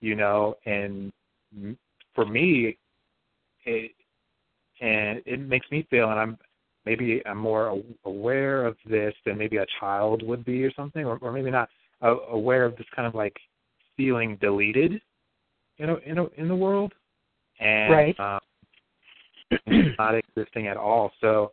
[0.00, 1.12] you know, and
[2.14, 2.76] for me,
[3.64, 3.90] it
[4.80, 6.38] and it makes me feel, and I'm
[6.84, 11.18] maybe I'm more aware of this than maybe a child would be or something, or,
[11.20, 11.68] or maybe not
[12.02, 13.36] aware of this kind of like
[13.96, 15.00] feeling deleted,
[15.78, 16.92] you know, in a, in the world,
[17.60, 18.20] and right.
[18.20, 18.40] um,
[19.98, 21.12] not existing at all.
[21.20, 21.52] So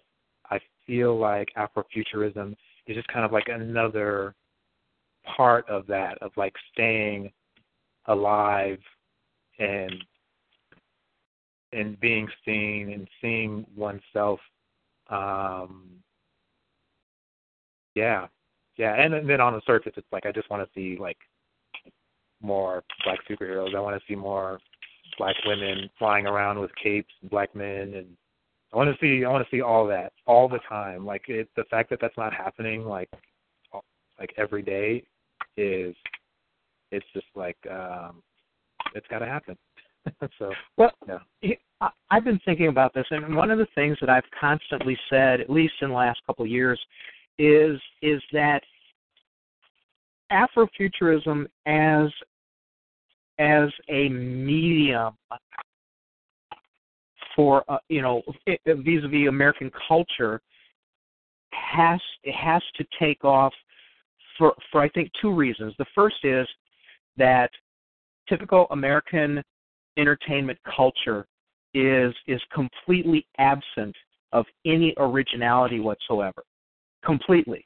[0.85, 2.55] feel like Afrofuturism
[2.87, 4.35] is just kind of like another
[5.35, 7.31] part of that of like staying
[8.07, 8.79] alive
[9.59, 9.93] and
[11.73, 14.39] and being seen and seeing oneself
[15.11, 15.91] um
[17.93, 18.25] yeah
[18.77, 21.17] yeah and, and then on the surface it's like i just want to see like
[22.41, 23.75] more black superheroes.
[23.75, 24.59] I want to see more
[25.17, 28.07] black women flying around with capes and black men and
[28.73, 31.49] i want to see i want to see all that all the time like it
[31.55, 33.09] the fact that that's not happening like
[34.19, 35.03] like every day
[35.57, 35.95] is
[36.91, 38.21] it's just like um
[38.95, 39.57] it's got to happen.
[40.39, 41.53] so well, yeah.
[42.11, 45.49] I've been thinking about this, and one of the things that I've constantly said, at
[45.49, 46.79] least in the last couple of years,
[47.39, 48.61] is is that
[50.31, 52.09] Afrofuturism as
[53.39, 55.13] as a medium
[57.35, 58.21] for uh, you know
[58.65, 60.41] vis-a-vis American culture
[61.51, 63.53] has it has to take off
[64.37, 65.73] for for I think two reasons.
[65.77, 66.47] The first is
[67.17, 67.49] that
[68.27, 69.43] typical American
[69.97, 71.27] entertainment culture
[71.73, 73.95] is is completely absent
[74.33, 76.43] of any originality whatsoever.
[77.03, 77.65] Completely.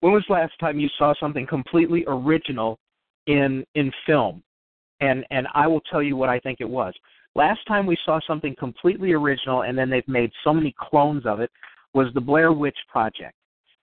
[0.00, 2.78] When was the last time you saw something completely original
[3.26, 4.42] in in film?
[5.00, 6.94] And and I will tell you what I think it was.
[7.34, 11.40] Last time we saw something completely original and then they've made so many clones of
[11.40, 11.50] it
[11.94, 13.34] was the Blair Witch Project.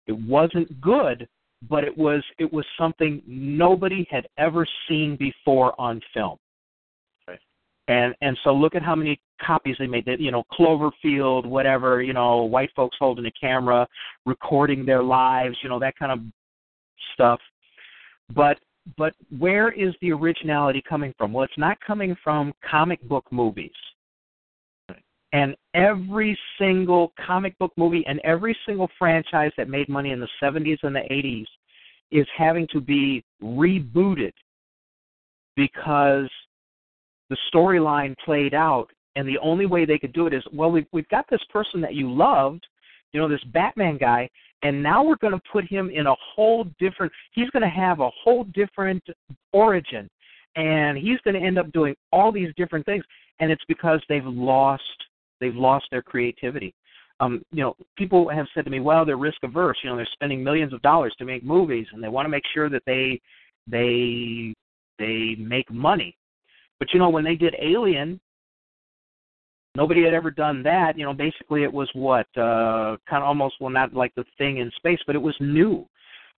[0.08, 1.28] It wasn't good,
[1.68, 6.38] but it was it was something nobody had ever seen before on film.
[7.28, 7.40] Right.
[7.88, 10.06] And and so look at how many copies they made.
[10.06, 13.88] That you know Cloverfield, whatever you know, white folks holding a camera,
[14.26, 16.20] recording their lives, you know that kind of
[17.14, 17.40] stuff.
[18.34, 18.60] But
[18.98, 21.34] but where is the originality coming from?
[21.34, 23.72] Well, it's not coming from comic book movies.
[25.32, 30.28] And every single comic book movie and every single franchise that made money in the
[30.42, 31.46] 70s and the 80s
[32.12, 34.34] is having to be rebooted
[35.56, 36.30] because
[37.30, 40.88] the storyline played out and the only way they could do it is well we've
[40.92, 42.66] we've got this person that you loved
[43.12, 44.28] you know this batman guy
[44.64, 48.00] and now we're going to put him in a whole different he's going to have
[48.00, 49.04] a whole different
[49.54, 50.10] origin.
[50.56, 53.04] And he's going to end up doing all these different things.
[53.40, 54.84] And it's because they've lost
[55.40, 56.74] they've lost their creativity.
[57.20, 60.08] Um you know people have said to me well they're risk averse you know they're
[60.14, 63.20] spending millions of dollars to make movies and they want to make sure that they
[63.68, 64.54] they
[64.98, 66.16] they make money.
[66.80, 68.20] But you know when they did alien
[69.80, 70.98] nobody had ever done that.
[70.98, 74.58] You know basically it was what uh kind of almost well not like the thing
[74.58, 75.88] in space but it was new.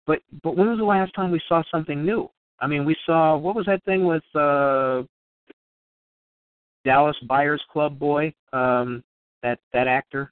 [0.06, 2.30] But but when was the last time we saw something new?
[2.60, 5.02] I mean we saw what was that thing with uh
[6.86, 9.04] dallas buyers club boy um
[9.42, 10.32] that that actor?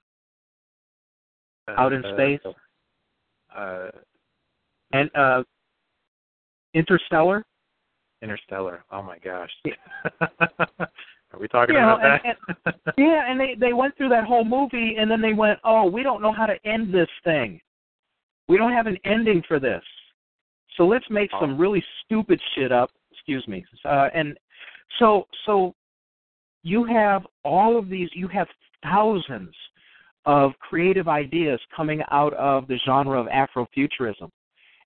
[1.67, 2.39] Out in uh, space?
[3.55, 3.89] Uh,
[4.93, 5.43] and uh
[6.75, 7.43] interstellar?
[8.21, 8.83] Interstellar.
[8.91, 9.51] Oh my gosh.
[11.31, 12.35] Are we talking You know, about and-
[12.65, 12.75] that?
[12.97, 16.01] Yeah, and they they went through that whole movie, and then they went, "Oh, we
[16.03, 17.61] don't know how to end this thing.
[18.47, 19.83] We don't have an ending for this.
[20.75, 23.63] So let's make some really stupid shit up." Excuse me.
[23.85, 24.37] Uh, and
[24.97, 25.75] so so
[26.63, 28.09] you have all of these.
[28.13, 28.47] You have
[28.83, 29.53] thousands
[30.25, 34.29] of creative ideas coming out of the genre of Afrofuturism.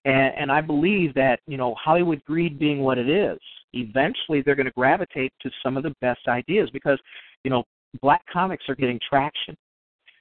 [0.05, 3.39] And, and I believe that you know Hollywood greed being what it is,
[3.73, 6.99] eventually they're going to gravitate to some of the best ideas because
[7.43, 7.63] you know
[8.01, 9.55] black comics are getting traction.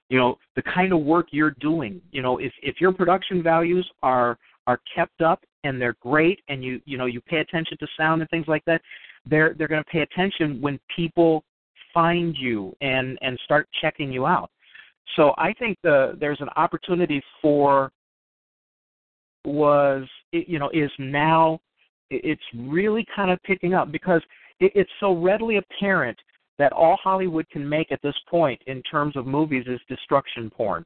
[0.08, 2.00] You know the kind of work you're doing.
[2.10, 6.62] You know if if your production values are are kept up and they're great, and
[6.62, 8.80] you you know you pay attention to sound and things like that,
[9.26, 11.44] they're they're going to pay attention when people
[11.92, 14.50] find you and and start checking you out.
[15.16, 17.90] So I think the there's an opportunity for
[19.44, 21.60] was you know is now
[22.10, 24.22] it's really kind of picking up because
[24.60, 26.18] it, it's so readily apparent
[26.58, 30.84] that all Hollywood can make at this point in terms of movies is destruction porn.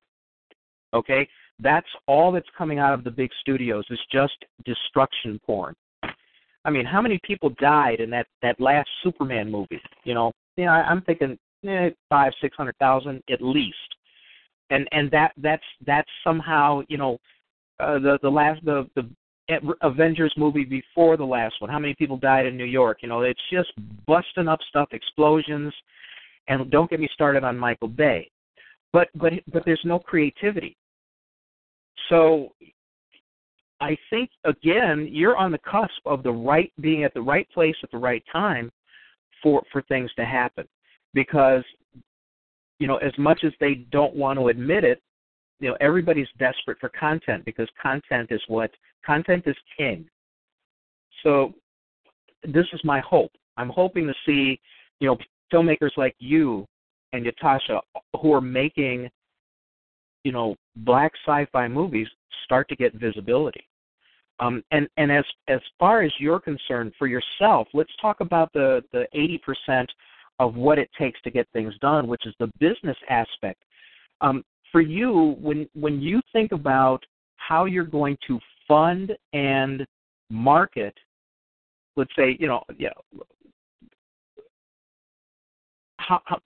[0.94, 1.28] Okay,
[1.58, 5.74] that's all that's coming out of the big studios is just destruction porn.
[6.64, 9.80] I mean, how many people died in that that last Superman movie?
[10.04, 13.76] You know, yeah, I'm thinking eh, five, six hundred thousand at least,
[14.70, 17.18] and and that that's that's somehow you know
[17.80, 19.08] uh, the the last the the
[19.82, 21.70] Avengers movie before the last one.
[21.70, 22.98] How many people died in New York?
[23.02, 23.70] You know, it's just
[24.06, 25.72] busting up stuff, explosions,
[26.48, 28.28] and don't get me started on Michael Bay.
[28.92, 30.76] But but but there's no creativity.
[32.08, 32.52] So
[33.80, 37.76] I think again, you're on the cusp of the right being at the right place
[37.82, 38.70] at the right time
[39.42, 40.66] for for things to happen.
[41.14, 41.62] Because
[42.78, 45.00] you know, as much as they don't want to admit it,
[45.60, 48.70] you know everybody's desperate for content because content is what
[49.04, 50.06] content is king.
[51.22, 51.54] So
[52.44, 53.32] this is my hope.
[53.56, 54.60] I'm hoping to see
[55.00, 55.16] you know
[55.52, 56.66] filmmakers like you
[57.12, 57.80] and Ytasha
[58.20, 59.08] who are making
[60.24, 62.08] you know black sci-fi movies
[62.44, 63.66] start to get visibility.
[64.38, 68.82] Um, and and as as far as you're concerned for yourself let's talk about the
[68.92, 69.06] the
[69.68, 69.86] 80%
[70.38, 73.62] of what it takes to get things done which is the business aspect.
[74.20, 77.04] Um, for you when when you think about
[77.36, 79.86] how you're going to fund and
[80.30, 80.94] market
[81.96, 83.22] let's say you know you know
[85.98, 86.38] how, how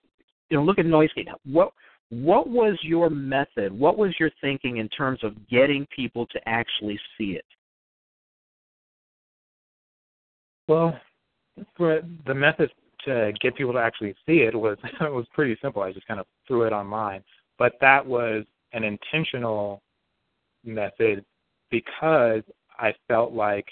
[0.51, 1.73] you know look at noisegate what
[2.11, 3.73] what was your method?
[3.73, 7.45] What was your thinking in terms of getting people to actually see it?
[10.69, 10.99] Well
[11.79, 12.71] the method
[13.05, 15.83] to get people to actually see it was it was pretty simple.
[15.83, 17.23] I just kind of threw it online
[17.61, 19.82] but that was an intentional
[20.65, 21.24] method
[21.70, 22.43] because
[22.78, 23.66] I felt like,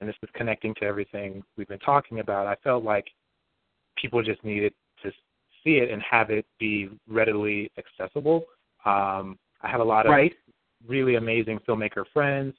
[0.00, 2.46] and this is connecting to everything we've been talking about.
[2.46, 3.06] I felt like
[3.96, 4.72] people just needed
[5.02, 5.12] to
[5.62, 8.46] see it and have it be readily accessible.
[8.86, 10.34] Um, I have a lot of right.
[10.88, 12.54] really amazing filmmaker friends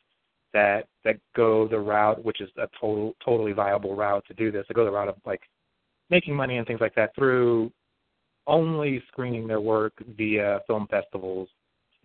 [0.53, 4.65] that that go the route, which is a total totally viable route to do this.
[4.69, 5.41] They go the route of like
[6.11, 7.71] making money and things like that through
[8.47, 11.49] only screening their work via film festivals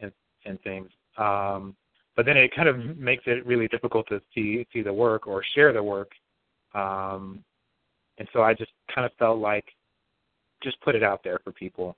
[0.01, 0.13] and
[0.45, 0.89] and things.
[1.17, 1.77] Um,
[2.17, 5.43] but then it kind of makes it really difficult to see see the work or
[5.55, 6.11] share the work.
[6.75, 7.45] Um,
[8.19, 9.65] and so I just kind of felt like
[10.63, 11.97] just put it out there for people.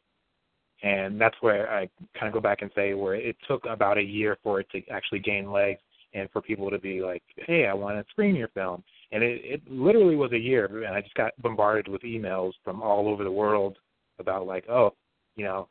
[0.83, 1.89] And that's where I
[2.19, 4.83] kind of go back and say where it took about a year for it to
[4.91, 5.81] actually gain legs
[6.13, 9.41] and for people to be like, "Hey, I want to screen your film." And it,
[9.45, 13.25] it literally was a year, and I just got bombarded with emails from all over
[13.25, 13.79] the world
[14.19, 14.95] about like, "Oh,
[15.37, 15.69] you know,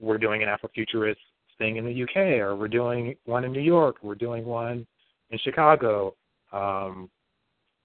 [0.00, 1.16] we're doing an Afrofuturist
[1.58, 4.86] thing in the UK, or we're doing one in New York, we're doing one
[5.30, 6.14] in Chicago."
[6.52, 7.10] Um,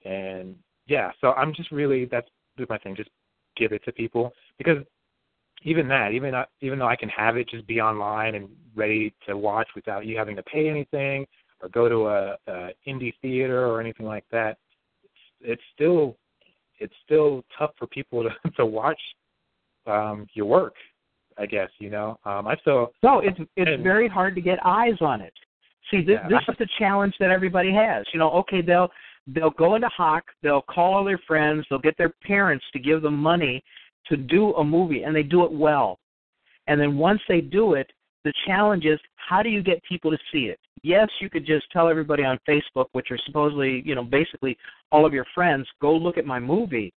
[0.05, 0.55] and
[0.87, 2.27] yeah, so I'm just really that's
[2.69, 2.95] my thing.
[2.95, 3.09] Just
[3.57, 4.77] give it to people because
[5.63, 9.37] even that, even even though I can have it just be online and ready to
[9.37, 11.25] watch without you having to pay anything
[11.61, 14.57] or go to a, a indie theater or anything like that,
[15.03, 16.17] it's, it's still
[16.79, 18.99] it's still tough for people to to watch
[19.85, 20.75] um your work.
[21.37, 22.19] I guess you know.
[22.25, 23.19] Um, I still no.
[23.19, 25.33] It's it's and, very hard to get eyes on it.
[25.91, 28.05] See, this, yeah, this is the challenge that everybody has.
[28.13, 28.89] You know, okay, they'll
[29.27, 33.01] they'll go into Hawk, they'll call all their friends, they'll get their parents to give
[33.01, 33.63] them money
[34.07, 35.99] to do a movie, and they do it well.
[36.67, 37.91] And then once they do it,
[38.23, 40.59] the challenge is how do you get people to see it?
[40.81, 44.57] Yes, you could just tell everybody on Facebook, which are supposedly, you know, basically
[44.91, 46.93] all of your friends, go look at my movie.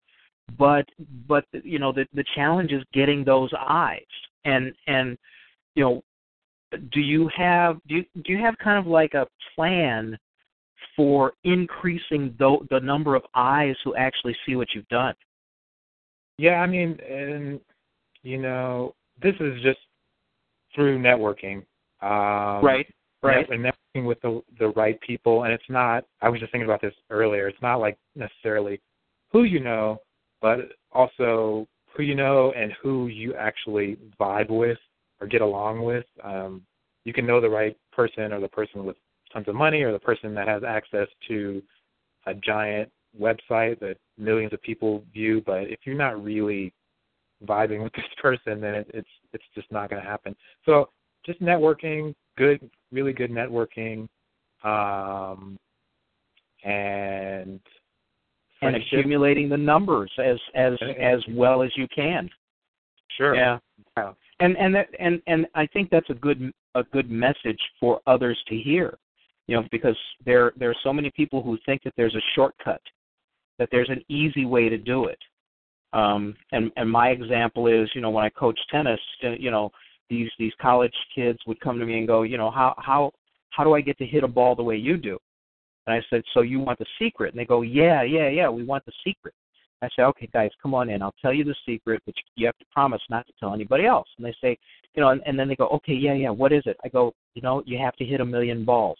[0.58, 0.86] But
[1.28, 4.02] but you know the the challenge is getting those eyes.
[4.44, 5.16] And and
[5.74, 6.02] you know,
[6.92, 10.16] do you have do you do you have kind of like a plan
[10.96, 15.14] for increasing the the number of eyes who actually see what you've done?
[16.38, 17.60] Yeah, I mean, and
[18.22, 19.78] you know, this is just
[20.74, 21.58] through networking.
[22.02, 22.86] Um, right.
[23.22, 23.48] Right.
[23.48, 26.04] And networking with the the right people, and it's not.
[26.20, 27.48] I was just thinking about this earlier.
[27.48, 28.80] It's not like necessarily
[29.32, 29.98] who you know,
[30.44, 31.66] but also
[31.96, 34.76] who you know and who you actually vibe with
[35.18, 36.04] or get along with.
[36.22, 36.60] Um,
[37.06, 38.96] you can know the right person or the person with
[39.32, 41.62] tons of money or the person that has access to
[42.26, 46.74] a giant website that millions of people view, but if you're not really
[47.46, 50.36] vibing with this person, then it, it's it's just not going to happen.
[50.66, 50.90] So
[51.24, 54.08] just networking, good, really good networking,
[54.62, 55.56] um,
[56.64, 57.60] and
[58.66, 62.28] and accumulating the numbers as as as well as you can.
[63.16, 63.34] Sure.
[63.34, 63.58] Yeah.
[63.96, 64.12] yeah.
[64.40, 68.38] And and that and and I think that's a good a good message for others
[68.48, 68.98] to hear.
[69.46, 72.80] You know, because there there are so many people who think that there's a shortcut
[73.58, 75.18] that there's an easy way to do it.
[75.92, 79.70] Um, and and my example is, you know, when I coach tennis, uh, you know,
[80.10, 83.12] these these college kids would come to me and go, you know, how how
[83.50, 85.18] how do I get to hit a ball the way you do?
[85.86, 87.32] And I said, so you want the secret?
[87.32, 89.34] And they go, yeah, yeah, yeah, we want the secret.
[89.82, 91.02] I say, okay, guys, come on in.
[91.02, 94.08] I'll tell you the secret, but you have to promise not to tell anybody else.
[94.16, 94.56] And they say,
[94.94, 96.78] you know, and, and then they go, okay, yeah, yeah, what is it?
[96.84, 98.98] I go, you know, you have to hit a million balls.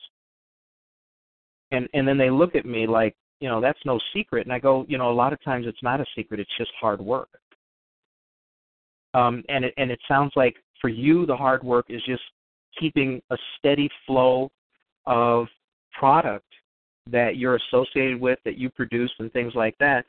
[1.71, 4.59] And and then they look at me like, you know that's no secret and i
[4.59, 7.29] go you know a lot of times it's not a secret it's just hard work
[9.13, 12.23] um and it and it sounds like for you the hard work is just
[12.81, 14.51] keeping a steady flow
[15.07, 15.47] of
[15.93, 16.47] product
[17.11, 20.05] that you're associated with that you produce and things like that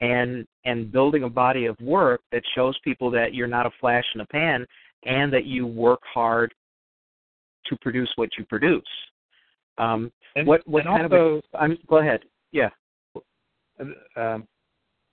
[0.00, 4.04] and and building a body of work that shows people that you're not a flash
[4.14, 4.66] in a pan
[5.04, 6.54] and that you work hard
[7.66, 8.82] to produce what you produce
[9.76, 12.20] um and, what what and kind also, of a, go ahead
[12.52, 12.70] yeah.
[14.16, 14.46] Um,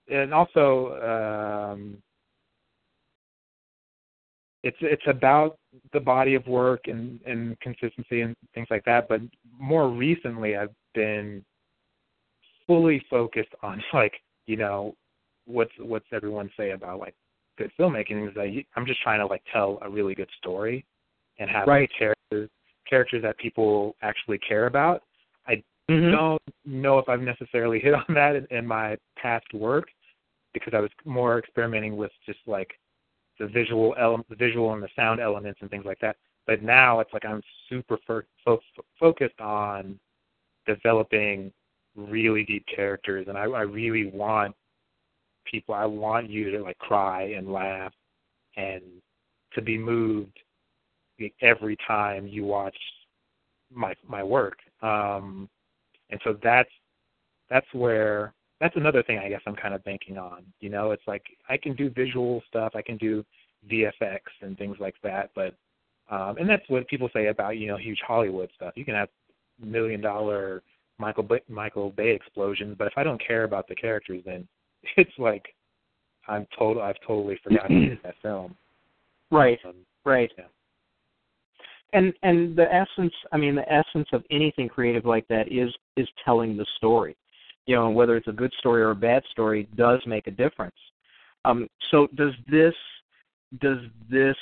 [0.07, 1.98] and also, um,
[4.64, 5.57] it's it's about
[5.94, 9.07] the body of work and and consistency and things like that.
[9.07, 9.22] But
[9.60, 11.44] more recently, I've been
[12.66, 14.14] fully focused on like
[14.48, 14.96] you know
[15.46, 17.14] what's what's everyone say about like
[17.58, 20.86] good filmmaking is that I'm just trying to like tell a really good story
[21.40, 21.90] and have right.
[21.98, 22.50] characters
[22.90, 25.04] characters that people actually care about.
[25.48, 26.12] I Mm-hmm.
[26.12, 29.88] Don't know if I've necessarily hit on that in, in my past work
[30.54, 32.72] because I was more experimenting with just like
[33.40, 36.16] the visual element, the visual and the sound elements and things like that.
[36.48, 38.60] But now it's like I'm super fo- fo-
[39.00, 40.00] focused on
[40.66, 41.52] developing
[41.96, 44.56] really deep characters, and I, I really want
[45.50, 45.76] people.
[45.76, 47.94] I want you to like cry and laugh
[48.58, 48.82] and
[49.54, 50.38] to be moved
[51.42, 52.76] every time you watch
[53.74, 54.58] my my work.
[54.82, 55.50] Um,
[56.10, 56.70] and so that's
[57.50, 60.44] that's where that's another thing I guess I'm kind of banking on.
[60.60, 63.24] You know, it's like I can do visual stuff, I can do
[63.70, 65.56] VFX and things like that, but
[66.10, 68.74] um, and that's what people say about you know huge Hollywood stuff.
[68.76, 69.10] You can have
[69.64, 70.64] million dollar
[70.98, 74.48] Michael Bay, Michael Bay explosions, but if I don't care about the characters, then
[74.98, 75.44] it's like
[76.27, 78.56] I'm total I've totally forgotten that film.
[79.32, 79.60] Right.
[79.65, 79.76] Um,
[80.06, 80.32] right.
[80.38, 80.45] Yeah.
[81.94, 86.07] And and the essence, I mean, the essence of anything creative like that is is
[86.23, 87.15] telling the story.
[87.68, 90.76] You know, whether it's a good story or a bad story does make a difference.
[91.45, 92.73] Um, so does this
[93.60, 93.80] does
[94.10, 94.36] this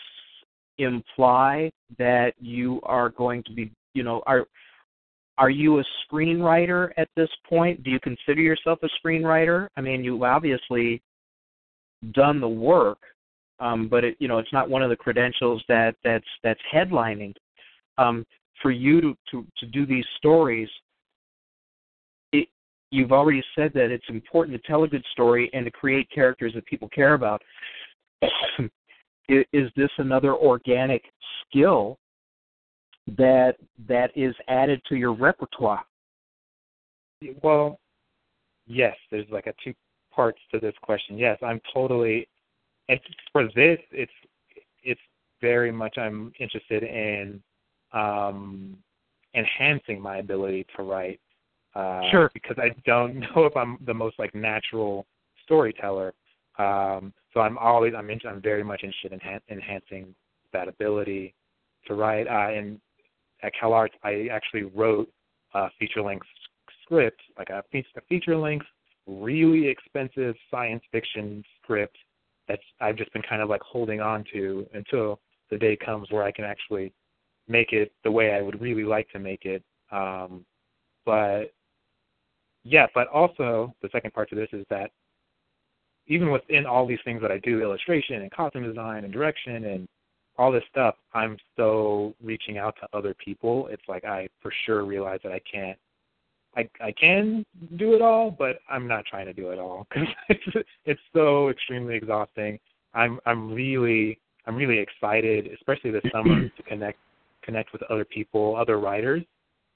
[0.77, 4.45] imply that you are going to be, you know, are
[5.37, 7.83] are you a screenwriter at this point?
[7.83, 9.67] Do you consider yourself a screenwriter?
[9.75, 11.01] I mean, you've obviously
[12.11, 12.99] done the work,
[13.59, 17.33] um, but it, you know, it's not one of the credentials that that's that's headlining.
[17.97, 18.25] Um,
[18.61, 20.69] for you to, to to do these stories,
[22.31, 22.47] it,
[22.91, 26.53] you've already said that it's important to tell a good story and to create characters
[26.53, 27.41] that people care about.
[29.29, 31.03] is this another organic
[31.41, 31.97] skill
[33.17, 33.55] that
[33.87, 35.83] that is added to your repertoire?
[37.41, 37.79] Well,
[38.65, 38.95] yes.
[39.11, 39.73] There's like a two
[40.13, 41.17] parts to this question.
[41.17, 42.27] Yes, I'm totally.
[42.89, 42.99] And
[43.31, 44.11] for this, it's
[44.83, 45.01] it's
[45.41, 47.41] very much I'm interested in
[47.93, 48.77] um,
[49.35, 51.19] enhancing my ability to write.
[51.75, 52.31] Uh, sure.
[52.33, 55.05] Because I don't know if I'm the most like natural
[55.45, 56.13] storyteller.
[56.59, 60.13] Um, so I'm always I'm in, I'm very much interested in ha- enhancing
[60.51, 61.33] that ability
[61.87, 62.27] to write.
[62.27, 62.79] Uh, and
[63.43, 65.09] at CalArts, I actually wrote
[65.53, 66.25] a feature-length
[66.83, 68.65] script, like a, a feature-length,
[69.05, 71.97] really expensive science fiction script
[72.47, 76.23] that I've just been kind of like holding on to until the day comes where
[76.23, 76.93] I can actually
[77.47, 79.63] make it the way I would really like to make it.
[79.91, 80.45] Um,
[81.05, 81.53] but
[82.63, 84.91] yeah, but also the second part to this is that
[86.07, 89.87] even within all these things that I do, illustration and costume design and direction and
[90.37, 93.67] all this stuff, I'm so reaching out to other people.
[93.67, 95.77] It's like I for sure realize that I can't
[96.55, 97.45] I I can
[97.77, 101.49] do it all, but I'm not trying to do it all because it's it's so
[101.49, 102.59] extremely exhausting.
[102.93, 106.99] I'm I'm really I'm really excited, especially this summer, to connect
[107.43, 109.23] connect with other people, other writers.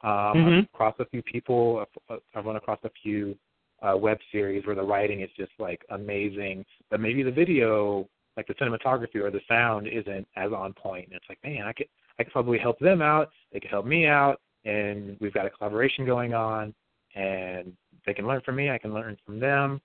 [0.01, 0.59] Um, mm-hmm.
[0.75, 1.83] across a few people.
[2.07, 3.35] I've run across a few
[3.81, 8.07] uh, web series where the writing is just like amazing, but maybe the video,
[8.37, 11.07] like the cinematography or the sound, isn't as on point.
[11.07, 11.87] And it's like, man, I could
[12.19, 13.29] I could probably help them out.
[13.51, 16.73] They could help me out, and we've got a collaboration going on,
[17.15, 17.73] and
[18.05, 18.69] they can learn from me.
[18.69, 19.81] I can learn from them.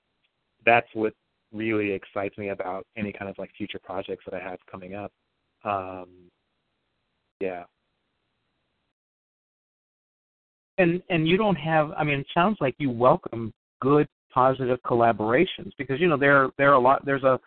[0.64, 1.14] That's what
[1.52, 5.12] really excites me about any kind of like future projects that I have coming up.
[5.64, 6.08] Um,
[7.40, 7.64] yeah.
[10.78, 11.92] And and you don't have.
[11.96, 16.70] I mean, it sounds like you welcome good positive collaborations because you know there there
[16.70, 17.38] are a lot there's a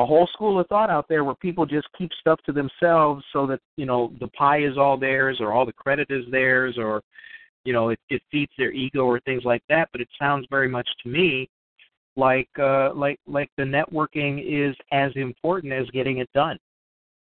[0.00, 3.46] a whole school of thought out there where people just keep stuff to themselves so
[3.46, 7.02] that you know the pie is all theirs or all the credit is theirs or
[7.64, 9.88] you know it, it feeds their ego or things like that.
[9.92, 11.48] But it sounds very much to me
[12.16, 16.58] like uh like like the networking is as important as getting it done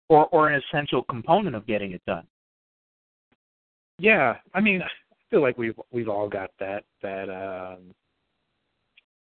[0.10, 2.28] or or an essential component of getting it done.
[4.00, 4.36] Yeah.
[4.54, 7.94] I mean i feel like we've we've all got that that um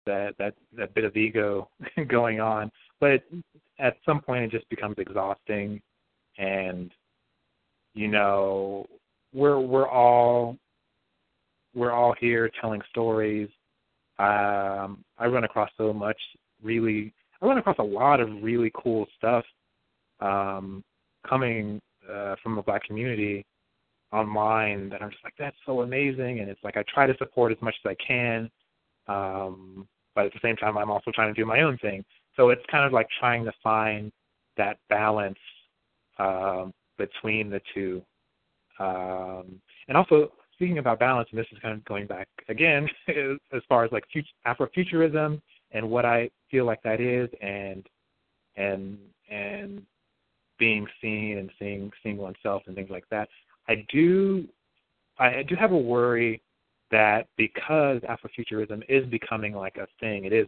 [0.09, 1.69] that that that bit of ego
[2.07, 2.71] going on.
[2.99, 3.23] But
[3.79, 5.81] at some point, it just becomes exhausting,
[6.37, 6.91] and
[7.93, 8.85] you know,
[9.33, 10.57] we're we're all
[11.75, 13.49] we're all here telling stories.
[14.17, 16.19] Um, I run across so much
[16.61, 17.13] really.
[17.41, 19.45] I run across a lot of really cool stuff
[20.19, 20.83] um,
[21.27, 21.79] coming
[22.11, 23.45] uh, from the black community
[24.11, 26.39] online that I'm just like, that's so amazing.
[26.39, 28.49] And it's like I try to support as much as I can.
[29.07, 29.87] Um,
[30.19, 32.03] but at the same time I'm also trying to do my own thing.
[32.35, 34.11] So it's kind of like trying to find
[34.57, 35.39] that balance
[36.17, 38.01] um, between the two.
[38.79, 42.85] Um, and also speaking about balance, and this is kind of going back again
[43.53, 44.03] as far as like
[44.45, 45.41] Afrofuturism
[45.71, 47.87] and what I feel like that is, and
[48.57, 48.97] and
[49.31, 49.81] and
[50.57, 53.29] being seen and seeing seeing oneself and things like that.
[53.69, 54.49] I do
[55.17, 56.41] I do have a worry
[56.91, 60.47] that because Afrofuturism is becoming like a thing, it is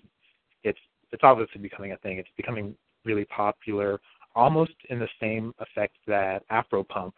[0.63, 0.79] it's
[1.11, 2.17] it's obviously becoming a thing.
[2.17, 3.99] It's becoming really popular,
[4.35, 7.13] almost in the same effect that Afropunk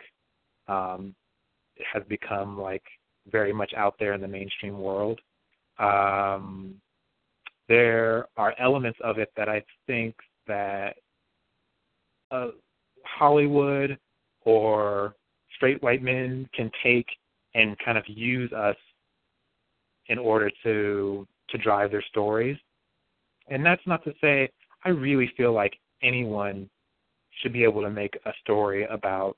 [0.67, 1.13] um,
[1.91, 2.83] has become like
[3.31, 5.19] very much out there in the mainstream world.
[5.79, 6.75] Um,
[7.69, 10.15] there are elements of it that I think
[10.47, 10.95] that
[12.31, 12.49] uh,
[13.05, 13.97] Hollywood
[14.41, 15.15] or
[15.55, 17.07] straight white men can take
[17.55, 18.75] and kind of use us
[20.07, 22.57] in order to to drive their stories.
[23.49, 24.49] And that's not to say
[24.83, 26.69] I really feel like anyone
[27.41, 29.37] should be able to make a story about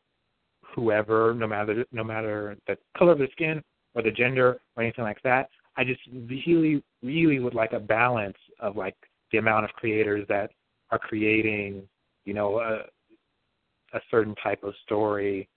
[0.75, 3.63] whoever, no matter no matter the color of the skin
[3.93, 5.49] or the gender or anything like that.
[5.77, 8.95] I just really, really would like a balance of like
[9.31, 10.51] the amount of creators that
[10.91, 11.83] are creating,
[12.23, 12.83] you know, a,
[13.95, 15.49] a certain type of story.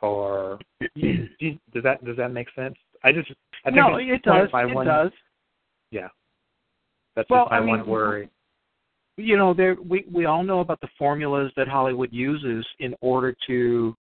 [0.00, 0.58] Or
[1.00, 2.76] does that does that make sense?
[3.04, 3.30] I just
[3.64, 4.48] I think no, it does.
[4.52, 5.10] it one, does.
[5.90, 6.08] Yeah,
[7.14, 8.30] that's well, my I mean, one worry.
[9.16, 13.34] You know, there we we all know about the formulas that Hollywood uses in order
[13.46, 13.96] to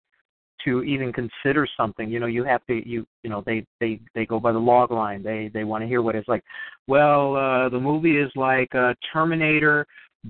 [0.65, 4.25] to even consider something you know you have to you you know they they they
[4.25, 6.43] go by the log line they they want to hear what it's like
[6.87, 9.85] well uh the movie is like uh terminator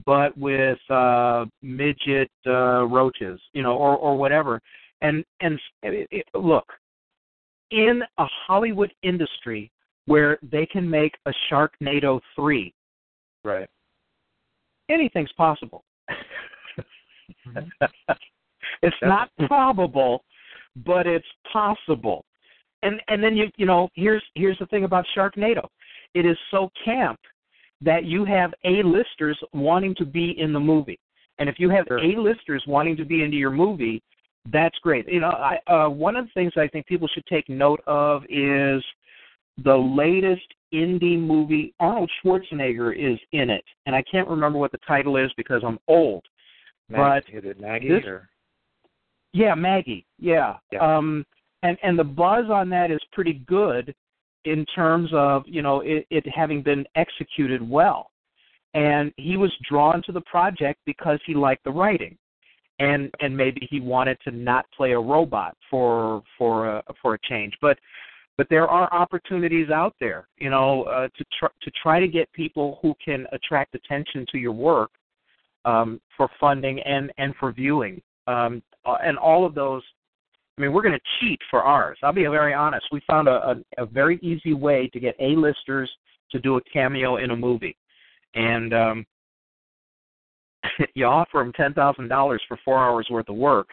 [0.05, 4.59] but with uh midget uh roaches you know or or whatever
[5.01, 6.65] and and it, it, look
[7.73, 9.69] in a hollywood industry
[10.05, 12.73] where they can make a sharknado 3
[13.43, 13.69] right
[14.89, 15.83] anything's possible.
[18.81, 20.23] It's not probable,
[20.85, 22.25] but it's possible.
[22.81, 25.67] And and then you you know here's here's the thing about Sharknado,
[26.13, 27.19] it is so camp
[27.81, 30.99] that you have A-listers wanting to be in the movie,
[31.39, 31.99] and if you have sure.
[31.99, 34.03] A-listers wanting to be into your movie,
[34.51, 35.07] that's great.
[35.07, 38.23] You know, I, uh, one of the things I think people should take note of
[38.25, 38.83] is
[39.63, 41.73] the latest indie movie.
[41.79, 45.79] Arnold Schwarzenegger is in it, and I can't remember what the title is because I'm
[45.87, 46.23] old.
[46.89, 48.29] Maggie, but is it Maggie this, or?
[49.33, 50.05] Yeah, Maggie.
[50.19, 50.57] Yeah.
[50.71, 50.97] yeah.
[50.97, 51.25] Um
[51.63, 53.95] and and the buzz on that is pretty good
[54.45, 58.11] in terms of, you know, it, it having been executed well.
[58.73, 62.17] And he was drawn to the project because he liked the writing.
[62.79, 67.19] And and maybe he wanted to not play a robot for for a for a
[67.29, 67.53] change.
[67.61, 67.77] But
[68.35, 72.31] but there are opportunities out there, you know, uh, to try to try to get
[72.33, 74.89] people who can attract attention to your work
[75.65, 78.01] um, for funding and and for viewing.
[78.25, 79.81] Um, uh, and all of those.
[80.57, 81.97] I mean, we're going to cheat for ours.
[82.03, 82.85] I'll be very honest.
[82.91, 85.89] We found a, a, a very easy way to get A-listers
[86.29, 87.75] to do a cameo in a movie,
[88.35, 89.05] and um,
[90.95, 93.69] you offer them ten thousand dollars for four hours worth of work,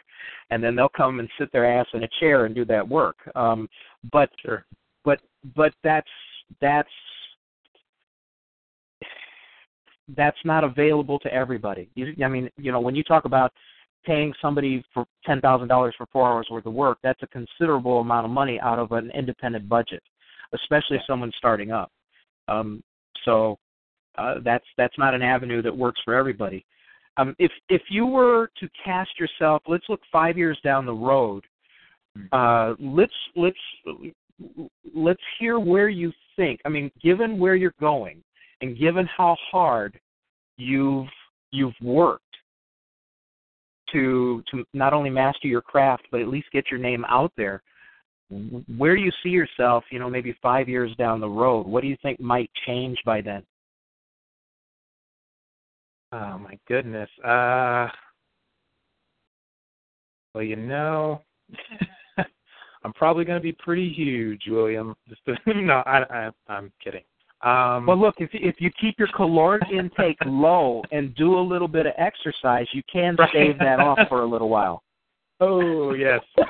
[0.49, 3.17] and then they'll come and sit their ass in a chair and do that work.
[3.35, 3.67] Um,
[4.11, 4.65] but sure.
[5.03, 5.21] but
[5.55, 6.09] but that's
[6.59, 6.89] that's
[10.17, 11.89] that's not available to everybody.
[11.95, 13.53] You, I mean, you know, when you talk about
[14.05, 17.99] paying somebody for ten thousand dollars for four hours worth of work, that's a considerable
[17.99, 20.03] amount of money out of an independent budget,
[20.53, 21.91] especially if someone's starting up.
[22.47, 22.83] Um,
[23.25, 23.57] so
[24.17, 26.65] uh, that's that's not an avenue that works for everybody.
[27.21, 31.43] Um, if if you were to cast yourself, let's look five years down the road.
[32.15, 32.25] Hmm.
[32.31, 33.57] Uh, let's let's
[34.95, 36.59] let's hear where you think.
[36.65, 38.23] I mean, given where you're going,
[38.61, 39.99] and given how hard
[40.57, 41.07] you've
[41.51, 42.23] you've worked
[43.91, 47.61] to to not only master your craft but at least get your name out there
[48.77, 51.87] where do you see yourself you know maybe five years down the road what do
[51.87, 53.43] you think might change by then
[56.11, 57.87] oh my goodness uh
[60.33, 61.21] well you know
[62.83, 67.03] i'm probably going to be pretty huge william just to, no i i i'm kidding
[67.43, 71.67] um, well, look, if if you keep your caloric intake low and do a little
[71.67, 73.29] bit of exercise, you can right.
[73.29, 74.83] stave that off for a little while.
[75.39, 76.47] Oh yes, I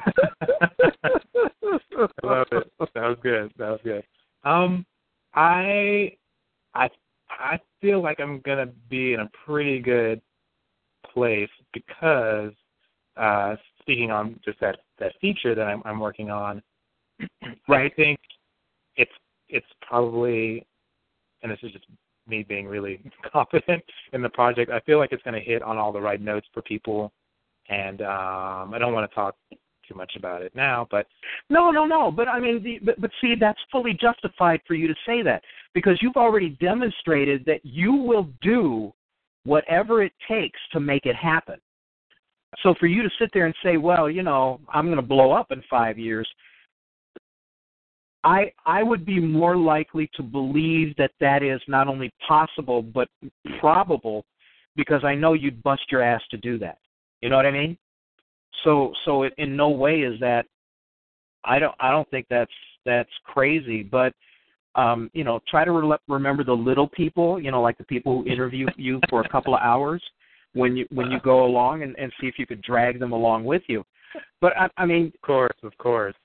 [2.23, 2.71] love it.
[2.77, 3.53] That was good.
[3.57, 4.03] That was good.
[4.43, 4.85] Um,
[5.33, 6.13] I,
[6.75, 6.89] I,
[7.39, 10.21] I feel like I'm gonna be in a pretty good
[11.13, 12.51] place because,
[13.17, 16.61] uh, speaking on just that that feature that I'm, I'm working on,
[17.67, 17.91] right.
[17.91, 18.19] I think
[18.95, 19.11] it's
[19.49, 20.65] it's probably
[21.43, 21.85] and this is just
[22.27, 23.01] me being really
[23.31, 23.83] confident
[24.13, 24.71] in the project.
[24.71, 27.11] I feel like it's going to hit on all the right notes for people,
[27.69, 29.35] and um, I don't want to talk
[29.87, 31.07] too much about it now, but
[31.49, 32.11] no, no, no.
[32.11, 35.43] But I mean, the, but, but see, that's fully justified for you to say that
[35.73, 38.91] because you've already demonstrated that you will do
[39.43, 41.59] whatever it takes to make it happen.
[42.63, 45.31] So for you to sit there and say, well, you know, I'm going to blow
[45.31, 46.27] up in five years,
[48.23, 53.07] I I would be more likely to believe that that is not only possible but
[53.59, 54.25] probable
[54.75, 56.77] because I know you'd bust your ass to do that.
[57.21, 57.77] You know what I mean?
[58.63, 60.45] So so it, in no way is that
[61.43, 62.51] I don't I don't think that's
[62.85, 64.13] that's crazy, but
[64.75, 68.21] um, you know, try to re- remember the little people, you know, like the people
[68.21, 70.01] who interview you for a couple of hours
[70.53, 73.43] when you when you go along and, and see if you could drag them along
[73.45, 73.83] with you.
[74.39, 76.15] But I, I mean, of course, of course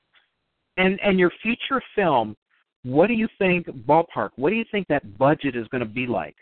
[0.76, 2.36] and and your future film
[2.82, 4.30] what do you think ballpark?
[4.36, 6.36] What do you think that budget is going to be like?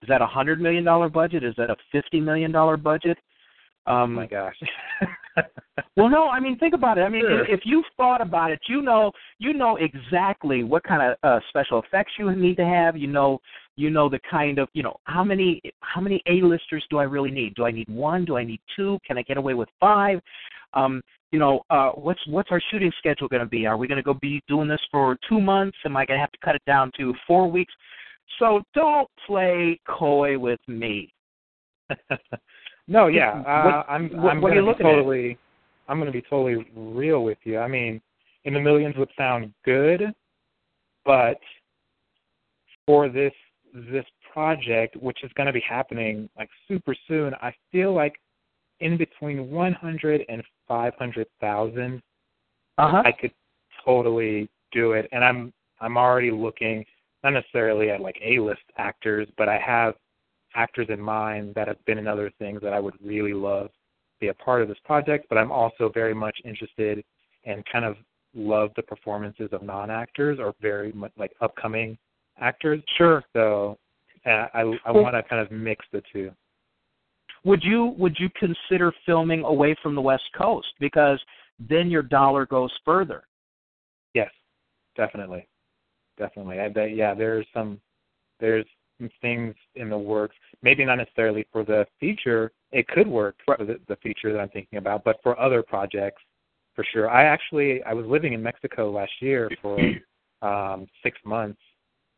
[0.00, 1.44] Is that a hundred million dollar budget?
[1.44, 3.18] Is that a fifty million dollar budget?
[3.86, 4.56] Um, oh my gosh.
[5.96, 7.02] well, no, I mean think about it.
[7.02, 7.44] I mean, sure.
[7.46, 11.82] if, you've thought about it, you know, you know exactly what kind of uh, special
[11.82, 12.96] effects you need to have.
[12.96, 13.40] You know,
[13.76, 17.30] you know the kind of, you know, how many how many A-listers do I really
[17.30, 17.54] need?
[17.54, 18.24] Do I need one?
[18.24, 18.98] Do I need two?
[19.06, 20.20] Can I get away with five?
[20.72, 23.66] Um, you know, uh, what's what's our shooting schedule going to be?
[23.66, 25.76] Are we going to go be doing this for two months?
[25.84, 27.74] Am I going to have to cut it down to four weeks?
[28.38, 31.12] So don't play coy with me.
[32.86, 34.10] no, yeah, uh, I'm.
[34.10, 35.30] What, I'm what going to be totally.
[35.32, 35.36] At?
[35.88, 37.58] I'm going to be totally real with you.
[37.58, 38.00] I mean,
[38.44, 40.02] in the millions would sound good,
[41.04, 41.38] but
[42.86, 43.32] for this
[43.74, 48.14] this project, which is going to be happening like super soon, I feel like
[48.80, 52.02] in between 100 and 500,000,
[52.76, 53.02] uh-huh.
[53.04, 53.32] I could
[53.84, 55.08] totally do it.
[55.12, 56.84] And I'm I'm already looking
[57.22, 59.94] not necessarily at like A-list actors, but I have
[60.54, 63.72] actors in mind that have been in other things that I would really love to
[64.20, 65.26] be a part of this project.
[65.28, 67.04] But I'm also very much interested
[67.44, 67.96] and kind of
[68.34, 71.96] love the performances of non-actors or very much like upcoming
[72.40, 72.82] actors.
[72.96, 73.22] Sure.
[73.32, 73.78] So
[74.26, 76.30] uh, I I well, want to kind of mix the two.
[77.44, 81.20] Would you would you consider filming away from the West Coast because
[81.58, 83.24] then your dollar goes further?
[84.14, 84.30] Yes,
[84.96, 85.46] definitely,
[86.18, 86.60] definitely.
[86.60, 86.94] I bet.
[86.96, 87.80] Yeah, there's some
[88.40, 88.66] there's
[89.20, 90.36] things in the works.
[90.62, 92.52] Maybe not necessarily for the feature.
[92.72, 96.22] It could work for the, the feature that I'm thinking about, but for other projects,
[96.74, 97.08] for sure.
[97.08, 99.78] I actually I was living in Mexico last year for
[100.42, 101.60] um six months,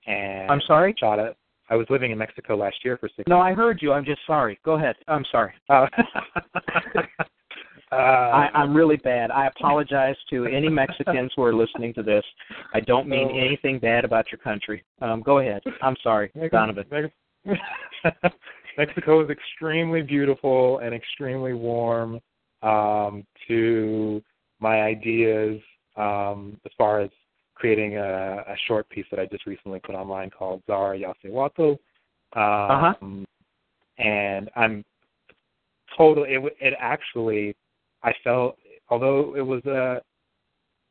[0.06, 0.94] and I'm sorry.
[0.98, 1.36] Shot it.
[1.68, 3.28] I was living in Mexico last year for six.
[3.28, 3.92] No, I heard you.
[3.92, 4.58] I'm just sorry.
[4.64, 4.94] Go ahead.
[5.08, 5.52] I'm sorry.
[5.68, 5.86] Uh,
[7.92, 9.30] uh, I, I'm really bad.
[9.30, 12.24] I apologize to any Mexicans who are listening to this.
[12.74, 13.38] I don't mean no.
[13.38, 14.84] anything bad about your country.
[15.00, 15.62] Um, go ahead.
[15.82, 17.10] I'm sorry, Donovan.
[18.78, 22.20] Mexico is extremely beautiful and extremely warm
[22.62, 24.22] um, to
[24.60, 25.60] my ideas
[25.96, 27.10] um, as far as
[27.54, 31.78] creating a, a short piece that I just recently put online called Xara Yaocihuatl.
[32.34, 32.94] Um, uh-huh.
[33.98, 34.84] And I'm
[35.96, 36.34] totally.
[36.34, 37.56] It, it actually,
[38.06, 38.56] I felt,
[38.88, 40.00] although it was a,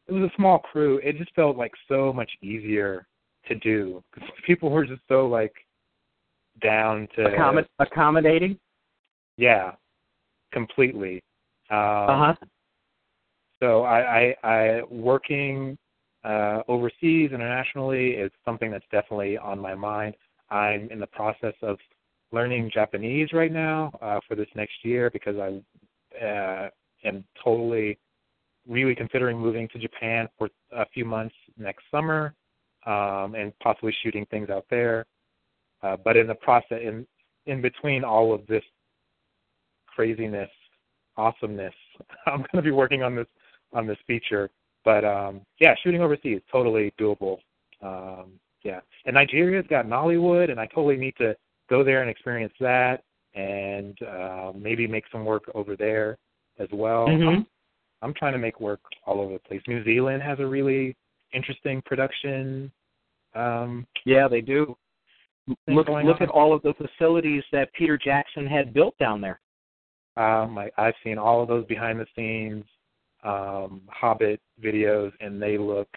[0.07, 0.97] it was a small crew.
[0.97, 3.07] It just felt like so much easier
[3.47, 5.53] to do because people were just so like
[6.61, 8.59] down to Accommod- accommodating.
[9.37, 9.71] Yeah,
[10.51, 11.23] completely.
[11.71, 12.35] Um, uh huh.
[13.63, 15.77] So I, I, I working
[16.25, 20.15] uh, overseas, internationally, is something that's definitely on my mind.
[20.49, 21.77] I'm in the process of
[22.33, 26.69] learning Japanese right now uh, for this next year because I uh,
[27.05, 27.97] am totally,
[28.67, 32.33] really considering moving to Japan for a few months next summer
[32.85, 35.05] um, and possibly shooting things out there.
[35.83, 37.05] Uh, but in the process, in
[37.45, 38.63] in between all of this
[39.87, 40.49] craziness,
[41.15, 41.73] awesomeness,
[42.25, 43.27] I'm going to be working on this
[43.73, 44.49] on this feature
[44.85, 47.39] but um, yeah, shooting overseas totally doable.
[47.81, 48.33] Um,
[48.63, 51.35] yeah, and Nigeria's got Nollywood, and I totally need to
[51.69, 53.03] go there and experience that,
[53.33, 56.17] and uh, maybe make some work over there
[56.59, 57.07] as well.
[57.07, 57.27] Mm-hmm.
[57.27, 57.47] I'm,
[58.01, 59.61] I'm trying to make work all over the place.
[59.67, 60.95] New Zealand has a really
[61.33, 62.71] interesting production.
[63.33, 64.75] Um, yeah, they do.
[65.67, 66.21] Look look on.
[66.21, 69.39] at all of the facilities that Peter Jackson had built down there.
[70.17, 72.63] Um, I, I've seen all of those behind the scenes
[73.23, 75.87] um, Hobbit videos, and they look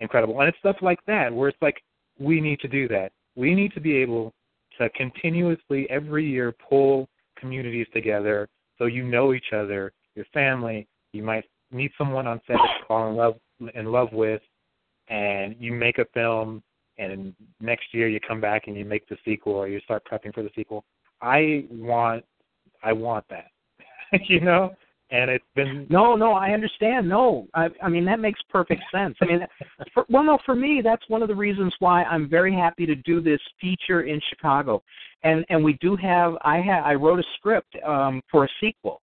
[0.00, 0.38] incredible.
[0.40, 1.80] And it's stuff like that where it's like
[2.18, 3.12] we need to do that.
[3.34, 4.34] We need to be able
[4.78, 7.08] to continuously every year pull
[7.38, 8.48] communities together
[8.78, 10.86] so you know each other, your family.
[11.12, 13.34] You might meet someone on set that you fall in love
[13.74, 14.42] in love with,
[15.08, 16.62] and you make a film.
[16.98, 20.34] And next year you come back and you make the sequel, or you start prepping
[20.34, 20.84] for the sequel.
[21.20, 22.24] I want,
[22.82, 23.46] I want that.
[24.28, 24.76] you know,
[25.12, 29.14] and it's been no no i understand no i i mean that makes perfect sense
[29.20, 29.40] i mean
[29.94, 32.94] for, well no for me that's one of the reasons why i'm very happy to
[32.96, 34.82] do this feature in chicago
[35.22, 39.01] and and we do have i have i wrote a script um for a sequel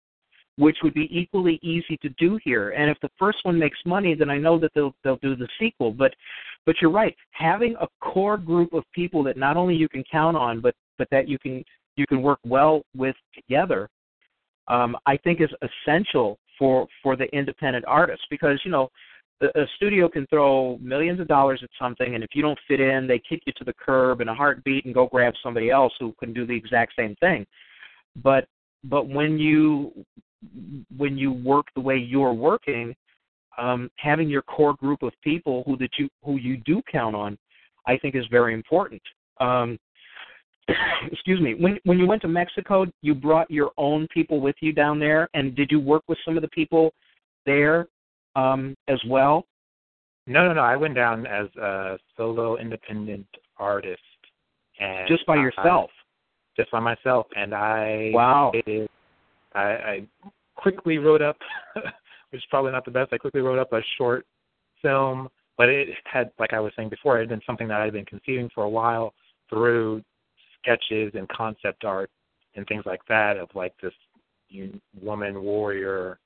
[0.58, 2.70] which would be equally easy to do here.
[2.70, 5.48] And if the first one makes money then i know that they'll they'll do the
[5.58, 5.92] sequel.
[5.92, 6.12] But
[6.66, 7.16] but you're right.
[7.30, 11.08] Having a core group of people that not only you can count on but but
[11.10, 11.64] that you can
[11.96, 13.88] you can work well with together
[14.66, 18.22] um, I think is essential for for the independent artist.
[18.28, 18.88] Because you know
[19.40, 23.06] a studio can throw millions of dollars at something and if you don't fit in
[23.06, 26.12] they kick you to the curb in a heartbeat and go grab somebody else who
[26.18, 27.46] can do the exact same thing.
[28.16, 28.48] But
[28.84, 29.92] but when you
[30.96, 32.94] when you work the way you're working
[33.58, 37.36] um, having your core group of people who that you who you do count on,
[37.86, 39.02] I think is very important.
[39.40, 39.78] Um,
[41.10, 41.54] excuse me.
[41.54, 45.28] When when you went to Mexico, you brought your own people with you down there,
[45.34, 46.92] and did you work with some of the people
[47.44, 47.88] there
[48.36, 49.44] um, as well?
[50.26, 50.60] No, no, no.
[50.60, 53.26] I went down as a solo independent
[53.58, 54.00] artist,
[54.78, 55.90] and just by yourself.
[55.92, 58.52] I, just by myself, and I wow.
[59.54, 60.06] I, I
[60.56, 61.38] quickly wrote up,
[61.74, 63.12] which is probably not the best.
[63.12, 64.26] I quickly wrote up a short
[64.82, 67.84] film, but it had, like I was saying before, it had been something that I
[67.84, 69.14] had been conceiving for a while
[69.48, 70.02] through
[70.60, 72.10] sketches and concept art
[72.54, 73.92] and things like that of like this
[75.00, 76.18] woman warrior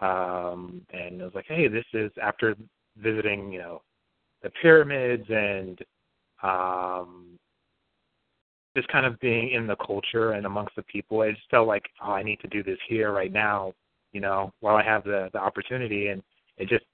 [0.00, 2.56] um and it was like hey this is after
[2.96, 3.82] visiting you know
[4.42, 5.78] the pyramids and
[6.42, 7.31] um
[8.76, 11.84] just kind of being in the culture and amongst the people it just felt like
[12.04, 13.72] oh i need to do this here right now
[14.12, 16.22] you know while i have the the opportunity and
[16.58, 16.84] it just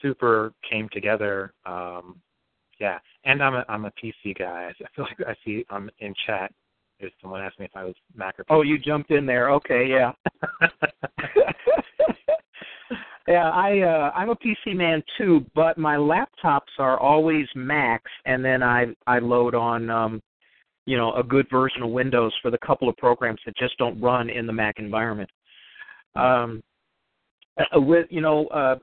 [0.00, 2.16] super came together um
[2.80, 4.70] yeah, and I'm a I'm a PC guy.
[4.70, 6.52] I feel like I see on in chat.
[7.00, 8.46] There's someone asked me if I was Mac or PC.
[8.50, 9.50] Oh, you jumped in there.
[9.52, 10.12] Okay, yeah.
[13.28, 18.44] yeah, I uh I'm a PC man too, but my laptops are always Macs and
[18.44, 20.22] then I I load on um
[20.86, 24.00] you know, a good version of Windows for the couple of programs that just don't
[24.00, 25.30] run in the Mac environment.
[26.14, 26.62] Um
[27.58, 28.76] uh, with you know, uh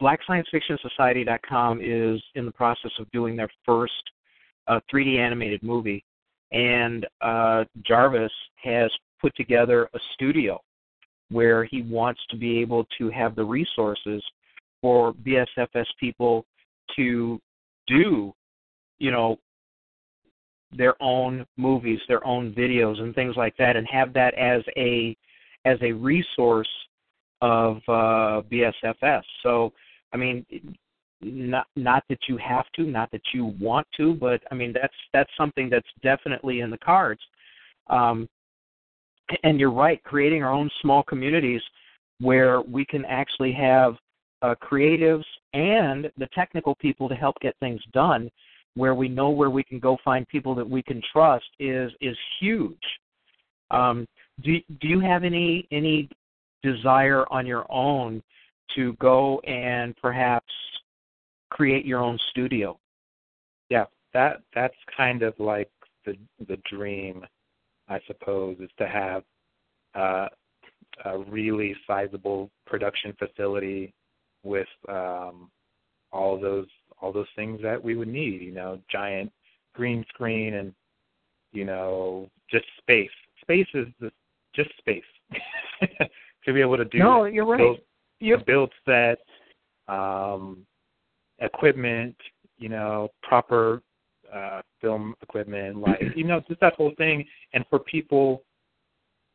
[0.00, 3.92] BlackScienceFictionSociety.com is in the process of doing their first
[4.68, 6.04] uh, 3D animated movie,
[6.52, 8.32] and uh, Jarvis
[8.62, 8.90] has
[9.20, 10.60] put together a studio
[11.30, 14.22] where he wants to be able to have the resources
[14.80, 16.44] for BSFS people
[16.94, 17.40] to
[17.86, 18.32] do,
[18.98, 19.36] you know,
[20.76, 25.16] their own movies, their own videos, and things like that, and have that as a
[25.64, 26.68] as a resource
[27.42, 29.22] of uh, BSFS.
[29.42, 29.72] So
[30.12, 30.44] I mean,
[31.20, 34.94] not not that you have to, not that you want to, but I mean that's
[35.12, 37.20] that's something that's definitely in the cards.
[37.88, 38.28] Um,
[39.42, 41.60] and you're right, creating our own small communities
[42.20, 43.96] where we can actually have
[44.42, 48.30] uh, creatives and the technical people to help get things done,
[48.76, 52.16] where we know where we can go find people that we can trust is is
[52.40, 52.78] huge.
[53.70, 54.06] Um,
[54.42, 56.08] do do you have any any
[56.62, 58.22] desire on your own
[58.74, 60.52] to go and perhaps
[61.50, 62.78] create your own studio.
[63.70, 65.70] Yeah, that that's kind of like
[66.04, 66.16] the
[66.48, 67.24] the dream,
[67.88, 69.22] I suppose, is to have
[69.94, 70.28] uh,
[71.04, 73.94] a really sizable production facility
[74.42, 75.50] with um,
[76.12, 76.66] all those
[77.00, 78.42] all those things that we would need.
[78.42, 79.32] You know, giant
[79.74, 80.72] green screen and
[81.52, 83.10] you know just space.
[83.42, 84.10] Space is the,
[84.54, 85.02] just space
[86.44, 86.98] to be able to do.
[86.98, 87.58] No, you're right.
[87.58, 87.78] Those,
[88.18, 89.18] you build set,
[89.88, 90.66] um,
[91.38, 92.16] equipment,
[92.58, 93.82] you know, proper
[94.34, 97.24] uh, film equipment, like you know, just that whole thing.
[97.52, 98.42] And for people,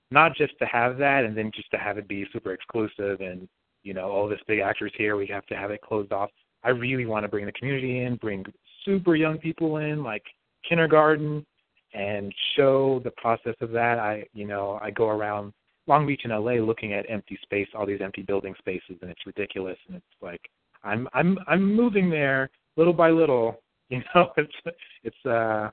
[0.10, 3.48] not just to have that, and then just to have it be super exclusive, and
[3.84, 6.30] you know, all this big actors here, we have to have it closed off.
[6.64, 8.46] I really want to bring the community in, bring
[8.86, 10.24] super young people in, like
[10.68, 11.46] kindergarten,
[11.94, 14.00] and show the process of that.
[14.00, 15.54] I, you know, I go around
[15.88, 19.26] Long Beach and LA looking at empty space, all these empty building spaces, and it's
[19.26, 19.78] ridiculous.
[19.88, 20.42] And it's like
[20.84, 23.62] I'm I'm I'm moving there little by little.
[23.92, 25.70] You know, it's it's uh,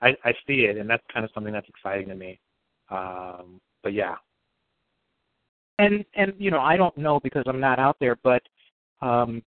[0.00, 2.40] I I see it, and that's kind of something that's exciting to me.
[2.90, 4.14] Um, but yeah.
[5.78, 8.40] And and you know I don't know because I'm not out there, but
[9.02, 9.42] um,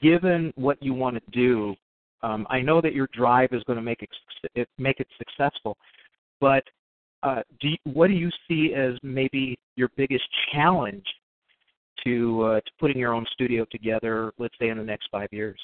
[0.00, 1.74] given what you want to do,
[2.22, 4.06] um, I know that your drive is going to make
[4.54, 5.76] it make it successful.
[6.40, 6.64] But
[7.22, 11.04] uh, do you, what do you see as maybe your biggest challenge
[12.04, 14.32] to uh, to putting your own studio together?
[14.38, 15.60] Let's say in the next five years.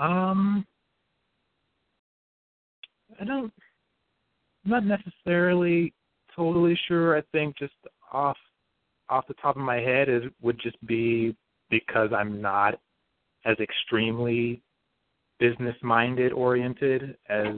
[0.00, 0.66] Um,
[3.20, 3.52] I don't.
[4.64, 5.92] I'm not necessarily
[6.34, 7.16] totally sure.
[7.16, 7.74] I think just
[8.12, 8.36] off
[9.08, 11.36] off the top of my head is would just be
[11.72, 12.78] because I'm not
[13.46, 14.62] as extremely
[15.40, 17.54] business minded oriented as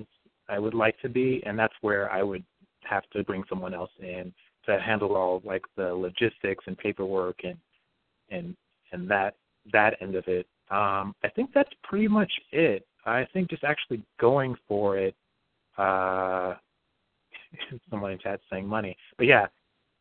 [0.49, 2.45] I would like to be, and that's where I would
[2.85, 4.33] have to bring someone else in
[4.67, 7.57] to handle all like the logistics and paperwork and
[8.31, 8.57] and
[8.93, 9.35] and that
[9.73, 10.47] that end of it.
[10.71, 12.87] Um, I think that's pretty much it.
[13.05, 15.15] I think just actually going for it.
[15.77, 16.55] Uh,
[17.91, 19.47] someone in chat saying money, but yeah,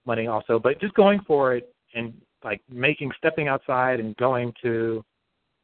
[0.06, 0.60] money also.
[0.60, 2.14] But just going for it and
[2.44, 5.04] like making stepping outside and going to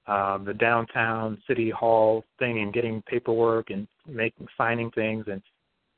[0.07, 5.41] um, the downtown city hall thing and getting paperwork and making signing things and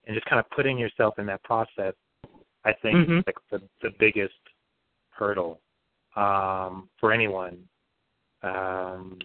[0.08, 1.94] and just kind of putting yourself in that process
[2.66, 3.20] i think mm-hmm.
[3.26, 4.34] like the the biggest
[5.12, 5.60] hurdle
[6.16, 7.58] um, for anyone.
[8.44, 9.18] Um,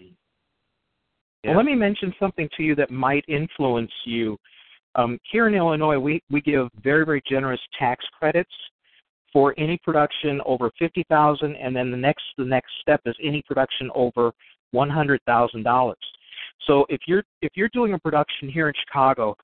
[1.43, 1.51] yeah.
[1.51, 4.37] Well, let me mention something to you that might influence you.
[4.95, 8.51] Um, here in Illinois, we, we give very, very generous tax credits
[9.37, 13.43] for any production over fifty thousand, and then the next the next step is any
[13.43, 14.31] production over
[14.71, 15.99] one hundred thousand dollars.
[16.65, 19.37] So if you're if you're doing a production here in Chicago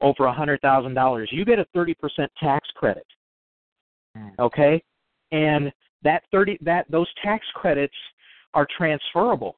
[0.00, 3.06] over a hundred thousand dollars, you get a thirty percent tax credit.
[4.16, 4.30] Mm.
[4.38, 4.80] Okay,
[5.32, 5.72] and
[6.04, 7.96] that thirty that those tax credits
[8.54, 9.56] are transferable.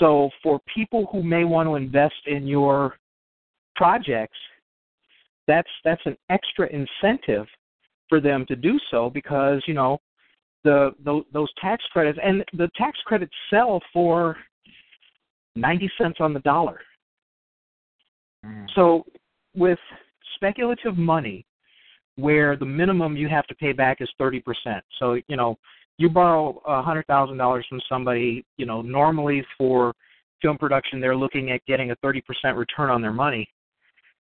[0.00, 2.96] So for people who may want to invest in your
[3.76, 4.38] projects,
[5.46, 7.46] that's that's an extra incentive
[8.12, 9.98] for them to do so because you know
[10.64, 14.36] the, the those tax credits and the tax credits sell for
[15.56, 16.80] 90 cents on the dollar.
[18.44, 18.66] Mm.
[18.74, 19.04] So
[19.56, 19.78] with
[20.34, 21.46] speculative money
[22.16, 24.42] where the minimum you have to pay back is 30%.
[24.98, 25.56] So, you know,
[25.96, 29.94] you borrow a $100,000 from somebody, you know, normally for
[30.42, 32.20] film production they're looking at getting a 30%
[32.56, 33.48] return on their money.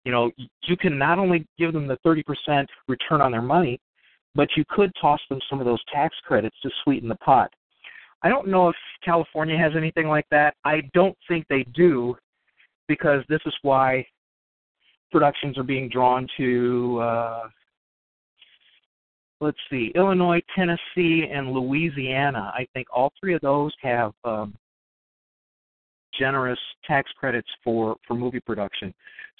[0.05, 0.31] You know,
[0.63, 3.79] you can not only give them the 30% return on their money,
[4.35, 7.49] but you could toss them some of those tax credits to sweeten the pot.
[8.21, 10.55] I don't know if California has anything like that.
[10.65, 12.15] I don't think they do
[12.87, 14.05] because this is why
[15.11, 17.47] productions are being drawn to uh
[19.43, 22.51] let's see, Illinois, Tennessee, and Louisiana.
[22.55, 24.55] I think all three of those have um,
[26.17, 28.93] generous tax credits for for movie production.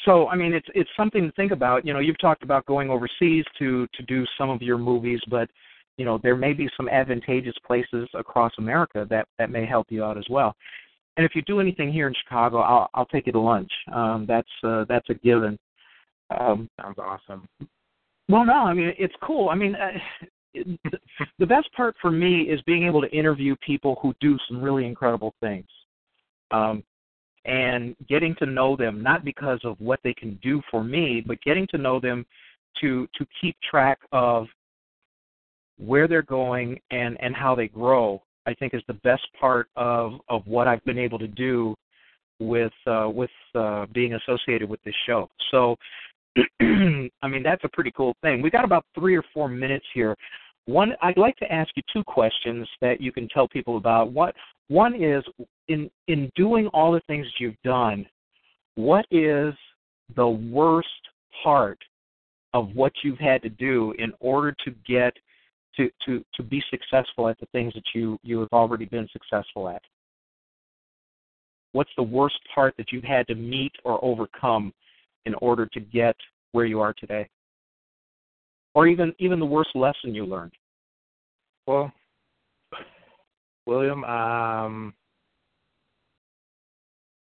[0.06, 1.86] So I mean, it's it's something to think about.
[1.86, 5.50] You know, you've talked about going overseas to to do some of your movies, but
[5.98, 10.04] you know there may be some advantageous places across America that that may help you
[10.04, 10.56] out as well.
[11.16, 13.72] And if you do anything here in Chicago, I'll I'll take you to lunch.
[13.94, 15.58] Um, that's uh, that's a given.
[16.38, 17.48] Um, Sounds awesome.
[18.30, 19.50] Well, no, I mean it's cool.
[19.50, 19.92] I mean, uh,
[21.40, 24.86] the best part for me is being able to interview people who do some really
[24.86, 25.68] incredible things,
[26.54, 26.84] um,
[27.46, 31.42] and getting to know them not because of what they can do for me, but
[31.42, 32.26] getting to know them
[32.82, 34.48] to to keep track of
[35.78, 40.14] where they're going and and how they grow i think is the best part of
[40.30, 41.76] of what i've been able to do
[42.40, 45.30] with uh with uh being associated with this show.
[45.52, 45.76] So
[46.62, 48.42] i mean that's a pretty cool thing.
[48.42, 50.16] We got about 3 or 4 minutes here.
[50.66, 54.12] One i'd like to ask you two questions that you can tell people about.
[54.12, 54.36] What
[54.68, 55.24] one is
[55.68, 58.06] in in doing all the things that you've done
[58.76, 59.54] what is
[60.16, 60.88] the worst
[61.44, 61.80] part
[62.54, 65.14] of what you've had to do in order to get
[65.76, 69.70] to to to be successful at the things that you you have already been successful
[69.70, 69.82] at?
[71.72, 74.74] What's the worst part that you've had to meet or overcome
[75.26, 76.16] in order to get
[76.52, 77.28] where you are today?
[78.76, 80.54] Or even even the worst lesson you learned?
[81.66, 81.92] Well
[83.66, 84.94] william um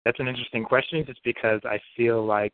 [0.09, 2.53] that's an interesting question just because i feel like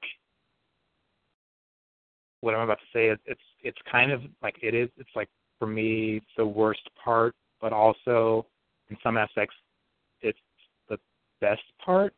[2.41, 5.29] what i'm about to say is it's it's kind of like it is it's like
[5.59, 8.45] for me the worst part, but also
[8.89, 9.55] in some aspects
[10.21, 10.39] it's
[10.89, 10.97] the
[11.41, 12.13] best part.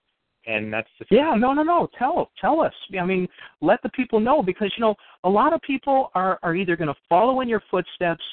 [0.46, 1.90] And that's just yeah, no, no, no.
[2.00, 2.74] Tell tell us.
[2.98, 3.28] I mean,
[3.60, 4.96] let the people know because you know
[5.26, 8.24] a lot of people are are either to follow in your footsteps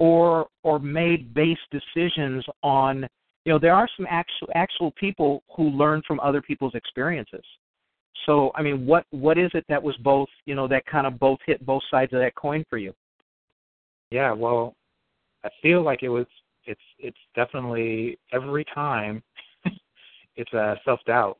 [0.00, 3.06] or or made base decisions on
[3.44, 7.44] you know there are some actual actual people who learn from other people's experiences
[8.26, 11.18] so i mean what what is it that was both you know that kind of
[11.18, 12.92] both hit both sides of that coin for you
[14.12, 14.76] yeah, well,
[15.42, 16.26] I feel like it was.
[16.66, 19.22] It's it's definitely every time.
[20.36, 21.38] it's a self doubt,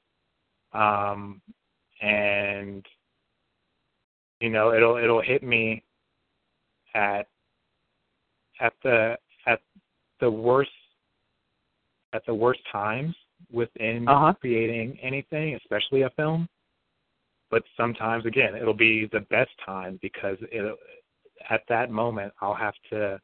[0.72, 1.42] um,
[2.00, 2.84] and
[4.40, 5.84] you know it'll it'll hit me
[6.94, 7.28] at
[8.60, 9.60] at the at
[10.20, 10.70] the worst
[12.12, 13.14] at the worst times
[13.50, 14.34] within uh-huh.
[14.40, 16.48] creating anything, especially a film.
[17.50, 20.78] But sometimes, again, it'll be the best time because it
[21.50, 23.20] at that moment I'll have to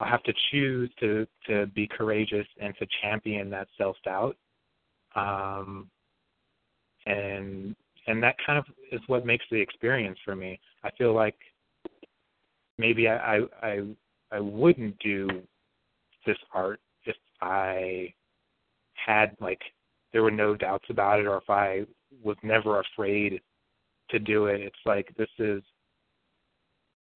[0.00, 4.36] I'll have to choose to to be courageous and to champion that self doubt.
[5.16, 5.90] Um,
[7.06, 7.74] and
[8.06, 10.60] and that kind of is what makes the experience for me.
[10.84, 11.36] I feel like
[12.78, 13.80] maybe I I I,
[14.30, 15.28] I wouldn't do
[16.26, 16.80] this art
[17.40, 18.12] I
[18.94, 19.60] had like
[20.12, 21.84] there were no doubts about it or if I
[22.22, 23.40] was never afraid
[24.10, 24.60] to do it.
[24.60, 25.62] It's like this is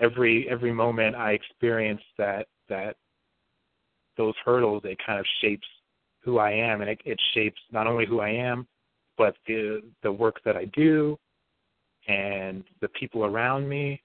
[0.01, 2.97] every every moment I experience that that
[4.17, 5.67] those hurdles, it kind of shapes
[6.21, 8.67] who I am, and it, it shapes not only who I am,
[9.17, 11.19] but the the work that I do,
[12.09, 14.03] and the people around me,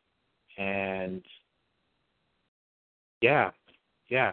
[0.58, 1.24] and
[3.22, 3.52] yeah,
[4.10, 4.32] yeah,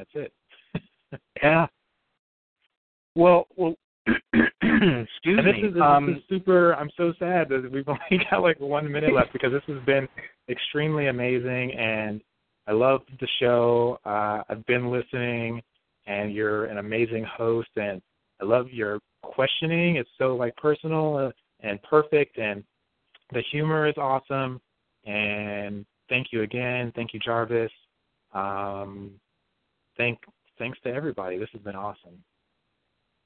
[0.00, 1.20] that's it.
[1.42, 1.66] yeah.
[3.14, 3.74] Well, well,
[4.06, 5.68] excuse and this me.
[5.68, 6.74] Is, this um, is super.
[6.74, 10.08] I'm so sad that we've only got like one minute left because this has been
[10.48, 12.20] extremely amazing, and
[12.66, 13.98] I love the show.
[14.04, 15.60] Uh, I've been listening,
[16.06, 18.00] and you're an amazing host, and
[18.40, 19.96] I love your questioning.
[19.96, 22.64] It's so like personal uh, and perfect, and
[23.32, 24.60] the humor is awesome.
[25.04, 26.92] And thank you again.
[26.94, 27.72] Thank you, Jarvis.
[28.32, 29.12] Um,
[29.96, 30.18] thank
[30.58, 31.38] thanks to everybody.
[31.38, 32.22] This has been awesome.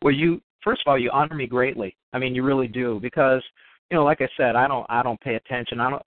[0.02, 1.96] Well, you first of all, you honor me greatly.
[2.12, 3.42] I mean, you really do because
[3.90, 5.80] you know, like I said, I don't I don't pay attention.
[5.80, 6.02] I don't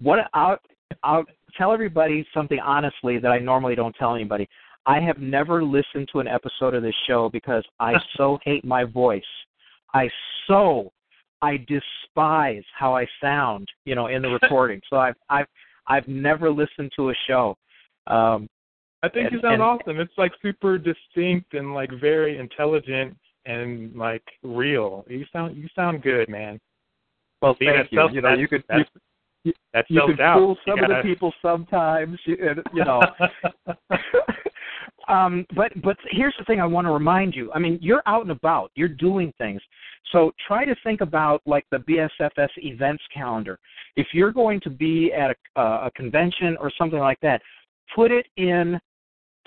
[0.00, 0.58] what I'll
[1.02, 1.24] I'll
[1.56, 4.48] tell everybody something honestly that I normally don't tell anybody.
[4.86, 8.84] I have never listened to an episode of this show because I so hate my
[8.84, 9.22] voice.
[9.94, 10.08] I
[10.46, 10.92] so
[11.40, 14.80] I despise how I sound, you know, in the recording.
[14.88, 15.46] So I've I've
[15.86, 17.56] I've never listened to a show.
[18.06, 18.48] Um
[19.02, 20.00] I think and, you sound and, awesome.
[20.00, 23.16] It's like super distinct and like very intelligent
[23.46, 25.04] and like real.
[25.08, 26.60] You sound you sound good, man.
[27.40, 27.98] Well, See, thank you.
[27.98, 28.84] Self, you know, you could you,
[29.44, 32.18] you, that's you can fool some of the people sometimes.
[32.24, 32.36] You,
[32.72, 33.02] you know.
[35.08, 37.50] um, but but here's the thing I want to remind you.
[37.52, 38.70] I mean, you're out and about.
[38.76, 39.60] You're doing things.
[40.12, 43.58] So try to think about like the BSFS events calendar.
[43.96, 47.42] If you're going to be at a, uh, a convention or something like that,
[47.94, 48.78] put it in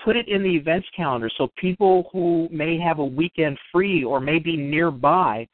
[0.04, 4.20] put it in the events calendar so people who may have a weekend free or
[4.20, 5.46] may be nearby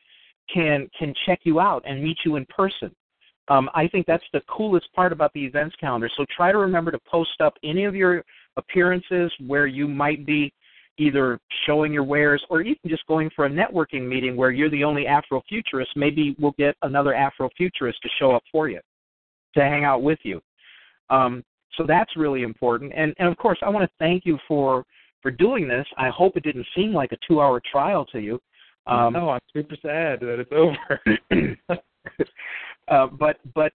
[0.52, 2.94] can can check you out and meet you in person.
[3.48, 6.09] Um, I think that's the coolest part about the events calendar.
[6.16, 8.24] So try to remember to post up any of your
[8.56, 10.52] appearances where you might be
[10.98, 14.85] either showing your wares or even just going for a networking meeting where you're the
[14.85, 15.86] only Afrofuturist.
[15.97, 18.81] Maybe we'll get another Afrofuturist to show up for you,
[19.55, 20.40] to hang out with you.
[21.10, 21.43] Um,
[21.77, 22.93] so that's really important.
[22.94, 24.85] And, and of course, I want to thank you for
[25.23, 25.86] for doing this.
[25.97, 28.40] I hope it didn't seem like a two-hour trial to you.
[28.89, 31.57] Um, no, I'm super sad that it's over.
[32.89, 33.73] uh, but but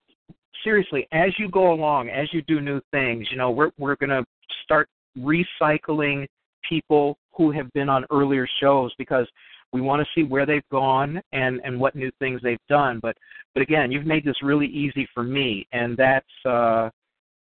[0.64, 4.10] seriously, as you go along, as you do new things, you know, we're we're going
[4.10, 4.26] to
[4.64, 6.28] start recycling
[6.68, 9.28] people who have been on earlier shows because
[9.72, 13.00] we want to see where they've gone and and what new things they've done.
[13.02, 13.16] But
[13.54, 16.90] but again, you've made this really easy for me, and that's uh,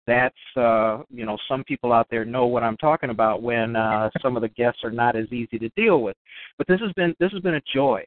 [0.07, 4.09] that's uh, you know some people out there know what I'm talking about when uh,
[4.21, 6.15] some of the guests are not as easy to deal with.
[6.57, 8.03] But this has been this has been a joy,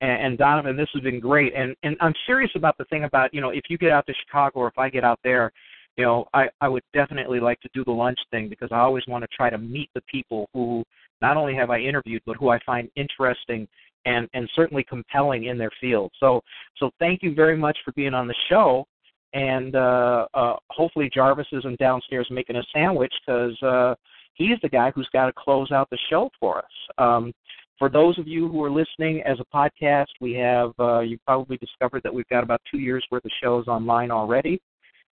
[0.00, 1.54] and, and Donovan, this has been great.
[1.54, 4.14] And and I'm serious about the thing about you know if you get out to
[4.24, 5.52] Chicago or if I get out there,
[5.96, 9.04] you know I I would definitely like to do the lunch thing because I always
[9.06, 10.82] want to try to meet the people who
[11.20, 13.68] not only have I interviewed but who I find interesting
[14.06, 16.12] and and certainly compelling in their field.
[16.18, 16.40] So
[16.78, 18.86] so thank you very much for being on the show
[19.32, 23.94] and uh, uh, hopefully Jarvis isn't downstairs making a sandwich because uh,
[24.34, 26.64] he's the guy who's got to close out the show for us.
[26.98, 27.32] Um,
[27.78, 31.56] for those of you who are listening as a podcast, we have uh, you probably
[31.56, 34.60] discovered that we've got about two years worth of shows online already,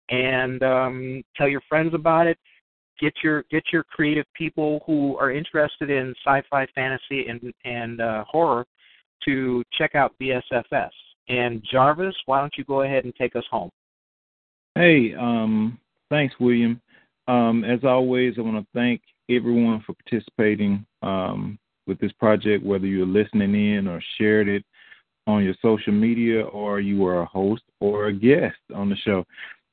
[0.10, 2.38] and um, tell your friends about it.
[3.00, 8.24] Get your get your creative people who are interested in sci-fi, fantasy, and and uh,
[8.28, 8.66] horror
[9.26, 10.90] to check out BSFS.
[11.30, 13.70] And Jarvis, why don't you go ahead and take us home?
[14.78, 15.80] Hey, um,
[16.12, 16.80] thanks, William.
[17.28, 22.86] Um, as always, I want to thank everyone for participating um, with this project, whether
[22.86, 24.64] you're listening in or shared it
[25.26, 29.26] on your social media or you are a host or a guest on the show.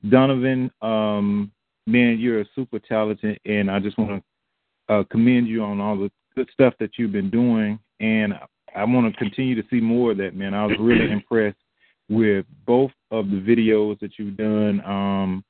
[0.08, 1.52] Donovan, um,
[1.86, 4.24] man, you're super talented, and I just want
[4.88, 7.78] to uh, commend you on all the good stuff that you've been doing.
[8.00, 8.32] And
[8.74, 10.54] I want to continue to see more of that, man.
[10.54, 11.58] I was really impressed
[12.08, 14.80] with both of the videos that you've done.
[14.84, 15.44] Um,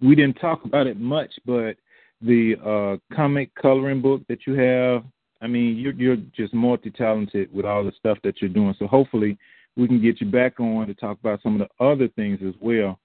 [0.00, 1.76] we didn't talk about it much, but
[2.20, 5.04] the uh, comic coloring book that you have,
[5.40, 8.74] I mean, you're, you're just multi talented with all the stuff that you're doing.
[8.78, 9.36] So hopefully
[9.76, 12.54] we can get you back on to talk about some of the other things as
[12.60, 12.98] well.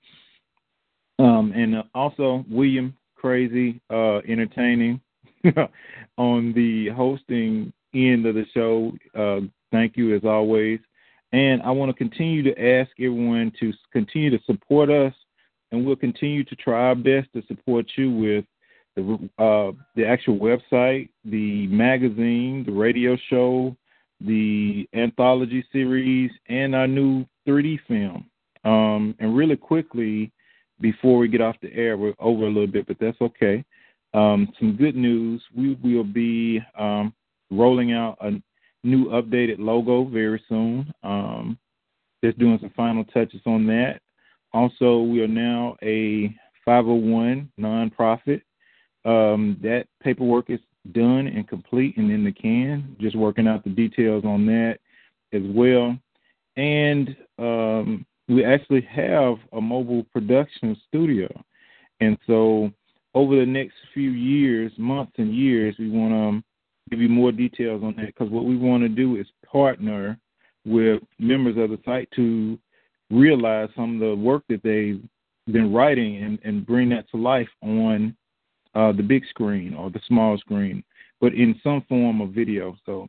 [1.17, 5.01] Um, and also, William, crazy, uh, entertaining
[6.17, 8.93] on the hosting end of the show.
[9.17, 10.79] Uh, thank you as always.
[11.31, 15.13] And I want to continue to ask everyone to continue to support us,
[15.71, 18.45] and we'll continue to try our best to support you with
[18.95, 23.75] the uh, the actual website, the magazine, the radio show,
[24.21, 28.25] the anthology series, and our new 3D film.
[28.63, 30.31] Um, and really quickly,
[30.81, 33.63] before we get off the air, we're over a little bit, but that's okay.
[34.13, 37.13] Um, some good news: we will be um,
[37.51, 38.31] rolling out a
[38.83, 40.91] new updated logo very soon.
[41.03, 41.57] Um,
[42.23, 44.01] just doing some final touches on that.
[44.53, 46.35] Also, we are now a
[46.65, 48.41] 501 nonprofit.
[49.05, 50.59] um, that paperwork is
[50.91, 52.95] done and complete and in the can.
[52.99, 54.79] Just working out the details on that
[55.33, 55.97] as well.
[56.57, 61.29] And um, we actually have a mobile production studio.
[62.01, 62.71] And so
[63.13, 66.48] over the next few years, months and years, we want to
[66.89, 70.17] give you more details on that because what we want to do is partner
[70.65, 72.57] with members of the site to
[73.09, 75.01] realize some of the work that they've
[75.51, 78.15] been writing and, and bring that to life on
[78.75, 80.83] uh, the big screen or the small screen,
[81.19, 82.75] but in some form of video.
[82.85, 83.07] So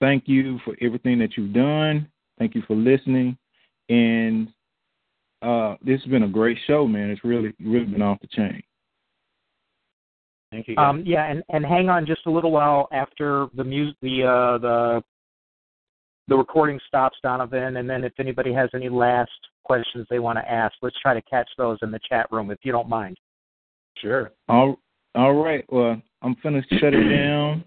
[0.00, 2.08] thank you for everything that you've done.
[2.38, 3.38] Thank you for listening.
[3.88, 4.48] And
[5.40, 7.10] uh, this has been a great show, man.
[7.10, 8.62] It's really, really been off the chain.
[10.52, 10.76] Thank you.
[10.76, 14.58] Um, yeah, and, and hang on just a little while after the music, the uh,
[14.58, 15.02] the
[16.28, 19.30] the recording stops, Donovan, and then if anybody has any last
[19.64, 22.58] questions they want to ask, let's try to catch those in the chat room if
[22.62, 23.16] you don't mind.
[23.96, 24.30] Sure.
[24.48, 24.78] All
[25.14, 25.64] all right.
[25.72, 27.64] Well, I'm gonna shut it down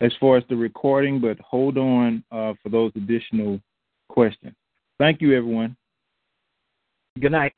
[0.00, 3.60] as far as the recording, but hold on uh, for those additional
[4.08, 4.54] questions.
[4.98, 5.76] Thank you, everyone.
[7.18, 7.52] Good night.